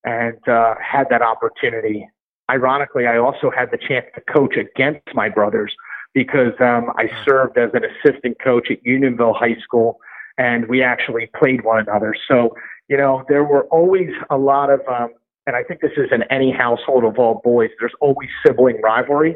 and 0.04 0.36
uh, 0.48 0.74
had 0.80 1.08
that 1.10 1.22
opportunity 1.22 2.08
ironically, 2.50 3.06
I 3.06 3.18
also 3.18 3.50
had 3.50 3.70
the 3.70 3.78
chance 3.78 4.06
to 4.14 4.20
coach 4.32 4.56
against 4.56 5.14
my 5.14 5.28
brothers 5.28 5.74
because 6.12 6.52
um, 6.60 6.90
I 6.96 7.08
served 7.24 7.56
as 7.56 7.70
an 7.74 7.82
assistant 7.84 8.38
coach 8.42 8.70
at 8.70 8.84
Unionville 8.84 9.34
High 9.34 9.56
School, 9.62 9.98
and 10.36 10.66
we 10.68 10.82
actually 10.82 11.30
played 11.38 11.64
one 11.64 11.78
another. 11.78 12.14
So, 12.28 12.56
you 12.88 12.96
know, 12.96 13.24
there 13.28 13.44
were 13.44 13.64
always 13.66 14.10
a 14.28 14.36
lot 14.36 14.70
of, 14.70 14.80
um, 14.88 15.10
and 15.50 15.56
I 15.56 15.64
think 15.64 15.80
this 15.80 15.90
is 15.96 16.12
in 16.12 16.22
any 16.30 16.52
household 16.52 17.02
of 17.02 17.18
all 17.18 17.40
boys, 17.42 17.70
there's 17.80 17.94
always 18.00 18.28
sibling 18.46 18.80
rivalry, 18.84 19.34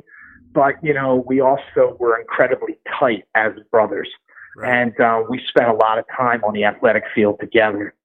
but, 0.53 0.77
you 0.81 0.95
know, 0.95 1.25
we 1.27 1.41
also 1.41 1.97
were 1.99 2.21
incredibly 2.21 2.79
tight 3.01 3.25
as 3.35 3.51
brothers. 3.73 4.09
Right. 4.57 4.73
And 4.73 5.01
uh, 5.01 5.25
we 5.29 5.43
spent 5.49 5.69
a 5.69 5.75
lot 5.75 5.99
of 5.99 6.05
time 6.17 6.45
on 6.45 6.55
the 6.55 6.62
athletic 6.62 7.03
field 7.12 7.41
together. 7.41 7.97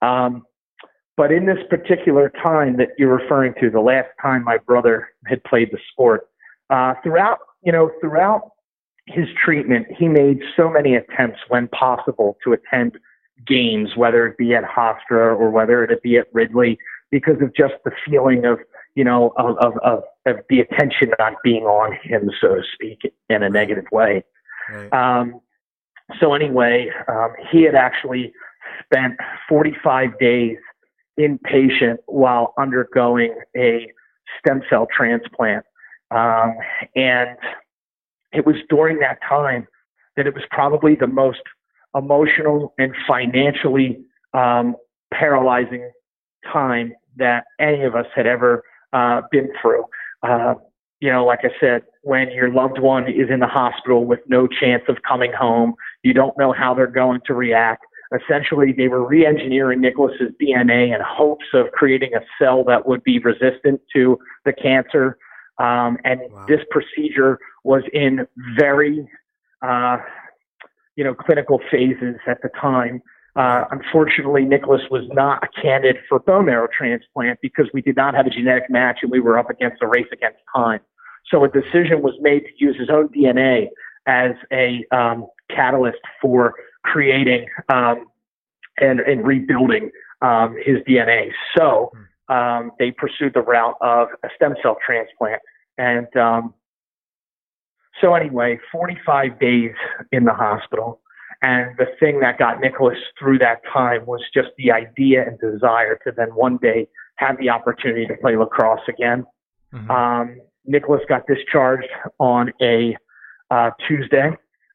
Um, 0.00 0.46
but 1.18 1.32
in 1.32 1.44
this 1.44 1.58
particular 1.68 2.32
time 2.42 2.78
that 2.78 2.92
you're 2.96 3.14
referring 3.14 3.52
to, 3.60 3.68
the 3.68 3.80
last 3.80 4.08
time 4.22 4.42
my 4.42 4.56
brother 4.56 5.10
had 5.26 5.44
played 5.44 5.68
the 5.70 5.78
sport, 5.92 6.30
uh, 6.70 6.94
throughout, 7.02 7.40
you 7.62 7.72
know, 7.72 7.90
throughout 8.00 8.52
his 9.04 9.26
treatment, 9.44 9.86
he 9.98 10.08
made 10.08 10.40
so 10.56 10.70
many 10.70 10.94
attempts 10.94 11.40
when 11.48 11.68
possible 11.68 12.38
to 12.42 12.54
attend 12.54 12.96
games, 13.46 13.90
whether 13.96 14.26
it 14.26 14.38
be 14.38 14.54
at 14.54 14.64
Hofstra 14.64 15.38
or 15.38 15.50
whether 15.50 15.84
it 15.84 16.02
be 16.02 16.16
at 16.16 16.26
Ridley, 16.32 16.78
because 17.10 17.40
of 17.42 17.54
just 17.54 17.74
the 17.84 17.90
feeling 18.06 18.44
of, 18.44 18.58
you 18.94 19.04
know, 19.04 19.32
of, 19.36 19.56
of, 19.58 19.72
of, 19.82 20.02
of 20.26 20.36
the 20.48 20.60
attention 20.60 21.10
not 21.18 21.34
being 21.42 21.64
on 21.64 21.96
him, 22.02 22.30
so 22.40 22.56
to 22.56 22.62
speak, 22.74 23.00
in 23.28 23.42
a 23.42 23.48
negative 23.48 23.84
way. 23.92 24.24
Right. 24.72 24.92
Um, 24.92 25.40
so 26.20 26.34
anyway, 26.34 26.90
um, 27.08 27.32
he 27.50 27.62
had 27.62 27.74
actually 27.74 28.32
spent 28.84 29.14
45 29.48 30.18
days 30.18 30.56
inpatient 31.18 31.98
while 32.06 32.54
undergoing 32.58 33.34
a 33.56 33.90
stem 34.38 34.62
cell 34.68 34.86
transplant. 34.94 35.64
Um, 36.10 36.54
and 36.96 37.36
it 38.32 38.46
was 38.46 38.56
during 38.68 38.98
that 39.00 39.18
time 39.28 39.66
that 40.16 40.26
it 40.26 40.34
was 40.34 40.44
probably 40.50 40.94
the 40.94 41.06
most 41.06 41.40
emotional 41.94 42.74
and 42.78 42.94
financially 43.06 44.00
um, 44.34 44.76
paralyzing 45.12 45.90
time 46.52 46.92
that 47.16 47.44
any 47.58 47.82
of 47.84 47.94
us 47.94 48.06
had 48.14 48.26
ever 48.26 48.62
uh, 48.92 49.22
been 49.30 49.48
through. 49.60 49.84
Uh, 50.22 50.54
you 51.00 51.10
know, 51.10 51.24
like 51.24 51.40
I 51.44 51.50
said, 51.58 51.82
when 52.02 52.30
your 52.30 52.52
loved 52.52 52.78
one 52.78 53.08
is 53.08 53.30
in 53.30 53.40
the 53.40 53.46
hospital 53.46 54.04
with 54.04 54.20
no 54.26 54.46
chance 54.46 54.82
of 54.88 54.96
coming 55.06 55.32
home, 55.32 55.74
You 56.02 56.14
don't 56.14 56.36
know 56.38 56.52
how 56.52 56.74
they're 56.74 56.86
going 56.86 57.20
to 57.26 57.34
react. 57.34 57.84
Essentially, 58.12 58.72
they 58.72 58.88
were 58.88 59.06
re-engineering 59.06 59.80
Nicholas's 59.80 60.32
DNA 60.42 60.94
in 60.94 61.00
hopes 61.00 61.46
of 61.54 61.70
creating 61.72 62.14
a 62.14 62.20
cell 62.38 62.64
that 62.64 62.86
would 62.86 63.02
be 63.04 63.18
resistant 63.18 63.80
to 63.94 64.18
the 64.44 64.52
cancer. 64.52 65.16
Um, 65.58 65.98
and 66.04 66.20
wow. 66.30 66.46
this 66.48 66.60
procedure 66.70 67.38
was 67.64 67.82
in 67.92 68.26
very, 68.58 69.08
uh, 69.62 69.98
you 70.96 71.04
know, 71.04 71.14
clinical 71.14 71.60
phases 71.70 72.16
at 72.26 72.42
the 72.42 72.48
time. 72.60 73.02
Uh, 73.40 73.64
unfortunately, 73.70 74.44
Nicholas 74.44 74.82
was 74.90 75.04
not 75.12 75.42
a 75.42 75.62
candidate 75.62 76.02
for 76.10 76.18
bone 76.18 76.44
marrow 76.44 76.68
transplant 76.76 77.38
because 77.40 77.64
we 77.72 77.80
did 77.80 77.96
not 77.96 78.14
have 78.14 78.26
a 78.26 78.30
genetic 78.30 78.68
match 78.68 78.98
and 79.00 79.10
we 79.10 79.18
were 79.18 79.38
up 79.38 79.48
against 79.48 79.80
a 79.80 79.86
race 79.86 80.08
against 80.12 80.36
time. 80.54 80.80
So 81.30 81.42
a 81.44 81.48
decision 81.48 82.02
was 82.02 82.12
made 82.20 82.40
to 82.40 82.50
use 82.58 82.76
his 82.78 82.90
own 82.90 83.08
DNA 83.08 83.68
as 84.06 84.32
a 84.52 84.84
um, 84.94 85.26
catalyst 85.48 86.00
for 86.20 86.52
creating 86.84 87.46
um, 87.72 88.04
and, 88.76 89.00
and 89.00 89.26
rebuilding 89.26 89.90
um, 90.20 90.54
his 90.62 90.76
DNA. 90.86 91.30
So 91.56 91.92
um, 92.28 92.72
they 92.78 92.90
pursued 92.90 93.32
the 93.32 93.40
route 93.40 93.76
of 93.80 94.08
a 94.22 94.28
stem 94.36 94.54
cell 94.62 94.76
transplant. 94.84 95.40
And 95.78 96.14
um, 96.14 96.52
so, 98.02 98.14
anyway, 98.14 98.58
45 98.70 99.40
days 99.40 99.72
in 100.12 100.24
the 100.24 100.34
hospital. 100.34 101.00
And 101.42 101.76
the 101.78 101.86
thing 101.98 102.20
that 102.20 102.38
got 102.38 102.60
Nicholas 102.60 102.98
through 103.18 103.38
that 103.38 103.60
time 103.72 104.04
was 104.04 104.20
just 104.34 104.48
the 104.58 104.70
idea 104.70 105.26
and 105.26 105.38
desire 105.38 105.98
to 106.04 106.12
then 106.14 106.28
one 106.34 106.58
day 106.58 106.86
have 107.16 107.38
the 107.38 107.48
opportunity 107.48 108.06
to 108.06 108.14
play 108.20 108.36
lacrosse 108.36 108.86
again. 108.88 109.24
Mm-hmm. 109.72 109.90
Um, 109.90 110.40
Nicholas 110.66 111.00
got 111.08 111.26
discharged 111.26 111.88
on 112.18 112.52
a 112.60 112.96
uh, 113.50 113.70
Tuesday, 113.88 114.30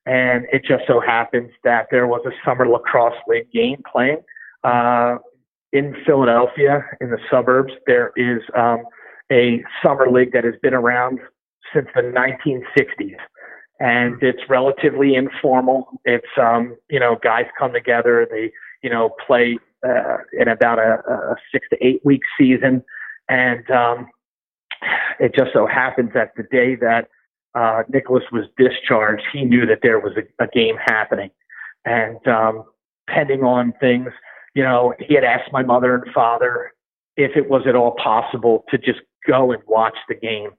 and 0.05 0.45
it 0.51 0.63
just 0.67 0.83
so 0.87 0.99
happens 0.99 1.51
that 1.63 1.87
there 1.91 2.07
was 2.07 2.21
a 2.25 2.31
summer 2.43 2.67
lacrosse 2.67 3.17
league 3.27 3.51
game 3.51 3.81
playing 3.91 4.21
uh, 4.63 5.17
in 5.71 5.95
Philadelphia 6.05 6.83
in 6.99 7.11
the 7.11 7.19
suburbs. 7.29 7.73
There 7.85 8.11
is 8.15 8.41
um, 8.57 8.83
a 9.31 9.63
summer 9.83 10.09
league 10.09 10.33
that 10.33 10.43
has 10.43 10.55
been 10.61 10.73
around 10.73 11.19
since 11.73 11.87
the 11.95 12.01
1960s 12.01 13.17
and 13.79 14.21
it's 14.21 14.41
relatively 14.49 15.15
informal. 15.15 15.87
It's 16.05 16.25
um, 16.41 16.75
you 16.89 16.99
know, 16.99 17.17
guys 17.21 17.45
come 17.57 17.73
together, 17.73 18.27
they 18.29 18.51
you 18.81 18.89
know 18.89 19.15
play 19.25 19.57
uh, 19.87 20.17
in 20.39 20.47
about 20.47 20.79
a, 20.79 20.99
a 21.09 21.35
six 21.51 21.67
to 21.71 21.85
eight 21.85 22.01
week 22.03 22.21
season, 22.37 22.83
and 23.29 23.69
um, 23.71 24.07
it 25.19 25.33
just 25.35 25.51
so 25.53 25.67
happens 25.67 26.11
that 26.13 26.31
the 26.35 26.43
day 26.43 26.75
that 26.75 27.07
uh, 27.53 27.83
Nicholas 27.89 28.23
was 28.31 28.45
discharged, 28.57 29.23
he 29.31 29.43
knew 29.43 29.65
that 29.65 29.79
there 29.81 29.99
was 29.99 30.13
a, 30.17 30.43
a 30.43 30.47
game 30.47 30.75
happening, 30.85 31.31
and 31.85 32.25
um, 32.27 32.63
pending 33.09 33.43
on 33.43 33.73
things, 33.79 34.09
you 34.53 34.63
know, 34.63 34.93
he 34.99 35.13
had 35.13 35.23
asked 35.23 35.51
my 35.51 35.63
mother 35.63 35.95
and 35.95 36.13
father 36.13 36.71
if 37.17 37.35
it 37.35 37.49
was 37.49 37.63
at 37.67 37.75
all 37.75 37.95
possible 38.01 38.65
to 38.69 38.77
just 38.77 38.99
go 39.27 39.51
and 39.51 39.61
watch 39.67 39.97
the 40.07 40.15
game 40.15 40.49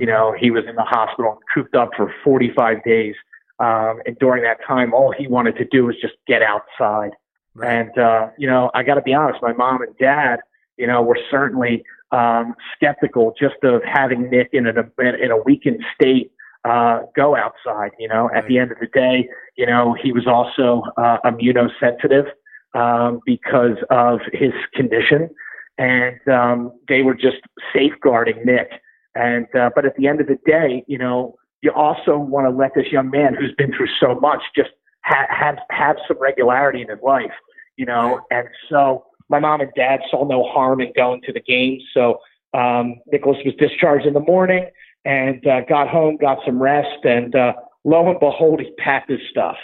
you 0.00 0.06
know, 0.06 0.34
he 0.38 0.50
was 0.50 0.64
in 0.68 0.76
the 0.76 0.82
hospital 0.82 1.32
and 1.32 1.40
cooped 1.52 1.74
up 1.74 1.90
for 1.96 2.12
45 2.24 2.82
days. 2.84 3.14
Um, 3.58 4.00
and 4.04 4.18
during 4.18 4.42
that 4.42 4.58
time, 4.66 4.92
all 4.92 5.12
he 5.16 5.26
wanted 5.26 5.56
to 5.56 5.64
do 5.64 5.86
was 5.86 5.96
just 6.00 6.14
get 6.26 6.42
outside. 6.42 7.12
Right. 7.54 7.72
And, 7.72 7.98
uh, 7.98 8.28
you 8.38 8.46
know, 8.46 8.70
I 8.74 8.82
got 8.82 8.94
to 8.94 9.02
be 9.02 9.14
honest, 9.14 9.42
my 9.42 9.54
mom 9.54 9.82
and 9.82 9.96
dad, 9.98 10.40
you 10.76 10.86
know, 10.86 11.00
were 11.00 11.18
certainly 11.30 11.84
um, 12.12 12.54
skeptical 12.74 13.34
just 13.38 13.56
of 13.62 13.82
having 13.82 14.30
Nick 14.30 14.50
in 14.52 14.66
a, 14.66 14.70
in 14.98 15.30
a 15.30 15.42
weakened 15.42 15.82
state 15.94 16.32
uh, 16.64 17.00
go 17.14 17.34
outside. 17.34 17.92
You 17.98 18.08
know, 18.08 18.30
at 18.34 18.46
the 18.46 18.58
end 18.58 18.72
of 18.72 18.78
the 18.78 18.88
day, 18.88 19.28
you 19.56 19.66
know, 19.66 19.96
he 20.00 20.12
was 20.12 20.26
also 20.26 20.82
uh, 20.98 21.18
immunosensitive 21.24 22.26
um, 22.74 23.20
because 23.24 23.78
of 23.90 24.20
his 24.32 24.52
condition. 24.74 25.30
And 25.78 26.20
um, 26.28 26.72
they 26.88 27.02
were 27.02 27.14
just 27.14 27.38
safeguarding 27.72 28.44
Nick 28.44 28.70
and 29.16 29.46
uh, 29.54 29.70
but 29.74 29.84
at 29.86 29.96
the 29.96 30.06
end 30.06 30.20
of 30.20 30.26
the 30.26 30.38
day, 30.46 30.84
you 30.86 30.98
know, 30.98 31.36
you 31.62 31.72
also 31.72 32.18
want 32.18 32.46
to 32.46 32.50
let 32.50 32.72
this 32.74 32.92
young 32.92 33.10
man 33.10 33.34
who's 33.34 33.54
been 33.56 33.72
through 33.74 33.88
so 33.98 34.14
much 34.20 34.42
just 34.54 34.70
ha- 35.04 35.26
have 35.30 35.56
have 35.70 35.96
some 36.06 36.18
regularity 36.20 36.82
in 36.82 36.88
his 36.88 36.98
life, 37.02 37.32
you 37.76 37.86
know. 37.86 38.20
And 38.30 38.46
so 38.68 39.06
my 39.28 39.38
mom 39.38 39.62
and 39.62 39.70
dad 39.74 40.00
saw 40.10 40.24
no 40.26 40.44
harm 40.44 40.80
in 40.80 40.92
going 40.94 41.22
to 41.22 41.32
the 41.32 41.40
game. 41.40 41.80
So 41.94 42.20
um, 42.54 42.96
Nicholas 43.10 43.38
was 43.44 43.54
discharged 43.58 44.06
in 44.06 44.12
the 44.12 44.20
morning 44.20 44.66
and 45.04 45.44
uh, 45.46 45.62
got 45.62 45.88
home, 45.88 46.18
got 46.18 46.38
some 46.44 46.62
rest, 46.62 47.04
and 47.04 47.34
uh, 47.34 47.54
lo 47.84 48.10
and 48.10 48.20
behold, 48.20 48.60
he 48.60 48.70
packed 48.72 49.10
his 49.10 49.20
stuff. 49.30 49.56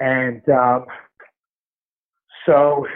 And 0.00 0.42
um, 0.48 0.86
so 2.44 2.86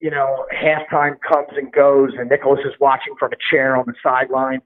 you 0.00 0.10
know, 0.10 0.46
halftime 0.52 1.16
comes 1.20 1.48
and 1.56 1.70
goes, 1.72 2.10
and 2.18 2.28
Nicholas 2.30 2.60
is 2.64 2.72
watching 2.80 3.14
from 3.18 3.32
a 3.32 3.36
chair 3.50 3.76
on 3.76 3.84
the 3.86 3.94
sideline. 4.02 4.62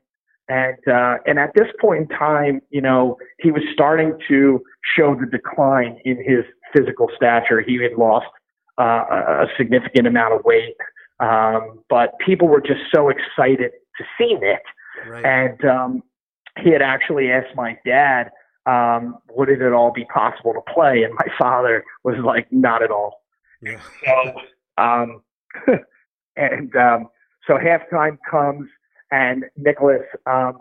And 0.49 0.76
uh, 0.86 1.16
and 1.26 1.38
at 1.38 1.53
this 1.55 1.68
point 1.80 2.03
in 2.03 2.09
time, 2.09 2.61
you 2.70 2.82
know, 2.82 3.16
he 3.38 3.51
was 3.51 3.62
starting 3.72 4.18
to 4.28 4.61
show 4.97 5.14
the 5.14 5.26
decline 5.26 5.99
in 6.05 6.16
his 6.16 6.45
physical 6.74 7.09
stature. 7.16 7.62
He 7.62 7.82
had 7.82 7.92
lost 7.97 8.26
uh, 8.78 9.05
a 9.09 9.47
significant 9.57 10.07
amount 10.07 10.34
of 10.34 10.45
weight, 10.45 10.74
um, 11.20 11.80
but 11.88 12.18
people 12.24 12.49
were 12.49 12.61
just 12.61 12.80
so 12.95 13.09
excited 13.09 13.70
to 13.97 14.05
see 14.18 14.34
Nick. 14.34 14.61
Right. 15.09 15.24
And 15.24 15.64
um, 15.64 16.03
he 16.62 16.70
had 16.70 16.82
actually 16.82 17.30
asked 17.30 17.57
my 17.57 17.78
dad, 17.86 18.30
um, 18.66 19.16
"Would 19.30 19.49
it 19.49 19.62
at 19.62 19.72
all 19.72 19.92
be 19.92 20.05
possible 20.12 20.53
to 20.53 20.61
play?" 20.72 21.05
And 21.05 21.14
my 21.14 21.26
father 21.38 21.84
was 22.03 22.16
like, 22.22 22.53
"Not 22.53 22.82
at 22.82 22.90
all." 22.90 23.22
Yeah. 23.62 23.80
So, 24.05 24.32
um, 24.76 25.22
and 26.36 26.76
um, 26.76 27.09
so 27.47 27.55
halftime 27.55 28.18
comes 28.30 28.68
and 29.15 29.45
Nicholas 29.57 30.03
um, 30.27 30.59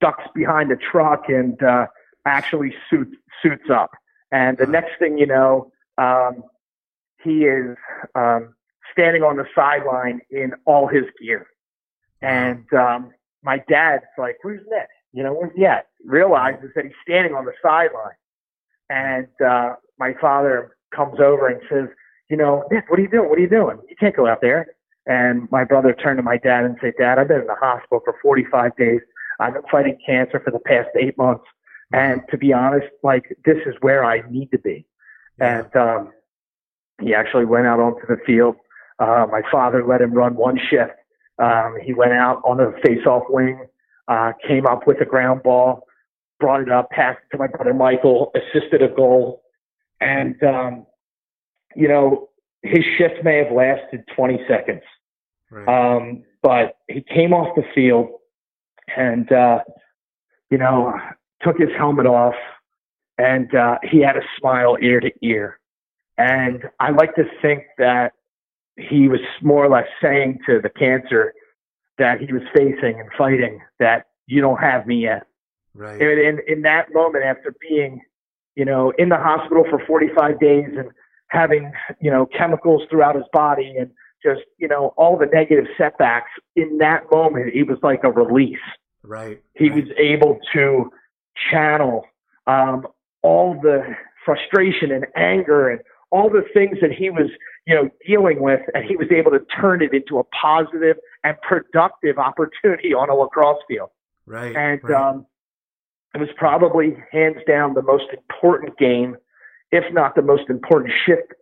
ducks 0.00 0.24
behind 0.34 0.72
a 0.72 0.76
truck 0.76 1.28
and 1.28 1.62
uh, 1.62 1.86
actually 2.26 2.74
suits 2.90 3.16
suits 3.42 3.70
up. 3.70 3.92
And 4.32 4.58
the 4.58 4.66
next 4.66 4.98
thing 4.98 5.16
you 5.16 5.26
know, 5.26 5.70
um, 5.98 6.42
he 7.22 7.44
is 7.44 7.76
um, 8.16 8.54
standing 8.92 9.22
on 9.22 9.36
the 9.36 9.46
sideline 9.54 10.20
in 10.30 10.52
all 10.64 10.88
his 10.88 11.04
gear. 11.22 11.46
And 12.22 12.64
um, 12.72 13.12
my 13.44 13.58
dad's 13.68 14.04
like, 14.18 14.38
"Where's 14.42 14.66
Nick? 14.68 14.88
You 15.12 15.22
know, 15.22 15.32
where's 15.32 15.52
he 15.54 15.64
at?" 15.64 15.86
Realizes 16.04 16.70
that 16.74 16.84
he's 16.84 16.94
standing 17.06 17.34
on 17.34 17.44
the 17.44 17.52
sideline. 17.62 18.18
And 18.90 19.28
uh, 19.46 19.76
my 19.96 20.14
father 20.20 20.76
comes 20.94 21.20
over 21.20 21.46
and 21.46 21.60
says, 21.70 21.88
"You 22.28 22.36
know, 22.36 22.64
Nick, 22.72 22.90
what 22.90 22.98
are 22.98 23.02
you 23.02 23.08
doing? 23.08 23.28
What 23.28 23.38
are 23.38 23.42
you 23.42 23.48
doing? 23.48 23.78
You 23.88 23.94
can't 23.94 24.16
go 24.16 24.26
out 24.26 24.40
there." 24.40 24.75
And 25.06 25.48
my 25.52 25.64
brother 25.64 25.92
turned 25.94 26.18
to 26.18 26.22
my 26.22 26.36
dad 26.36 26.64
and 26.64 26.76
said, 26.80 26.94
Dad, 26.98 27.18
I've 27.18 27.28
been 27.28 27.42
in 27.42 27.46
the 27.46 27.54
hospital 27.54 28.00
for 28.04 28.16
45 28.22 28.76
days. 28.76 29.00
I've 29.38 29.54
been 29.54 29.62
fighting 29.70 29.98
cancer 30.04 30.40
for 30.40 30.50
the 30.50 30.58
past 30.58 30.88
eight 30.98 31.16
months. 31.16 31.44
And 31.92 32.22
to 32.30 32.36
be 32.36 32.52
honest, 32.52 32.88
like 33.02 33.36
this 33.44 33.58
is 33.66 33.74
where 33.80 34.04
I 34.04 34.28
need 34.28 34.50
to 34.50 34.58
be. 34.58 34.84
And, 35.38 35.74
um, 35.76 36.12
he 37.00 37.14
actually 37.14 37.44
went 37.44 37.66
out 37.66 37.78
onto 37.78 38.06
the 38.06 38.16
field. 38.24 38.56
Uh, 38.98 39.26
my 39.30 39.42
father 39.52 39.84
let 39.86 40.00
him 40.00 40.12
run 40.12 40.34
one 40.34 40.58
shift. 40.58 40.92
Um, 41.38 41.76
he 41.82 41.92
went 41.92 42.12
out 42.12 42.40
on 42.44 42.56
the 42.56 42.72
face-off 42.82 43.24
wing, 43.28 43.66
uh, 44.08 44.32
came 44.46 44.66
up 44.66 44.86
with 44.86 45.00
a 45.00 45.04
ground 45.04 45.42
ball, 45.42 45.86
brought 46.40 46.62
it 46.62 46.70
up, 46.70 46.90
passed 46.90 47.18
it 47.24 47.36
to 47.36 47.38
my 47.38 47.46
brother 47.46 47.74
Michael, 47.74 48.32
assisted 48.34 48.82
a 48.82 48.88
goal. 48.88 49.42
And, 50.00 50.42
um, 50.42 50.86
you 51.74 51.88
know, 51.88 52.30
his 52.66 52.84
shift 52.98 53.24
may 53.24 53.38
have 53.38 53.52
lasted 53.52 54.04
20 54.14 54.40
seconds. 54.48 54.82
Right. 55.50 55.68
Um, 55.68 56.24
but 56.42 56.76
he 56.88 57.02
came 57.02 57.32
off 57.32 57.54
the 57.56 57.64
field 57.74 58.08
and, 58.96 59.30
uh, 59.32 59.60
you 60.50 60.58
know, 60.58 60.94
took 61.42 61.58
his 61.58 61.70
helmet 61.76 62.06
off 62.06 62.34
and 63.18 63.54
uh, 63.54 63.78
he 63.82 64.00
had 64.00 64.16
a 64.16 64.22
smile 64.38 64.76
ear 64.80 65.00
to 65.00 65.10
ear. 65.22 65.58
And 66.18 66.64
I 66.80 66.90
like 66.90 67.14
to 67.16 67.24
think 67.42 67.64
that 67.78 68.12
he 68.76 69.08
was 69.08 69.20
more 69.42 69.64
or 69.64 69.68
less 69.68 69.86
saying 70.02 70.38
to 70.46 70.60
the 70.62 70.70
cancer 70.70 71.32
that 71.98 72.20
he 72.20 72.32
was 72.32 72.42
facing 72.54 73.00
and 73.00 73.08
fighting 73.16 73.60
that 73.78 74.06
you 74.26 74.40
don't 74.40 74.58
have 74.58 74.86
me 74.86 75.02
yet. 75.02 75.26
Right. 75.74 76.00
And 76.00 76.20
in, 76.20 76.40
in 76.46 76.62
that 76.62 76.92
moment, 76.92 77.24
after 77.24 77.54
being, 77.60 78.00
you 78.54 78.64
know, 78.64 78.92
in 78.98 79.08
the 79.08 79.16
hospital 79.16 79.64
for 79.68 79.82
45 79.86 80.40
days 80.40 80.70
and 80.76 80.90
having, 81.28 81.72
you 82.00 82.10
know, 82.10 82.26
chemicals 82.26 82.82
throughout 82.90 83.14
his 83.14 83.24
body 83.32 83.74
and 83.78 83.90
just, 84.24 84.42
you 84.58 84.68
know, 84.68 84.94
all 84.96 85.18
the 85.18 85.26
negative 85.26 85.66
setbacks 85.76 86.30
in 86.54 86.78
that 86.78 87.04
moment, 87.12 87.54
it 87.54 87.64
was 87.64 87.78
like 87.82 88.00
a 88.04 88.10
release. 88.10 88.58
Right. 89.02 89.42
He 89.54 89.68
right. 89.70 89.84
was 89.84 89.92
able 89.98 90.38
to 90.54 90.90
channel 91.50 92.04
um, 92.46 92.86
all 93.22 93.58
the 93.60 93.94
frustration 94.24 94.90
and 94.90 95.06
anger 95.16 95.68
and 95.68 95.80
all 96.10 96.30
the 96.30 96.42
things 96.54 96.78
that 96.80 96.92
he 96.92 97.10
was, 97.10 97.30
you 97.66 97.74
know, 97.74 97.90
dealing 98.06 98.40
with, 98.40 98.60
and 98.74 98.84
he 98.84 98.96
was 98.96 99.08
able 99.10 99.30
to 99.32 99.40
turn 99.60 99.82
it 99.82 99.92
into 99.92 100.18
a 100.18 100.24
positive 100.24 100.96
and 101.24 101.36
productive 101.42 102.18
opportunity 102.18 102.94
on 102.94 103.10
a 103.10 103.14
lacrosse 103.14 103.62
field. 103.68 103.90
Right. 104.24 104.54
And 104.56 104.80
right. 104.82 105.10
Um, 105.10 105.26
it 106.14 106.20
was 106.20 106.28
probably 106.36 106.96
hands 107.12 107.36
down 107.46 107.74
the 107.74 107.82
most 107.82 108.06
important 108.12 108.78
game 108.78 109.16
if 109.72 109.84
not 109.92 110.14
the 110.14 110.22
most 110.22 110.48
important 110.48 110.92
shift 111.04 111.32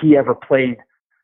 he 0.00 0.16
ever 0.16 0.34
played 0.34 0.76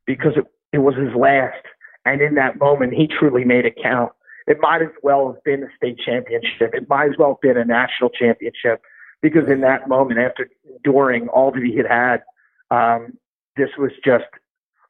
because 0.07 0.33
it, 0.37 0.45
it 0.73 0.79
was 0.79 0.95
his 0.95 1.15
last. 1.17 1.65
And 2.05 2.21
in 2.21 2.35
that 2.35 2.59
moment, 2.59 2.93
he 2.93 3.07
truly 3.07 3.45
made 3.45 3.65
it 3.65 3.75
count. 3.83 4.13
It 4.47 4.59
might 4.61 4.83
as 4.83 4.89
well 5.03 5.33
have 5.33 5.43
been 5.43 5.63
a 5.63 5.69
state 5.77 5.99
championship. 6.05 6.75
It 6.75 6.89
might 6.89 7.07
as 7.11 7.17
well 7.19 7.31
have 7.31 7.41
been 7.41 7.57
a 7.57 7.65
national 7.65 8.11
championship 8.11 8.83
because 9.23 9.49
in 9.49 9.63
that 9.63 9.89
moment, 9.89 10.21
after 10.21 10.51
enduring 10.69 11.29
all 11.29 11.51
that 11.53 11.63
he 11.63 11.77
had 11.77 11.87
had, 11.87 12.23
um, 12.71 13.15
this 13.57 13.71
was 13.79 13.91
just 14.05 14.25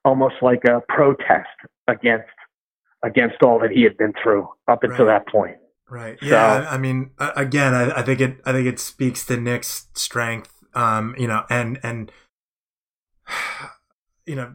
almost 0.04 0.34
like 0.42 0.64
a 0.64 0.82
protest 0.88 1.48
against 1.86 2.28
against 3.04 3.42
all 3.42 3.60
that 3.60 3.70
he 3.70 3.82
had 3.82 3.96
been 3.96 4.14
through 4.20 4.48
up 4.66 4.82
until 4.82 5.04
right. 5.04 5.24
that 5.24 5.30
point. 5.30 5.56
Right. 5.88 6.18
Yeah. 6.22 6.66
I 6.68 6.78
mean, 6.78 7.10
again, 7.18 7.74
I, 7.74 8.00
I, 8.00 8.02
think 8.02 8.20
it. 8.20 8.40
I 8.44 8.52
think 8.52 8.66
it 8.66 8.80
speaks 8.80 9.24
to 9.26 9.36
Nick's 9.36 9.88
strength. 9.92 10.53
Um, 10.74 11.14
you 11.18 11.26
know, 11.26 11.44
and 11.50 11.78
and 11.82 12.12
you 14.26 14.34
know, 14.34 14.54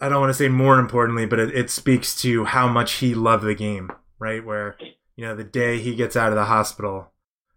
I 0.00 0.08
don't 0.08 0.20
want 0.20 0.30
to 0.30 0.34
say 0.34 0.48
more 0.48 0.78
importantly, 0.78 1.26
but 1.26 1.38
it, 1.38 1.54
it 1.54 1.70
speaks 1.70 2.20
to 2.22 2.44
how 2.44 2.68
much 2.68 2.94
he 2.94 3.14
loved 3.14 3.44
the 3.44 3.54
game. 3.54 3.90
Right. 4.18 4.44
Where 4.44 4.76
you 5.16 5.24
know 5.24 5.34
the 5.34 5.44
day 5.44 5.78
he 5.78 5.94
gets 5.94 6.16
out 6.16 6.30
of 6.30 6.36
the 6.36 6.46
hospital, 6.46 7.12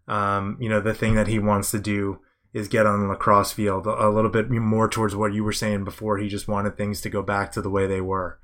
um, 0.07 0.57
you 0.59 0.67
know, 0.67 0.81
the 0.81 0.93
thing 0.93 1.15
that 1.15 1.27
he 1.27 1.39
wants 1.39 1.71
to 1.71 1.79
do 1.79 2.19
is 2.51 2.67
get 2.67 2.87
on 2.87 3.01
the 3.01 3.07
lacrosse 3.07 3.51
field 3.51 3.85
a 3.85 4.09
little 4.09 4.31
bit 4.31 4.49
more 4.49 4.89
towards 4.89 5.15
what 5.15 5.33
you 5.33 5.43
were 5.43 5.53
saying 5.53 5.83
before. 5.83 6.17
He 6.17 6.27
just 6.27 6.47
wanted 6.47 6.75
things 6.75 6.99
to 7.01 7.09
go 7.09 7.21
back 7.21 7.51
to 7.51 7.61
the 7.61 7.69
way 7.69 7.85
they 7.85 8.01
were. 8.01 8.39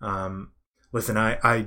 Um, 0.00 0.52
listen, 0.92 1.16
I, 1.16 1.38
I, 1.42 1.66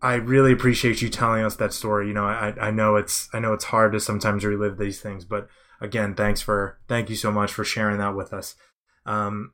I 0.00 0.14
really 0.14 0.52
appreciate 0.52 1.02
you 1.02 1.08
telling 1.08 1.44
us 1.44 1.56
that 1.56 1.72
story. 1.72 2.06
You 2.06 2.14
know, 2.14 2.24
I, 2.24 2.54
I 2.60 2.70
know 2.70 2.94
it's, 2.94 3.28
I 3.32 3.40
know 3.40 3.52
it's 3.52 3.64
hard 3.64 3.92
to 3.92 4.00
sometimes 4.00 4.44
relive 4.44 4.78
these 4.78 5.00
things, 5.00 5.24
but 5.24 5.48
again, 5.84 6.14
thanks 6.14 6.40
for, 6.40 6.78
thank 6.88 7.10
you 7.10 7.16
so 7.16 7.30
much 7.30 7.52
for 7.52 7.62
sharing 7.62 7.98
that 7.98 8.16
with 8.16 8.32
us. 8.32 8.56
Um, 9.06 9.52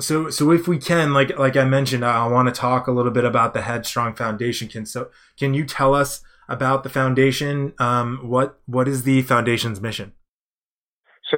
so, 0.00 0.28
so 0.28 0.50
if 0.50 0.68
we 0.68 0.78
can, 0.78 1.14
like, 1.14 1.38
like 1.38 1.56
I 1.56 1.64
mentioned, 1.64 2.04
I 2.04 2.26
want 2.26 2.52
to 2.52 2.60
talk 2.60 2.86
a 2.86 2.92
little 2.92 3.12
bit 3.12 3.24
about 3.24 3.54
the 3.54 3.62
Headstrong 3.62 4.14
Foundation. 4.14 4.68
Can 4.68 4.84
so, 4.84 5.10
can 5.38 5.54
you 5.54 5.64
tell 5.64 5.94
us 5.94 6.22
about 6.48 6.82
the 6.82 6.88
foundation? 6.88 7.72
Um, 7.78 8.20
what, 8.22 8.60
what 8.66 8.86
is 8.88 9.04
the 9.04 9.22
foundation's 9.22 9.80
mission? 9.80 10.12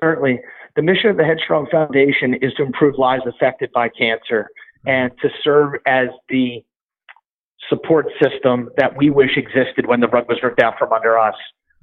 Certainly. 0.03 0.41
The 0.77 0.83
mission 0.83 1.11
of 1.11 1.17
the 1.17 1.25
Headstrong 1.25 1.67
Foundation 1.71 2.35
is 2.35 2.53
to 2.55 2.63
improve 2.63 2.95
lives 2.97 3.25
affected 3.27 3.71
by 3.73 3.89
cancer 3.89 4.49
and 4.87 5.11
to 5.21 5.29
serve 5.43 5.75
as 5.87 6.09
the 6.29 6.65
support 7.69 8.07
system 8.23 8.71
that 8.77 8.97
we 8.97 9.11
wish 9.11 9.37
existed 9.37 9.87
when 9.87 10.01
the 10.01 10.09
rug 10.09 10.29
was 10.29 10.39
ripped 10.43 10.61
out 10.61 10.75
from 10.79 10.93
under 10.93 11.19
us. 11.19 11.35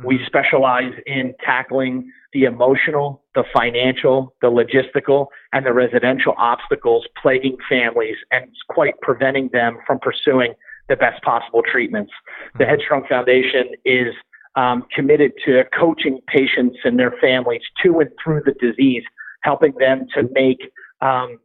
We 0.04 0.16
mm-hmm. 0.16 0.26
specialize 0.26 0.94
in 1.06 1.34
tackling 1.44 2.12
the 2.34 2.44
emotional, 2.44 3.24
the 3.36 3.44
financial, 3.54 4.34
the 4.42 4.48
logistical, 4.48 5.28
and 5.54 5.66
the 5.66 5.74
residential 5.74 6.34
obstacles 6.38 7.06
plaguing 7.22 7.58
families 7.70 8.18
and 8.32 8.46
quite 8.70 9.00
preventing 9.02 9.50
them 9.54 9.78
from 9.86 10.00
pursuing 10.00 10.54
the 10.90 10.96
best 10.96 11.22
possible 11.24 11.62
treatments. 11.70 12.12
The 12.58 12.64
mm-hmm. 12.64 12.70
Headstrong 12.70 13.04
Foundation 13.10 13.72
is 13.86 14.14
um, 14.56 14.86
committed 14.94 15.34
to 15.46 15.64
coaching 15.78 16.20
patients 16.28 16.78
and 16.84 16.98
their 16.98 17.14
families 17.22 17.62
to 17.84 18.00
and 18.00 18.10
through 18.24 18.42
the 18.46 18.54
disease, 18.54 19.04
helping 19.42 19.74
them 19.80 20.08
to 20.16 20.24
make 20.34 20.60
um, 21.02 21.40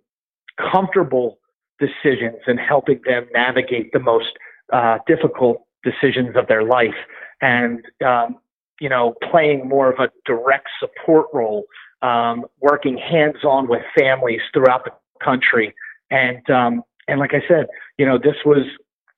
comfortable 0.73 1.39
decisions 1.79 2.39
and 2.47 2.59
helping 2.59 3.01
them 3.05 3.27
navigate 3.35 3.93
the 3.93 3.99
most 3.99 4.33
uh, 4.73 4.99
difficult 5.07 5.63
decisions 5.85 6.37
of 6.37 6.47
their 6.47 6.63
life. 6.63 6.95
And, 7.41 7.85
um, 8.05 8.37
you 8.81 8.89
know, 8.89 9.15
playing 9.31 9.69
more 9.69 9.93
of 9.93 9.99
a 9.99 10.11
direct 10.27 10.69
support 10.81 11.27
role, 11.33 11.65
um, 12.03 12.45
working 12.61 12.99
hands 12.99 13.45
on 13.45 13.69
with 13.69 13.83
families 13.99 14.41
throughout 14.53 14.85
the 14.85 14.91
country. 15.23 15.75
And, 16.11 16.49
um, 16.51 16.83
and 17.09 17.21
like 17.21 17.33
I 17.35 17.43
said, 17.49 17.67
you 17.99 18.07
know, 18.07 18.19
this 18.19 18.37
was 18.45 18.67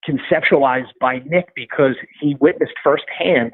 conceptualized 0.09 0.93
by 1.01 1.21
Nick 1.27 1.49
because 1.55 1.95
he 2.21 2.37
witnessed 2.41 2.75
firsthand 2.83 3.53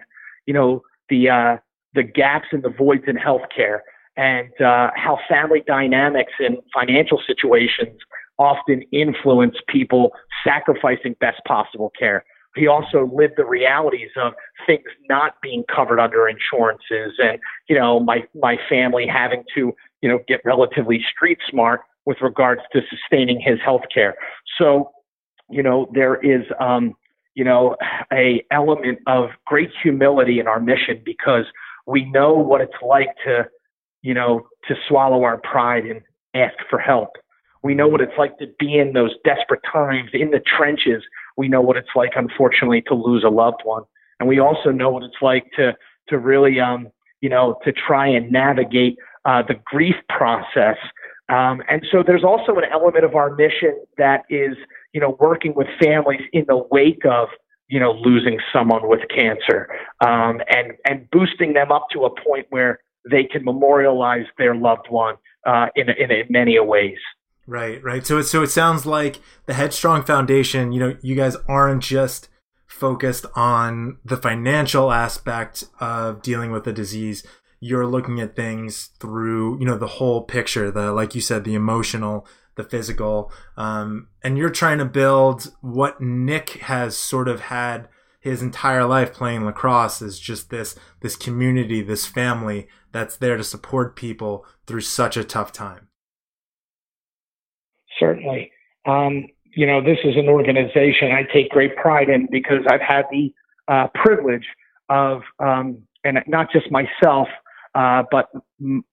you 0.51 0.55
know, 0.55 0.83
the 1.09 1.29
uh, 1.29 1.57
the 1.95 2.03
gaps 2.03 2.49
and 2.51 2.65
the 2.65 2.71
voids 2.71 3.05
in 3.07 3.15
healthcare 3.15 3.81
and 4.17 4.51
uh, 4.61 4.91
how 4.97 5.17
family 5.29 5.63
dynamics 5.65 6.33
and 6.41 6.57
financial 6.75 7.21
situations 7.25 7.97
often 8.39 8.83
influence 8.91 9.55
people 9.69 10.11
sacrificing 10.45 11.15
best 11.21 11.41
possible 11.47 11.93
care. 11.97 12.25
He 12.57 12.67
also 12.67 13.09
lived 13.13 13.35
the 13.37 13.45
realities 13.45 14.11
of 14.17 14.33
things 14.67 14.85
not 15.09 15.35
being 15.43 15.65
covered 15.75 16.01
under 16.01 16.29
insurances 16.29 17.15
and, 17.19 17.39
you 17.69 17.79
know, 17.79 18.01
my, 18.01 18.25
my 18.35 18.57
family 18.69 19.07
having 19.07 19.45
to, 19.55 19.73
you 20.01 20.09
know, 20.09 20.19
get 20.27 20.41
relatively 20.45 21.01
street 21.15 21.39
smart 21.49 21.83
with 22.07 22.19
regards 22.21 22.63
to 22.73 22.81
sustaining 22.91 23.41
his 23.41 23.61
health 23.65 23.83
care. 23.93 24.15
So, 24.59 24.91
you 25.49 25.63
know, 25.63 25.89
there 25.95 26.17
is, 26.17 26.45
um, 26.59 26.95
you 27.35 27.45
know, 27.45 27.77
a 28.13 28.45
element 28.51 28.99
of 29.07 29.31
great 29.47 29.71
humility 29.83 30.41
in 30.41 30.47
our 30.49 30.61
mission 30.61 31.01
because 31.05 31.45
we 31.87 32.05
know 32.11 32.35
what 32.35 32.61
it's 32.61 32.73
like 32.83 33.09
to, 33.25 33.47
you 34.03 34.15
know, 34.15 34.49
to 34.67 34.75
swallow 34.89 35.23
our 35.23 35.39
pride 35.39 35.85
and 35.85 36.01
ask 36.35 36.55
for 36.69 36.79
help. 36.79 37.11
We 37.63 37.75
know 37.75 37.89
what 37.89 38.01
it's 38.01 38.17
like 38.19 38.39
to 38.39 38.47
be 38.59 38.79
in 38.79 38.93
those 38.95 39.13
desperate 39.25 39.61
times 39.71 40.11
in 40.13 40.31
the 40.31 40.41
trenches. 40.41 41.03
We 41.37 41.49
know 41.49 41.61
what 41.61 41.77
it's 41.77 41.95
like, 41.95 42.13
unfortunately, 42.17 42.83
to 42.89 42.95
lose 42.95 43.25
a 43.25 43.31
loved 43.31 43.63
one. 43.65 43.83
And 44.19 44.29
we 44.29 44.39
also 44.39 44.71
know 44.71 44.91
what 44.91 45.03
it's 45.03 45.23
like 45.23 45.47
to, 45.57 45.77
to 46.09 46.19
really, 46.19 46.61
um, 46.61 46.89
you 47.21 47.29
know, 47.29 47.59
to 47.65 47.73
try 47.73 48.07
and 48.07 48.31
navigate 48.31 48.97
uh, 49.25 49.43
the 49.47 49.55
grief 49.65 49.97
process. 50.09 50.77
Um, 51.29 51.63
and 51.69 51.87
so 51.91 52.03
there's 52.05 52.25
also 52.25 52.57
an 52.57 52.65
element 52.73 53.05
of 53.05 53.15
our 53.15 53.35
mission 53.35 53.79
that 53.99 54.25
is, 54.29 54.57
you 54.93 55.01
know, 55.01 55.17
working 55.21 55.55
with 55.55 55.69
families 55.81 56.23
in 56.33 56.45
the 56.49 56.63
wake 56.71 57.05
of, 57.07 57.29
you 57.69 57.79
know, 57.79 57.93
losing 57.93 58.41
someone 58.53 58.89
with 58.89 59.01
cancer, 59.15 59.69
um, 60.01 60.41
and 60.49 60.73
and 60.89 61.09
boosting 61.11 61.53
them 61.53 61.71
up 61.71 61.87
to 61.93 62.05
a 62.05 62.11
point 62.11 62.47
where 62.51 62.81
they 63.09 63.23
can 63.23 63.45
memorialize 63.45 64.27
their 64.39 64.57
loved 64.57 64.89
one 64.89 65.15
uh, 65.47 65.69
in 65.77 65.89
in, 65.89 66.11
in 66.11 66.27
many 66.29 66.59
ways. 66.59 66.99
Right, 67.51 67.83
right. 67.83 68.07
So 68.07 68.19
it 68.19 68.25
so 68.25 68.45
it 68.45 68.51
sounds 68.51 68.87
like 68.87 69.19
the 69.47 69.55
Headstrong 69.55 70.05
Foundation. 70.05 70.71
You 70.71 70.79
know, 70.79 70.97
you 71.03 71.17
guys 71.17 71.37
aren't 71.49 71.83
just 71.83 72.29
focused 72.69 73.27
on 73.35 73.99
the 74.05 74.17
financial 74.17 74.93
aspect 74.93 75.65
of 75.81 76.23
dealing 76.23 76.53
with 76.53 76.63
the 76.63 76.73
disease 76.73 77.27
you're 77.59 77.87
looking 77.87 78.21
at 78.21 78.37
things 78.37 78.91
through 79.01 79.59
you 79.59 79.67
know 79.67 79.77
the 79.77 79.87
whole 79.87 80.23
picture 80.23 80.71
the 80.71 80.93
like 80.93 81.15
you 81.15 81.21
said 81.21 81.43
the 81.43 81.57
emotional 81.57 82.25
the 82.55 82.63
physical. 82.63 83.33
Um, 83.57 84.07
and 84.23 84.39
you're 84.39 84.51
trying 84.51 84.79
to 84.79 84.85
build 84.85 85.53
what 85.61 86.01
Nick 86.01 86.51
has 86.51 86.97
sort 86.97 87.27
of 87.27 87.41
had 87.41 87.89
his 88.21 88.43
entire 88.43 88.85
life 88.85 89.13
playing 89.13 89.45
lacrosse 89.45 90.01
is 90.01 90.21
just 90.21 90.51
this 90.51 90.77
this 91.01 91.17
community, 91.17 91.83
this 91.83 92.07
family 92.07 92.69
that's 92.93 93.17
there 93.17 93.37
to 93.37 93.45
support 93.45 93.97
people 93.97 94.47
through 94.69 94.83
such 94.83 95.17
a 95.17 95.25
tough 95.25 95.51
time. 95.53 95.89
Certainly. 98.01 98.51
Um, 98.87 99.27
you 99.55 99.67
know, 99.67 99.81
this 99.81 99.99
is 100.03 100.17
an 100.17 100.29
organization 100.29 101.13
I 101.13 101.25
take 101.33 101.51
great 101.51 101.77
pride 101.77 102.09
in 102.09 102.27
because 102.31 102.65
I've 102.69 102.81
had 102.81 103.05
the 103.13 103.33
uh, 103.69 103.87
privilege 103.95 104.47
of, 104.89 105.23
um, 105.39 105.83
and 106.03 106.21
not 106.27 106.51
just 106.51 106.71
myself, 106.71 107.29
uh, 107.75 108.03
but 108.11 108.31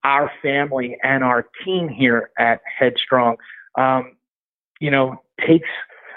our 0.04 0.30
family 0.42 0.96
and 1.02 1.24
our 1.24 1.46
team 1.64 1.88
here 1.88 2.30
at 2.38 2.60
Headstrong 2.78 3.36
um, 3.78 4.16
you 4.80 4.90
know, 4.90 5.22
takes 5.46 5.68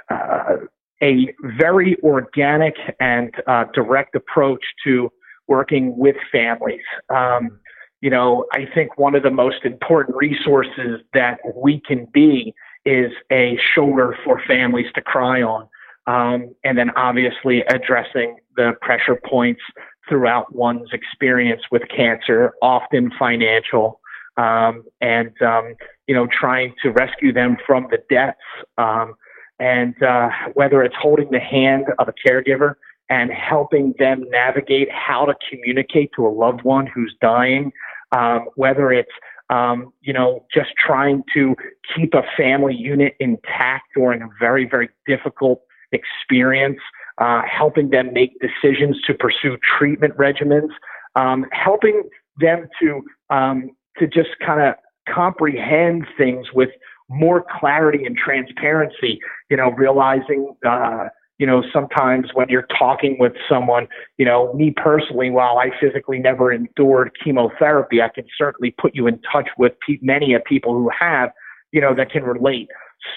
uh, 0.09 0.57
a 1.01 1.33
very 1.57 1.97
organic 2.03 2.75
and 2.99 3.33
uh, 3.47 3.65
direct 3.73 4.15
approach 4.15 4.63
to 4.83 5.11
working 5.47 5.97
with 5.97 6.15
families. 6.31 6.81
Um, 7.09 7.59
you 8.01 8.09
know, 8.09 8.45
I 8.51 8.67
think 8.73 8.97
one 8.97 9.15
of 9.15 9.23
the 9.23 9.31
most 9.31 9.63
important 9.63 10.17
resources 10.17 11.01
that 11.13 11.39
we 11.55 11.81
can 11.81 12.07
be 12.13 12.53
is 12.85 13.11
a 13.31 13.57
shoulder 13.75 14.17
for 14.23 14.41
families 14.47 14.87
to 14.95 15.01
cry 15.01 15.41
on. 15.41 15.67
Um, 16.07 16.55
and 16.63 16.77
then 16.77 16.89
obviously 16.95 17.61
addressing 17.69 18.37
the 18.55 18.71
pressure 18.81 19.19
points 19.29 19.61
throughout 20.09 20.53
one's 20.53 20.89
experience 20.91 21.61
with 21.71 21.83
cancer, 21.95 22.53
often 22.61 23.11
financial, 23.17 23.99
um, 24.37 24.83
and 24.99 25.31
um, 25.41 25.75
you 26.07 26.15
know 26.15 26.27
trying 26.27 26.73
to 26.81 26.89
rescue 26.89 27.31
them 27.31 27.57
from 27.65 27.87
the 27.91 27.99
deaths. 28.09 28.39
Um, 28.77 29.13
and 29.59 30.01
uh, 30.01 30.29
whether 30.55 30.81
it's 30.81 30.95
holding 30.99 31.29
the 31.29 31.39
hand 31.39 31.85
of 31.99 32.07
a 32.07 32.13
caregiver 32.27 32.75
and 33.09 33.29
helping 33.29 33.93
them 33.99 34.23
navigate 34.29 34.89
how 34.91 35.25
to 35.25 35.35
communicate 35.49 36.09
to 36.15 36.25
a 36.25 36.29
loved 36.29 36.63
one 36.63 36.87
who's 36.87 37.13
dying, 37.21 37.71
um, 38.11 38.45
whether 38.55 38.91
it's 38.91 39.11
um, 39.51 39.93
you 40.01 40.13
know 40.13 40.45
just 40.53 40.69
trying 40.83 41.23
to 41.33 41.55
keep 41.95 42.13
a 42.13 42.23
family 42.35 42.75
unit 42.75 43.13
intact 43.19 43.85
during 43.95 44.21
a 44.21 44.27
very 44.39 44.65
very 44.65 44.89
difficult 45.05 45.61
experience. 45.91 46.79
Uh, 47.17 47.41
helping 47.45 47.91
them 47.91 48.13
make 48.13 48.31
decisions 48.39 48.99
to 49.05 49.13
pursue 49.13 49.55
treatment 49.77 50.15
regimens, 50.17 50.69
um, 51.15 51.45
helping 51.51 52.01
them 52.39 52.67
to 52.81 53.03
um, 53.29 53.69
to 53.97 54.07
just 54.07 54.29
kind 54.43 54.61
of 54.61 54.73
comprehend 55.13 56.07
things 56.17 56.47
with 56.53 56.69
more 57.09 57.45
clarity 57.59 58.05
and 58.05 58.17
transparency. 58.17 59.19
You 59.49 59.57
know, 59.57 59.71
realizing, 59.71 60.55
uh, 60.65 61.09
you 61.41 61.47
know, 61.47 61.63
sometimes 61.73 62.27
when 62.35 62.49
you're 62.49 62.67
talking 62.77 63.17
with 63.17 63.33
someone, 63.49 63.87
you 64.19 64.25
know, 64.25 64.53
me 64.53 64.71
personally, 64.77 65.31
while 65.31 65.57
I 65.57 65.71
physically 65.81 66.19
never 66.19 66.51
endured 66.51 67.13
chemotherapy, 67.23 67.99
I 67.99 68.09
can 68.09 68.25
certainly 68.37 68.75
put 68.79 68.93
you 68.93 69.07
in 69.07 69.19
touch 69.33 69.49
with 69.57 69.71
pe- 69.85 69.97
many 70.03 70.35
of 70.35 70.43
people 70.43 70.75
who 70.75 70.91
have, 70.97 71.31
you 71.71 71.81
know, 71.81 71.95
that 71.95 72.11
can 72.11 72.21
relate. 72.21 72.67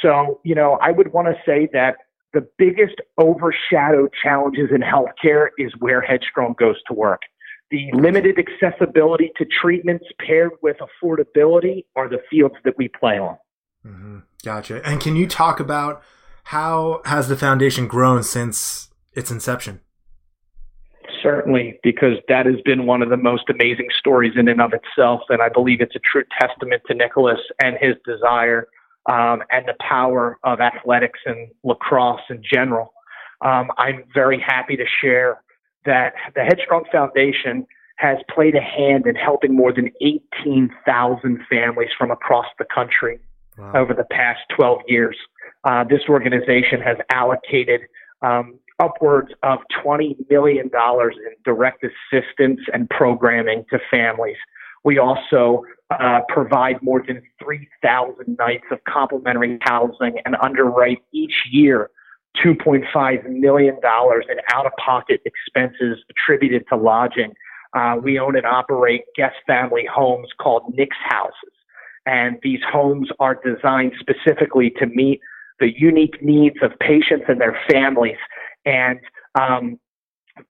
So, 0.01 0.41
you 0.43 0.55
know, 0.55 0.79
I 0.81 0.91
would 0.91 1.13
want 1.13 1.29
to 1.29 1.35
say 1.45 1.69
that 1.75 1.97
the 2.33 2.49
biggest 2.57 2.95
overshadowed 3.21 4.11
challenges 4.23 4.71
in 4.75 4.81
healthcare 4.81 5.49
is 5.59 5.73
where 5.79 6.01
Headstrong 6.01 6.55
goes 6.59 6.77
to 6.89 6.95
work. 6.95 7.21
The 7.71 7.91
limited 7.93 8.39
accessibility 8.39 9.33
to 9.37 9.45
treatments 9.61 10.07
paired 10.27 10.53
with 10.63 10.79
affordability 10.79 11.85
are 11.95 12.09
the 12.09 12.23
fields 12.31 12.55
that 12.65 12.79
we 12.79 12.89
play 12.89 13.19
on. 13.19 13.37
Mm-hmm. 13.87 14.19
Gotcha. 14.43 14.81
And 14.89 14.99
can 14.99 15.15
you 15.15 15.27
talk 15.27 15.61
about 15.61 16.03
how 16.45 17.01
has 17.05 17.29
the 17.29 17.37
foundation 17.37 17.87
grown 17.87 18.23
since 18.23 18.91
its 19.15 19.31
inception? 19.31 19.81
Certainly, 21.23 21.81
because 21.83 22.19
that 22.29 22.45
has 22.45 22.61
been 22.65 22.87
one 22.87 23.01
of 23.03 23.09
the 23.09 23.17
most 23.17 23.45
amazing 23.49 23.89
stories 23.99 24.35
in 24.37 24.47
and 24.49 24.61
of 24.61 24.73
itself. 24.75 25.23
And 25.31 25.41
I 25.41 25.49
believe 25.49 25.81
it's 25.81 25.97
a 25.97 26.01
true 26.01 26.25
testament 26.39 26.83
to 26.87 26.95
Nicholas 26.95 27.41
and 27.63 27.77
his 27.81 27.95
desire 28.05 28.69
um, 29.07 29.43
and 29.51 29.67
the 29.67 29.75
power 29.81 30.39
of 30.45 30.61
athletics 30.61 31.21
and 31.25 31.49
lacrosse 31.63 32.21
in 32.29 32.43
general. 32.43 32.93
Um, 33.41 33.71
I'm 33.79 34.05
very 34.13 34.39
happy 34.39 34.77
to 34.77 34.85
share 35.03 35.43
that 35.87 36.15
the 36.35 36.43
Headstrong 36.43 36.85
Foundation 36.93 37.67
has 37.97 38.19
played 38.35 38.55
a 38.55 38.61
hand 38.61 39.07
in 39.07 39.15
helping 39.15 39.55
more 39.55 39.73
than 39.73 39.91
18,000 40.03 41.41
families 41.49 41.91
from 41.97 42.11
across 42.11 42.47
the 42.59 42.65
country 42.75 43.19
wow. 43.57 43.73
over 43.75 43.95
the 43.95 44.05
past 44.05 44.41
12 44.57 44.81
years. 44.89 45.17
Uh, 45.65 45.85
this 45.85 46.03
organization 46.09 46.81
has 46.81 46.97
allocated 47.11 47.83
um, 48.23 48.59
upwards 48.83 49.31
of 49.43 49.61
$20 49.85 50.17
million 50.31 50.71
in 50.75 51.35
direct 51.45 51.85
assistance 51.85 52.61
and 52.73 52.89
programming 52.91 53.65
to 53.71 53.79
families. 53.91 54.37
We 54.85 54.99
also 54.99 55.63
uh, 55.91 56.21
provide 56.29 56.83
more 56.83 57.03
than 57.07 57.23
3,000 57.43 58.37
nights 58.39 58.65
of 58.71 58.79
complimentary 58.85 59.59
housing 59.63 60.17
and 60.25 60.37
underwrite 60.43 60.99
each 61.13 61.35
year 61.51 61.91
$2.5 62.45 63.29
million 63.31 63.77
in 63.77 64.37
out 64.53 64.67
of 64.67 64.73
pocket 64.85 65.21
expenses 65.25 65.99
attributed 66.11 66.65
to 66.69 66.77
lodging. 66.77 67.33
Uh, 67.75 67.97
we 68.03 68.19
own 68.19 68.37
and 68.37 68.47
operate 68.47 69.03
guest 69.17 69.37
family 69.47 69.87
homes 69.93 70.29
called 70.41 70.63
Nick's 70.75 70.97
Houses. 71.09 71.53
And 72.07 72.37
these 72.43 72.61
homes 72.71 73.09
are 73.19 73.41
designed 73.43 73.93
specifically 73.99 74.71
to 74.79 74.87
meet 74.87 75.21
the 75.61 75.71
unique 75.77 76.23
needs 76.23 76.57
of 76.63 76.73
patients 76.81 77.25
and 77.29 77.41
their 77.41 77.59
families 77.71 78.17
and 78.65 78.99
um, 79.39 79.79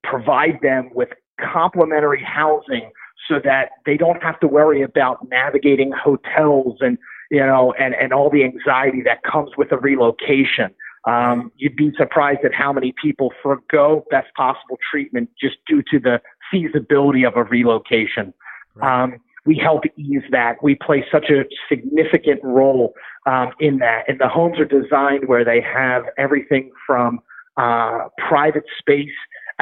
provide 0.03 0.59
them 0.63 0.91
with 0.95 1.09
complementary 1.41 2.23
housing 2.23 2.91
so 3.29 3.41
that 3.43 3.71
they 3.87 3.97
don't 3.97 4.23
have 4.23 4.39
to 4.41 4.47
worry 4.47 4.83
about 4.83 5.27
navigating 5.29 5.93
hotels 5.93 6.79
and 6.81 6.99
you 7.31 7.41
know 7.41 7.73
and 7.79 7.95
and 7.95 8.13
all 8.13 8.31
the 8.31 8.45
anxiety 8.45 9.03
that 9.03 9.23
comes 9.31 9.51
with 9.57 9.73
a 9.73 9.79
relocation. 9.79 10.75
Um, 11.07 11.53
you'd 11.57 11.77
be 11.77 11.93
surprised 11.99 12.41
at 12.47 12.55
how 12.55 12.73
many 12.73 12.95
people 13.03 13.31
forego 13.43 14.05
best 14.11 14.29
possible 14.37 14.79
treatment 14.91 15.29
just 15.39 15.57
due 15.67 15.83
to 15.91 15.99
the 15.99 16.21
feasibility 16.51 17.25
of 17.25 17.37
a 17.37 17.45
relocation. 17.45 18.33
Right. 18.75 19.03
Um, 19.03 19.19
we 19.47 19.61
help 19.63 19.83
ease 19.97 20.23
that. 20.31 20.63
We 20.63 20.75
play 20.75 21.05
such 21.13 21.27
a 21.31 21.45
significant 21.69 22.41
role 22.43 22.95
um, 23.27 23.53
in 23.61 23.79
that. 23.79 24.05
And 24.09 24.19
the 24.19 24.29
homes 24.29 24.59
are 24.59 24.65
designed 24.65 25.29
where 25.29 25.45
they 25.45 25.61
have 25.61 26.05
everything 26.17 26.71
from 26.87 27.21
uh, 27.57 28.09
private 28.29 28.65
space 28.79 29.09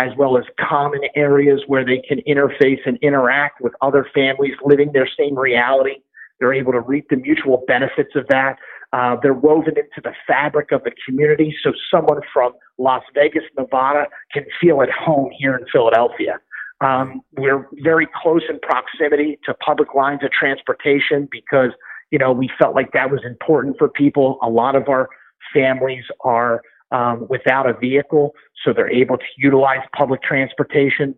as 0.00 0.10
well 0.16 0.38
as 0.38 0.44
common 0.58 1.00
areas 1.14 1.62
where 1.66 1.84
they 1.84 2.02
can 2.08 2.20
interface 2.26 2.80
and 2.86 2.96
interact 3.02 3.60
with 3.60 3.74
other 3.82 4.06
families 4.14 4.54
living 4.64 4.90
their 4.92 5.08
same 5.18 5.38
reality. 5.38 5.96
They're 6.40 6.54
able 6.54 6.72
to 6.72 6.80
reap 6.80 7.08
the 7.10 7.16
mutual 7.16 7.64
benefits 7.66 8.10
of 8.14 8.26
that. 8.28 8.56
Uh, 8.92 9.16
they're 9.22 9.34
woven 9.34 9.74
into 9.76 10.00
the 10.02 10.12
fabric 10.26 10.72
of 10.72 10.82
the 10.84 10.92
community, 11.06 11.54
so 11.62 11.72
someone 11.90 12.20
from 12.32 12.52
Las 12.78 13.02
Vegas, 13.14 13.44
Nevada, 13.58 14.06
can 14.32 14.44
feel 14.60 14.82
at 14.82 14.90
home 14.90 15.30
here 15.38 15.56
in 15.56 15.64
Philadelphia. 15.72 16.38
Um, 16.82 17.20
we're 17.36 17.68
very 17.74 18.08
close 18.20 18.42
in 18.48 18.58
proximity 18.60 19.38
to 19.44 19.54
public 19.54 19.94
lines 19.94 20.20
of 20.24 20.32
transportation 20.32 21.28
because 21.30 21.70
you 22.10 22.18
know 22.18 22.32
we 22.32 22.50
felt 22.58 22.74
like 22.74 22.92
that 22.92 23.10
was 23.10 23.20
important 23.24 23.76
for 23.78 23.88
people. 23.88 24.38
A 24.42 24.48
lot 24.48 24.74
of 24.74 24.88
our 24.88 25.08
families 25.54 26.04
are 26.24 26.60
um, 26.90 27.26
without 27.30 27.68
a 27.68 27.72
vehicle, 27.72 28.32
so 28.64 28.72
they're 28.72 28.90
able 28.90 29.16
to 29.16 29.24
utilize 29.38 29.80
public 29.96 30.22
transportation 30.22 31.14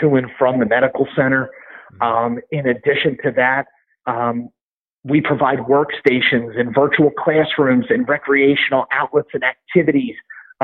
to 0.00 0.16
and 0.16 0.30
from 0.38 0.60
the 0.60 0.66
medical 0.66 1.08
center. 1.16 1.50
Um, 2.00 2.38
in 2.50 2.66
addition 2.66 3.16
to 3.24 3.30
that, 3.36 3.66
um, 4.06 4.50
we 5.02 5.20
provide 5.20 5.60
workstations 5.60 6.58
and 6.58 6.74
virtual 6.74 7.10
classrooms 7.10 7.86
and 7.88 8.08
recreational 8.08 8.84
outlets 8.92 9.28
and 9.32 9.44
activities 9.44 10.14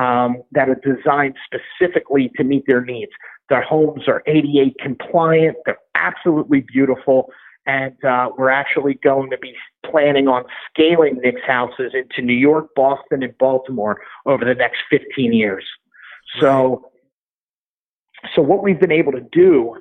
um, 0.00 0.42
that 0.52 0.68
are 0.68 0.80
designed 0.82 1.36
specifically 1.44 2.30
to 2.36 2.44
meet 2.44 2.64
their 2.66 2.82
needs. 2.82 3.12
Their 3.50 3.62
homes 3.62 4.08
are 4.08 4.22
ADA 4.26 4.70
compliant. 4.80 5.56
They're 5.66 5.78
absolutely 5.94 6.60
beautiful. 6.60 7.30
And 7.66 8.02
uh, 8.04 8.30
we're 8.38 8.50
actually 8.50 8.94
going 9.04 9.30
to 9.30 9.38
be 9.38 9.54
planning 9.84 10.26
on 10.26 10.44
scaling 10.72 11.18
Nick's 11.22 11.42
houses 11.46 11.92
into 11.92 12.22
New 12.22 12.34
York, 12.34 12.68
Boston, 12.74 13.22
and 13.22 13.36
Baltimore 13.38 14.00
over 14.24 14.44
the 14.44 14.54
next 14.54 14.78
15 14.90 15.32
years. 15.32 15.64
So, 16.40 16.90
so 18.34 18.40
what 18.40 18.62
we've 18.62 18.80
been 18.80 18.92
able 18.92 19.12
to 19.12 19.24
do 19.32 19.76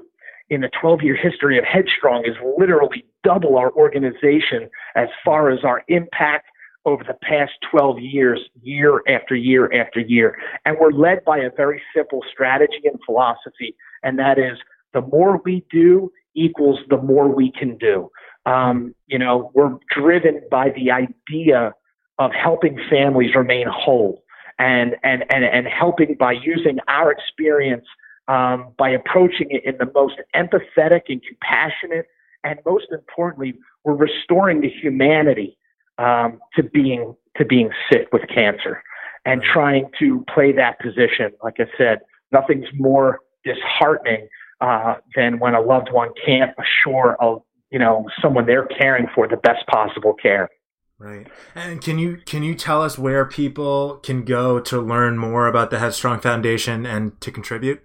in 0.50 0.62
the 0.62 0.70
12 0.82 1.02
year 1.04 1.16
history 1.16 1.58
of 1.58 1.64
Headstrong 1.64 2.26
is 2.26 2.36
literally 2.58 3.06
double 3.24 3.58
our 3.58 3.72
organization 3.74 4.70
as 4.96 5.08
far 5.24 5.50
as 5.50 5.64
our 5.64 5.84
impact 5.88 6.48
over 6.86 7.04
the 7.04 7.18
past 7.22 7.52
12 7.72 8.00
years, 8.00 8.40
year 8.62 9.02
after 9.08 9.36
year 9.36 9.72
after 9.74 10.00
year. 10.00 10.38
And 10.66 10.78
we're 10.80 10.92
led 10.92 11.24
by 11.26 11.40
a 11.40 11.50
very 11.56 11.82
simple 11.96 12.24
strategy 12.32 12.82
and 12.84 13.00
philosophy, 13.06 13.76
and 14.04 14.18
that 14.20 14.40
is 14.40 14.58
the 14.94 15.02
more 15.02 15.42
we 15.44 15.66
do 15.72 16.12
equals 16.36 16.80
the 16.90 16.98
more 16.98 17.28
we 17.28 17.52
can 17.52 17.78
do. 17.78 18.10
Um, 18.46 18.96
you 19.08 19.20
know, 19.20 19.52
we're 19.54 19.76
driven 19.96 20.42
by 20.50 20.70
the 20.70 20.92
idea 20.92 21.74
of 22.18 22.32
helping 22.32 22.80
families 22.90 23.36
remain 23.36 23.68
whole 23.70 24.24
and, 24.58 24.96
and, 25.04 25.24
and, 25.30 25.46
and 25.46 25.68
helping 25.68 26.16
by 26.20 26.34
using 26.34 26.80
our 26.88 27.12
experience 27.12 27.86
um, 28.30 28.74
by 28.78 28.90
approaching 28.90 29.48
it 29.50 29.64
in 29.66 29.78
the 29.80 29.92
most 29.94 30.16
empathetic 30.36 31.02
and 31.10 31.22
compassionate, 31.24 32.06
and 32.44 32.60
most 32.66 32.86
importantly, 32.92 33.56
we're 33.84 33.96
restoring 33.96 34.62
the 34.62 34.70
humanity 34.70 35.58
um, 36.00 36.40
to 36.56 36.64
being 36.64 37.16
to 37.38 37.46
being 37.46 37.70
sick 37.92 38.08
with 38.12 38.24
cancer 38.34 38.82
and 39.26 39.44
trying 39.44 39.90
to 40.00 40.26
play 40.34 40.52
that 40.54 40.80
position. 40.80 41.32
Like 41.44 41.56
I 41.60 41.66
said, 41.78 42.00
nothing's 42.32 42.68
more 42.74 43.20
disheartening 43.44 44.28
uh, 44.62 44.96
than 45.16 45.40
when 45.40 45.54
a 45.54 45.62
loved 45.62 45.90
one 45.92 46.10
can't 46.26 46.52
assure 46.58 47.16
a 47.22 47.36
you 47.72 47.80
know 47.80 48.08
someone 48.22 48.46
they're 48.46 48.66
caring 48.66 49.08
for 49.14 49.28
the 49.28 49.38
best 49.38 49.68
possible 49.68 50.14
care. 50.14 50.50
Right. 50.98 51.28
And 51.56 51.82
can 51.82 51.98
you 51.98 52.18
can 52.26 52.44
you 52.44 52.56
tell 52.56 52.82
us 52.82 52.98
where 52.98 53.26
people 53.26 53.98
can 54.04 54.26
go 54.26 54.60
to 54.60 54.82
learn 54.82 55.18
more 55.18 55.48
about 55.48 55.70
the 55.70 55.80
Headstrong 55.80 56.20
Foundation 56.20 56.86
and 56.86 57.20
to 57.22 57.32
contribute? 57.32 57.82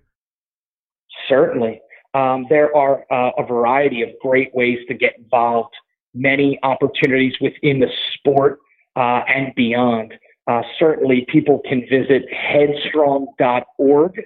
Certainly. 1.28 1.80
Um, 2.12 2.46
there 2.48 2.74
are 2.76 3.04
uh, 3.10 3.30
a 3.38 3.44
variety 3.44 4.02
of 4.02 4.10
great 4.20 4.54
ways 4.54 4.78
to 4.88 4.94
get 4.94 5.14
involved 5.18 5.74
many 6.14 6.58
opportunities 6.62 7.34
within 7.40 7.80
the 7.80 7.88
sport 8.14 8.60
uh, 8.96 9.22
and 9.28 9.54
beyond. 9.54 10.14
Uh, 10.46 10.62
certainly, 10.78 11.26
people 11.30 11.60
can 11.68 11.80
visit 11.90 12.22
headstrong.org 12.30 14.22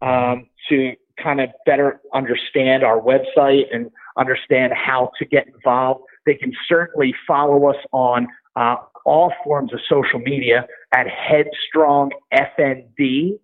um, 0.00 0.46
to 0.68 0.92
kind 1.22 1.40
of 1.40 1.50
better 1.66 2.00
understand 2.14 2.84
our 2.84 3.00
website 3.00 3.64
and 3.72 3.90
understand 4.16 4.72
how 4.72 5.10
to 5.18 5.24
get 5.24 5.46
involved. 5.46 6.02
They 6.26 6.34
can 6.34 6.52
certainly 6.68 7.14
follow 7.26 7.68
us 7.68 7.76
on 7.92 8.28
uh, 8.56 8.76
all 9.04 9.32
forms 9.44 9.72
of 9.72 9.80
social 9.88 10.20
media 10.20 10.66
at 10.94 11.06
Headstrong 11.06 12.10
FND. 12.32 13.38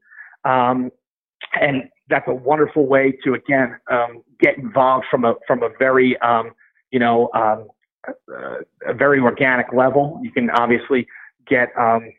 Um, 0.44 0.90
and 1.60 1.84
that's 2.08 2.26
a 2.28 2.34
wonderful 2.34 2.86
way 2.86 3.16
to 3.24 3.34
again 3.34 3.76
um, 3.90 4.22
get 4.40 4.58
involved 4.58 5.06
from 5.10 5.24
a 5.24 5.34
from 5.46 5.62
a 5.62 5.68
very 5.78 6.18
um, 6.18 6.50
you 6.90 6.98
know 6.98 7.30
um, 8.34 8.62
a 8.86 8.94
very 8.94 9.20
organic 9.20 9.72
level. 9.72 10.20
You 10.22 10.30
can 10.30 10.50
obviously 10.50 11.06
get 11.46 11.68
um, 11.78 12.10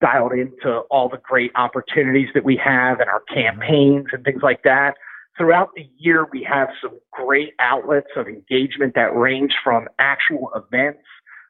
dialed 0.00 0.32
into 0.32 0.80
all 0.90 1.08
the 1.08 1.20
great 1.22 1.52
opportunities 1.56 2.28
that 2.34 2.44
we 2.44 2.56
have 2.56 3.00
and 3.00 3.08
our 3.08 3.22
campaigns 3.32 4.06
and 4.12 4.24
things 4.24 4.42
like 4.42 4.62
that. 4.64 4.94
throughout 5.36 5.70
the 5.74 5.88
year, 5.96 6.26
we 6.32 6.42
have 6.42 6.68
some 6.82 6.98
great 7.12 7.54
outlets 7.60 8.08
of 8.16 8.26
engagement 8.26 8.94
that 8.94 9.14
range 9.16 9.54
from 9.64 9.88
actual 9.98 10.50
events 10.54 11.04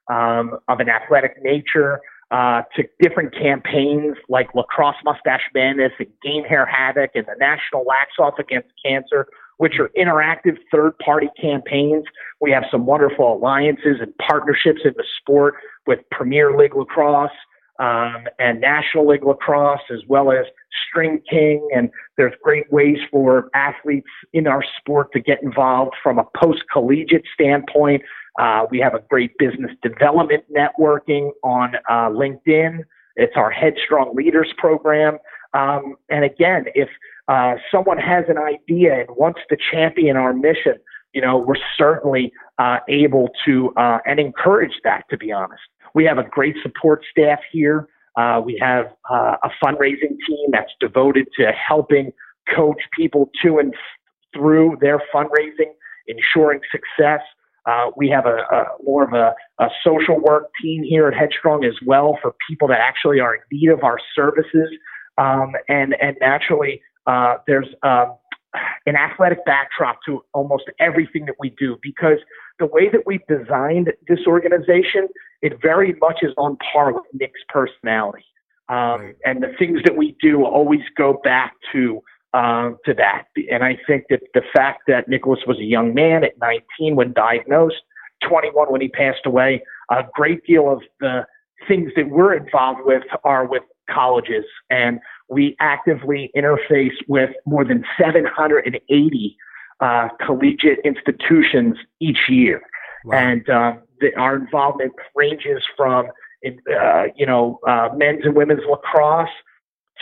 um, 0.08 0.58
of 0.68 0.80
an 0.80 0.88
athletic 0.88 1.42
nature 1.42 2.00
uh, 2.30 2.62
to 2.76 2.84
different 3.00 3.34
campaigns 3.34 4.16
like 4.28 4.54
Lacrosse 4.54 4.96
Mustache 5.04 5.42
Madness 5.54 5.92
and 5.98 6.08
Game 6.22 6.44
Hair 6.44 6.66
Havoc 6.66 7.10
and 7.14 7.26
the 7.26 7.34
National 7.38 7.84
Wax 7.84 8.12
Off 8.18 8.34
Against 8.38 8.68
Cancer, 8.84 9.26
which 9.60 9.74
are 9.78 9.90
interactive 9.90 10.56
third 10.72 10.98
party 11.04 11.28
campaigns. 11.38 12.04
We 12.40 12.50
have 12.50 12.64
some 12.70 12.86
wonderful 12.86 13.34
alliances 13.34 13.98
and 14.00 14.16
partnerships 14.16 14.80
in 14.86 14.94
the 14.96 15.04
sport 15.20 15.56
with 15.86 15.98
Premier 16.10 16.56
League 16.56 16.74
Lacrosse 16.74 17.30
um, 17.78 18.24
and 18.38 18.58
National 18.58 19.06
League 19.06 19.22
Lacrosse, 19.22 19.82
as 19.92 20.00
well 20.08 20.32
as 20.32 20.46
StringKing. 20.96 21.60
And 21.76 21.90
there's 22.16 22.32
great 22.42 22.72
ways 22.72 22.96
for 23.10 23.50
athletes 23.52 24.08
in 24.32 24.46
our 24.46 24.64
sport 24.78 25.12
to 25.12 25.20
get 25.20 25.42
involved 25.42 25.94
from 26.02 26.18
a 26.18 26.24
post 26.42 26.62
collegiate 26.72 27.24
standpoint. 27.34 28.02
Uh, 28.38 28.64
we 28.70 28.78
have 28.78 28.94
a 28.94 29.02
great 29.10 29.36
business 29.36 29.72
development 29.82 30.42
networking 30.50 31.32
on 31.44 31.74
uh, 31.90 32.08
LinkedIn. 32.08 32.78
It's 33.16 33.36
our 33.36 33.50
Headstrong 33.50 34.14
Leaders 34.14 34.48
program. 34.56 35.18
Um, 35.52 35.96
and 36.08 36.24
again, 36.24 36.64
if 36.74 36.88
uh, 37.30 37.54
someone 37.70 37.96
has 37.96 38.24
an 38.28 38.38
idea 38.38 39.00
and 39.00 39.08
wants 39.16 39.40
to 39.48 39.56
champion 39.72 40.16
our 40.16 40.32
mission, 40.32 40.74
you 41.14 41.22
know, 41.22 41.38
we're 41.38 41.54
certainly 41.78 42.32
uh, 42.58 42.78
able 42.88 43.28
to 43.46 43.72
uh, 43.76 43.98
and 44.04 44.18
encourage 44.18 44.74
that, 44.82 45.04
to 45.10 45.16
be 45.16 45.30
honest. 45.30 45.62
We 45.94 46.04
have 46.06 46.18
a 46.18 46.24
great 46.24 46.56
support 46.60 47.04
staff 47.08 47.38
here. 47.52 47.88
Uh, 48.16 48.40
we 48.44 48.58
have 48.60 48.86
uh, 49.08 49.36
a 49.44 49.50
fundraising 49.64 50.16
team 50.26 50.48
that's 50.50 50.72
devoted 50.80 51.28
to 51.38 51.52
helping 51.52 52.12
coach 52.54 52.82
people 52.98 53.30
to 53.44 53.58
and 53.58 53.74
through 54.34 54.78
their 54.80 55.00
fundraising, 55.14 55.70
ensuring 56.08 56.60
success. 56.72 57.20
We 57.96 58.08
have 58.08 58.26
a, 58.26 58.38
a 58.52 58.64
more 58.82 59.04
of 59.04 59.12
a, 59.12 59.34
a, 59.62 59.68
social 59.84 60.18
work 60.20 60.50
team 60.60 60.82
here 60.82 61.06
at 61.06 61.14
Headstrong 61.14 61.64
as 61.64 61.74
well 61.86 62.18
for 62.20 62.34
people 62.48 62.66
that 62.66 62.80
actually 62.80 63.20
are 63.20 63.36
in 63.36 63.40
need 63.52 63.68
of 63.68 63.84
our 63.84 63.98
services. 64.16 64.68
Um, 65.18 65.52
and 65.68 65.94
and 66.00 66.16
naturally, 66.20 66.82
uh, 67.06 67.36
there's 67.46 67.68
um, 67.82 68.16
an 68.86 68.96
athletic 68.96 69.44
backdrop 69.44 69.98
to 70.06 70.22
almost 70.34 70.64
everything 70.78 71.26
that 71.26 71.36
we 71.38 71.50
do 71.58 71.78
because 71.82 72.18
the 72.58 72.66
way 72.66 72.88
that 72.88 73.02
we've 73.06 73.26
designed 73.28 73.92
this 74.08 74.20
organization, 74.26 75.08
it 75.42 75.60
very 75.62 75.94
much 76.00 76.18
is 76.22 76.32
on 76.36 76.56
par 76.72 76.92
with 76.92 77.04
Nick's 77.12 77.40
personality. 77.48 78.24
Um. 78.68 79.14
And 79.24 79.42
the 79.42 79.52
things 79.58 79.80
that 79.84 79.96
we 79.96 80.16
do 80.20 80.44
always 80.44 80.82
go 80.96 81.20
back 81.24 81.54
to 81.72 82.02
uh, 82.32 82.70
to 82.84 82.94
that. 82.94 83.24
And 83.50 83.64
I 83.64 83.76
think 83.86 84.04
that 84.10 84.20
the 84.34 84.42
fact 84.54 84.82
that 84.86 85.08
Nicholas 85.08 85.40
was 85.46 85.58
a 85.58 85.64
young 85.64 85.94
man 85.94 86.22
at 86.24 86.32
19 86.40 86.94
when 86.96 87.12
diagnosed, 87.12 87.82
21 88.28 88.70
when 88.70 88.80
he 88.80 88.88
passed 88.88 89.26
away, 89.26 89.62
a 89.90 90.04
great 90.14 90.44
deal 90.46 90.72
of 90.72 90.82
the 91.00 91.26
things 91.66 91.90
that 91.96 92.08
we're 92.08 92.34
involved 92.34 92.80
with 92.84 93.02
are 93.24 93.46
with 93.46 93.62
colleges. 93.90 94.44
And 94.70 95.00
we 95.30 95.56
actively 95.60 96.30
interface 96.36 96.94
with 97.08 97.30
more 97.46 97.64
than 97.64 97.84
780 97.98 99.36
uh, 99.80 100.08
collegiate 100.24 100.80
institutions 100.84 101.76
each 102.00 102.28
year. 102.28 102.60
Wow. 103.04 103.18
And 103.18 103.48
uh, 103.48 103.72
the, 104.00 104.14
our 104.16 104.36
involvement 104.36 104.92
ranges 105.14 105.62
from, 105.76 106.06
uh, 106.44 107.04
you 107.16 107.26
know, 107.26 107.60
uh, 107.66 107.88
men's 107.94 108.24
and 108.24 108.34
women's 108.34 108.62
lacrosse 108.68 109.28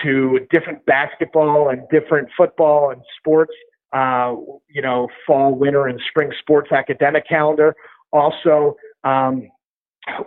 to 0.02 0.40
different 0.50 0.84
basketball 0.86 1.68
and 1.68 1.82
different 1.90 2.28
football 2.36 2.90
and 2.90 3.02
sports, 3.18 3.52
uh, 3.92 4.34
you 4.68 4.82
know, 4.82 5.08
fall, 5.26 5.54
winter, 5.54 5.86
and 5.86 6.00
spring 6.08 6.30
sports 6.40 6.72
academic 6.72 7.28
calendar. 7.28 7.74
Also, 8.12 8.76
um, 9.04 9.48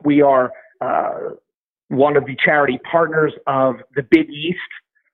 we 0.03 0.21
are 0.21 0.51
uh, 0.81 1.31
one 1.87 2.15
of 2.15 2.25
the 2.25 2.35
charity 2.35 2.79
partners 2.89 3.33
of 3.47 3.75
the 3.95 4.03
Big 4.03 4.29
East, 4.29 4.59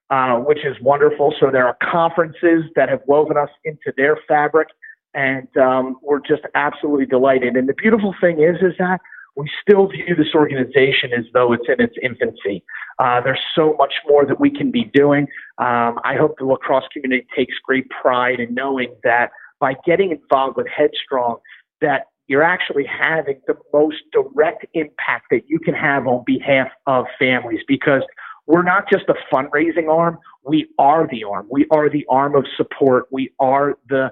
uh, 0.10 0.36
which 0.38 0.60
is 0.66 0.76
wonderful. 0.82 1.34
So 1.40 1.50
there 1.52 1.68
are 1.68 1.78
conferences 1.82 2.64
that 2.76 2.90
have 2.90 3.02
woven 3.08 3.38
us 3.38 3.50
into 3.66 3.94
their 3.98 4.18
fabric, 4.28 4.70
and 5.14 5.48
um, 5.58 5.98
we're 6.02 6.20
just 6.20 6.44
absolutely 6.56 7.06
delighted. 7.06 7.56
And 7.56 7.68
the 7.68 7.74
beautiful 7.74 8.14
thing 8.22 8.42
is, 8.42 8.58
is 8.62 8.74
that 8.80 9.00
we 9.36 9.50
still 9.62 9.88
view 9.88 10.16
this 10.16 10.34
organization 10.34 11.12
as 11.16 11.26
though 11.34 11.54
it's 11.54 11.66
in 11.68 11.80
its 11.80 11.96
infancy. 12.02 12.64
Uh, 12.98 13.22
there's 13.22 13.40
so 13.56 13.76
much 13.78 13.94
more 14.08 14.26
that 14.26 14.40
we 14.40 14.50
can 14.50 14.72
be 14.72 14.86
doing. 14.94 15.28
Um, 15.60 16.00
I 16.04 16.16
hope 16.20 16.36
the 16.40 16.46
lacrosse 16.46 16.86
community 16.92 17.28
takes 17.36 17.54
great 17.64 17.86
pride 17.90 18.40
in 18.40 18.54
knowing 18.56 18.96
that 19.04 19.30
by 19.60 19.76
getting 19.86 20.12
involved 20.12 20.58
with 20.58 20.68
Headstrong, 20.68 21.38
that 21.82 22.08
you're 22.28 22.44
actually 22.44 22.86
having 22.86 23.40
the 23.48 23.56
most 23.74 23.98
direct 24.12 24.66
impact 24.74 25.28
that 25.32 25.42
you 25.48 25.60
can 25.60 25.74
have 25.74 26.08
on 26.08 26.24
behalf 26.26 26.68
of 26.88 27.06
families 27.18 27.62
because 27.68 28.02
we're 28.48 28.64
not 28.64 28.90
just 28.90 29.06
a 29.10 29.16
fundraising 29.32 29.90
arm, 29.90 30.18
we 30.44 30.68
are 30.80 31.08
the 31.10 31.24
arm. 31.26 31.48
We 31.52 31.68
are 31.70 31.90
the 31.90 32.06
arm 32.10 32.36
of 32.36 32.46
support. 32.56 33.08
We 33.12 33.32
are 33.40 33.78
the 33.90 34.12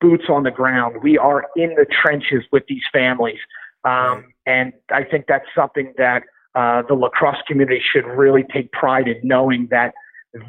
boots 0.00 0.24
on 0.28 0.42
the 0.42 0.50
ground. 0.50 0.96
We 1.02 1.16
are 1.16 1.46
in 1.56 1.70
the 1.70 1.86
trenches 2.02 2.42
with 2.52 2.64
these 2.68 2.82
families. 2.92 3.38
Um, 3.84 4.34
and 4.44 4.72
I 4.90 5.04
think 5.04 5.26
that's 5.28 5.46
something 5.54 5.94
that 5.96 6.24
uh, 6.56 6.82
the 6.88 6.94
lacrosse 6.94 7.40
community 7.46 7.80
should 7.92 8.04
really 8.04 8.44
take 8.52 8.72
pride 8.72 9.06
in 9.06 9.20
knowing 9.22 9.68
that 9.70 9.94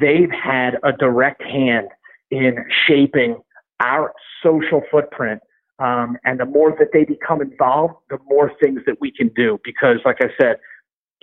they've 0.00 0.30
had 0.30 0.78
a 0.82 0.92
direct 0.92 1.42
hand 1.42 1.88
in 2.30 2.64
shaping 2.86 3.40
our 3.80 4.12
social 4.42 4.82
footprint. 4.90 5.40
Um, 5.78 6.18
and 6.24 6.40
the 6.40 6.44
more 6.44 6.74
that 6.78 6.88
they 6.92 7.04
become 7.04 7.40
involved, 7.40 7.94
the 8.10 8.18
more 8.28 8.52
things 8.60 8.80
that 8.86 9.00
we 9.00 9.12
can 9.12 9.28
do. 9.36 9.60
Because, 9.62 9.98
like 10.04 10.18
I 10.20 10.30
said, 10.40 10.56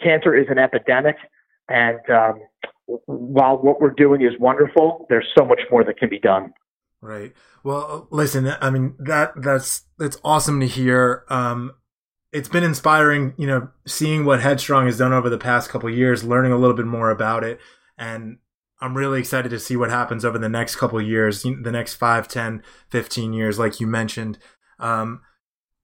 cancer 0.01 0.33
is 0.33 0.47
an 0.49 0.57
epidemic. 0.57 1.17
And 1.67 1.99
um, 2.09 2.41
while 3.05 3.57
what 3.57 3.81
we're 3.81 3.91
doing 3.91 4.21
is 4.21 4.33
wonderful, 4.39 5.05
there's 5.09 5.27
so 5.37 5.45
much 5.45 5.61
more 5.71 5.83
that 5.83 5.97
can 5.97 6.09
be 6.09 6.19
done. 6.19 6.53
Right. 7.01 7.33
Well, 7.63 8.07
listen. 8.11 8.53
I 8.61 8.69
mean 8.69 8.95
that 8.99 9.33
that's 9.35 9.83
that's 9.97 10.17
awesome 10.23 10.59
to 10.59 10.67
hear. 10.67 11.23
Um, 11.29 11.73
it's 12.31 12.49
been 12.49 12.63
inspiring, 12.63 13.33
you 13.37 13.47
know, 13.47 13.69
seeing 13.85 14.25
what 14.25 14.41
Headstrong 14.41 14.87
has 14.87 14.97
done 14.97 15.13
over 15.13 15.29
the 15.29 15.37
past 15.37 15.69
couple 15.69 15.89
years, 15.89 16.23
learning 16.23 16.51
a 16.51 16.57
little 16.57 16.75
bit 16.75 16.85
more 16.85 17.09
about 17.09 17.45
it. 17.45 17.59
And 17.97 18.39
I'm 18.81 18.97
really 18.97 19.19
excited 19.19 19.49
to 19.49 19.59
see 19.59 19.77
what 19.77 19.89
happens 19.89 20.25
over 20.25 20.37
the 20.37 20.49
next 20.49 20.75
couple 20.75 21.01
years, 21.01 21.43
the 21.43 21.71
next 21.71 21.93
5, 21.93 22.27
10, 22.27 22.61
15 22.89 23.33
years, 23.33 23.57
like 23.57 23.79
you 23.79 23.87
mentioned. 23.87 24.37
Um, 24.79 25.21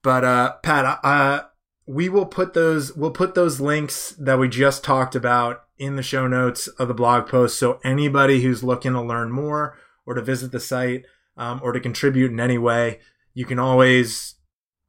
but, 0.02 0.24
uh, 0.24 0.56
Pat, 0.62 1.00
uh, 1.02 1.44
we 1.86 2.08
will 2.08 2.26
put 2.26 2.54
those, 2.54 2.94
we'll 2.96 3.10
put 3.10 3.34
those 3.34 3.60
links 3.60 4.10
that 4.18 4.38
we 4.38 4.48
just 4.48 4.84
talked 4.84 5.14
about 5.14 5.64
in 5.78 5.96
the 5.96 6.02
show 6.02 6.26
notes 6.28 6.68
of 6.68 6.88
the 6.88 6.94
blog 6.94 7.26
post. 7.26 7.58
So 7.58 7.80
anybody 7.84 8.42
who's 8.42 8.62
looking 8.62 8.92
to 8.92 9.02
learn 9.02 9.32
more 9.32 9.76
or 10.06 10.14
to 10.14 10.22
visit 10.22 10.52
the 10.52 10.60
site, 10.60 11.04
um, 11.36 11.60
or 11.62 11.72
to 11.72 11.80
contribute 11.80 12.30
in 12.30 12.38
any 12.38 12.58
way, 12.58 13.00
you 13.32 13.46
can 13.46 13.58
always 13.58 14.34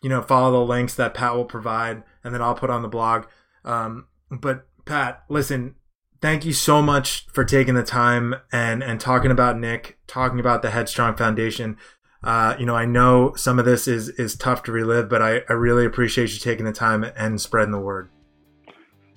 you 0.04 0.10
know, 0.10 0.22
follow 0.22 0.52
the 0.52 0.66
links 0.70 0.94
that 0.96 1.14
Pat 1.14 1.34
will 1.34 1.46
provide, 1.46 2.04
and 2.24 2.34
then 2.34 2.42
I'll 2.42 2.54
put 2.54 2.70
on 2.70 2.82
the 2.82 2.90
blog. 2.90 3.26
Um, 3.64 4.08
but 4.30 4.68
Pat, 4.86 5.24
listen, 5.30 5.76
thank 6.22 6.46
you 6.46 6.52
so 6.52 6.82
much 6.82 7.26
for 7.28 7.46
taking 7.46 7.74
the 7.74 7.84
time 7.84 8.36
and 8.52 8.84
and 8.84 9.00
talking 9.00 9.32
about 9.32 9.58
Nick, 9.58 9.98
talking 10.06 10.42
about 10.42 10.62
the 10.62 10.72
Headstrong 10.72 11.16
Foundation. 11.16 11.78
Uh, 12.24 12.56
you 12.58 12.66
know, 12.66 12.76
I 12.76 12.86
know 12.86 13.34
some 13.36 13.60
of 13.60 13.66
this 13.66 13.88
is 13.88 14.10
is 14.10 14.36
tough 14.36 14.64
to 14.64 14.72
relive, 14.72 15.10
but 15.10 15.22
I, 15.22 15.42
I 15.50 15.54
really 15.54 15.86
appreciate 15.86 16.32
you 16.32 16.40
taking 16.40 16.66
the 16.66 16.72
time 16.72 17.04
and 17.04 17.40
spreading 17.42 17.72
the 17.72 17.80
word. 17.80 18.10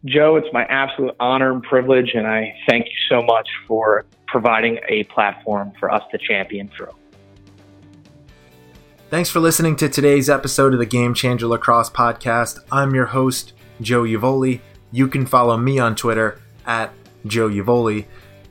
Joe, 0.04 0.36
it's 0.36 0.48
my 0.52 0.64
absolute 0.64 1.14
honor 1.20 1.52
and 1.52 1.62
privilege, 1.62 2.12
and 2.14 2.26
I 2.26 2.54
thank 2.68 2.86
you 2.86 2.96
so 3.08 3.22
much 3.22 3.48
for 3.66 4.04
providing 4.26 4.78
a 4.88 5.04
platform 5.04 5.72
for 5.78 5.90
us 5.90 6.02
to 6.10 6.18
champion 6.18 6.70
through. 6.76 6.94
Thanks 9.08 9.30
for 9.30 9.38
listening 9.38 9.76
to 9.76 9.88
today's 9.88 10.28
episode 10.28 10.72
of 10.72 10.80
the 10.80 10.86
GameChanger 10.86 11.48
Lacrosse 11.48 11.90
Podcast. 11.90 12.58
I'm 12.72 12.94
your 12.94 13.06
host, 13.06 13.52
Joe 13.80 14.02
Uvoli. 14.02 14.60
You 14.90 15.06
can 15.06 15.26
follow 15.26 15.56
me 15.56 15.78
on 15.78 15.94
Twitter 15.94 16.40
at 16.66 16.92
Joe 17.24 17.48
Uvoli. 17.48 18.06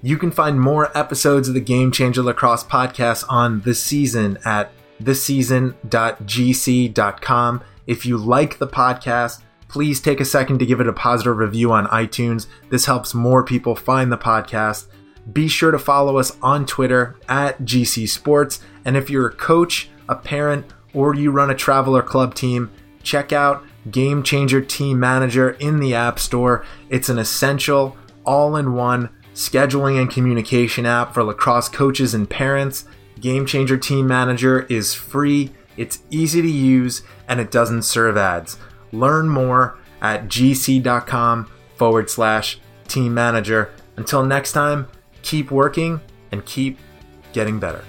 You 0.06 0.18
can 0.20 0.30
find 0.30 0.62
more 0.62 0.96
episodes 0.96 1.48
of 1.48 1.56
the 1.56 1.62
GameChanger 1.62 2.24
Lacrosse 2.24 2.64
Podcast 2.64 3.26
on 3.28 3.62
this 3.62 3.84
season 3.84 4.38
at 4.46 4.72
thisseason.gc.com. 5.02 7.64
If 7.88 8.06
you 8.06 8.18
like 8.18 8.60
the 8.60 8.68
podcast, 8.68 9.42
please 9.68 10.00
take 10.00 10.20
a 10.20 10.26
second 10.26 10.60
to 10.60 10.66
give 10.68 10.80
it 10.80 10.88
a 10.88 10.94
positive 10.94 11.36
review 11.36 11.72
on 11.72 11.88
iTunes. 11.88 12.46
This 12.70 12.86
helps 12.86 13.16
more 13.16 13.44
people 13.44 13.76
find 13.76 14.12
the 14.12 14.18
podcast. 14.20 14.86
Be 15.34 15.48
sure 15.48 15.72
to 15.72 15.80
follow 15.80 16.20
us 16.20 16.38
on 16.40 16.68
Twitter 16.68 17.16
at 17.28 17.64
GC 17.64 18.08
Sports. 18.08 18.62
And 18.86 18.96
if 18.96 19.10
you're 19.10 19.30
a 19.30 19.36
coach, 19.36 19.90
a 20.08 20.14
parent, 20.14 20.68
or 20.94 21.16
you 21.16 21.32
run 21.32 21.50
a 21.50 21.56
travel 21.56 21.98
or 21.98 22.04
club 22.04 22.36
team, 22.36 22.70
check 23.02 23.34
out 23.34 23.64
GameChanger 23.90 24.68
Team 24.68 25.00
Manager 25.00 25.54
in 25.54 25.80
the 25.80 25.96
App 25.96 26.20
Store. 26.20 26.64
It's 26.92 27.10
an 27.10 27.18
essential, 27.18 27.98
all 28.24 28.56
in 28.56 28.74
one 28.74 29.10
scheduling 29.36 30.02
and 30.02 30.10
communication 30.10 30.88
app 30.88 31.14
for 31.14 31.24
lacrosse 31.24 31.70
coaches 31.70 32.16
and 32.16 32.28
parents. 32.28 32.86
GameChanger 33.20 33.80
Team 33.82 34.08
Manager 34.08 34.62
is 34.64 34.94
free, 34.94 35.52
it's 35.78 36.02
easy 36.10 36.42
to 36.42 36.50
use, 36.50 37.04
and 37.28 37.40
it 37.40 37.52
doesn't 37.52 37.84
serve 37.84 38.18
ads. 38.18 38.58
Learn 38.92 39.30
more 39.30 39.78
at 40.02 40.26
gc.com 40.26 41.50
forward 41.76 42.10
slash 42.10 42.60
team 42.88 43.14
manager. 43.14 43.72
Until 43.98 44.24
next 44.24 44.54
time, 44.54 44.88
keep 45.22 45.52
working 45.52 46.02
and 46.32 46.46
keep 46.46 46.80
getting 47.34 47.60
better. 47.60 47.84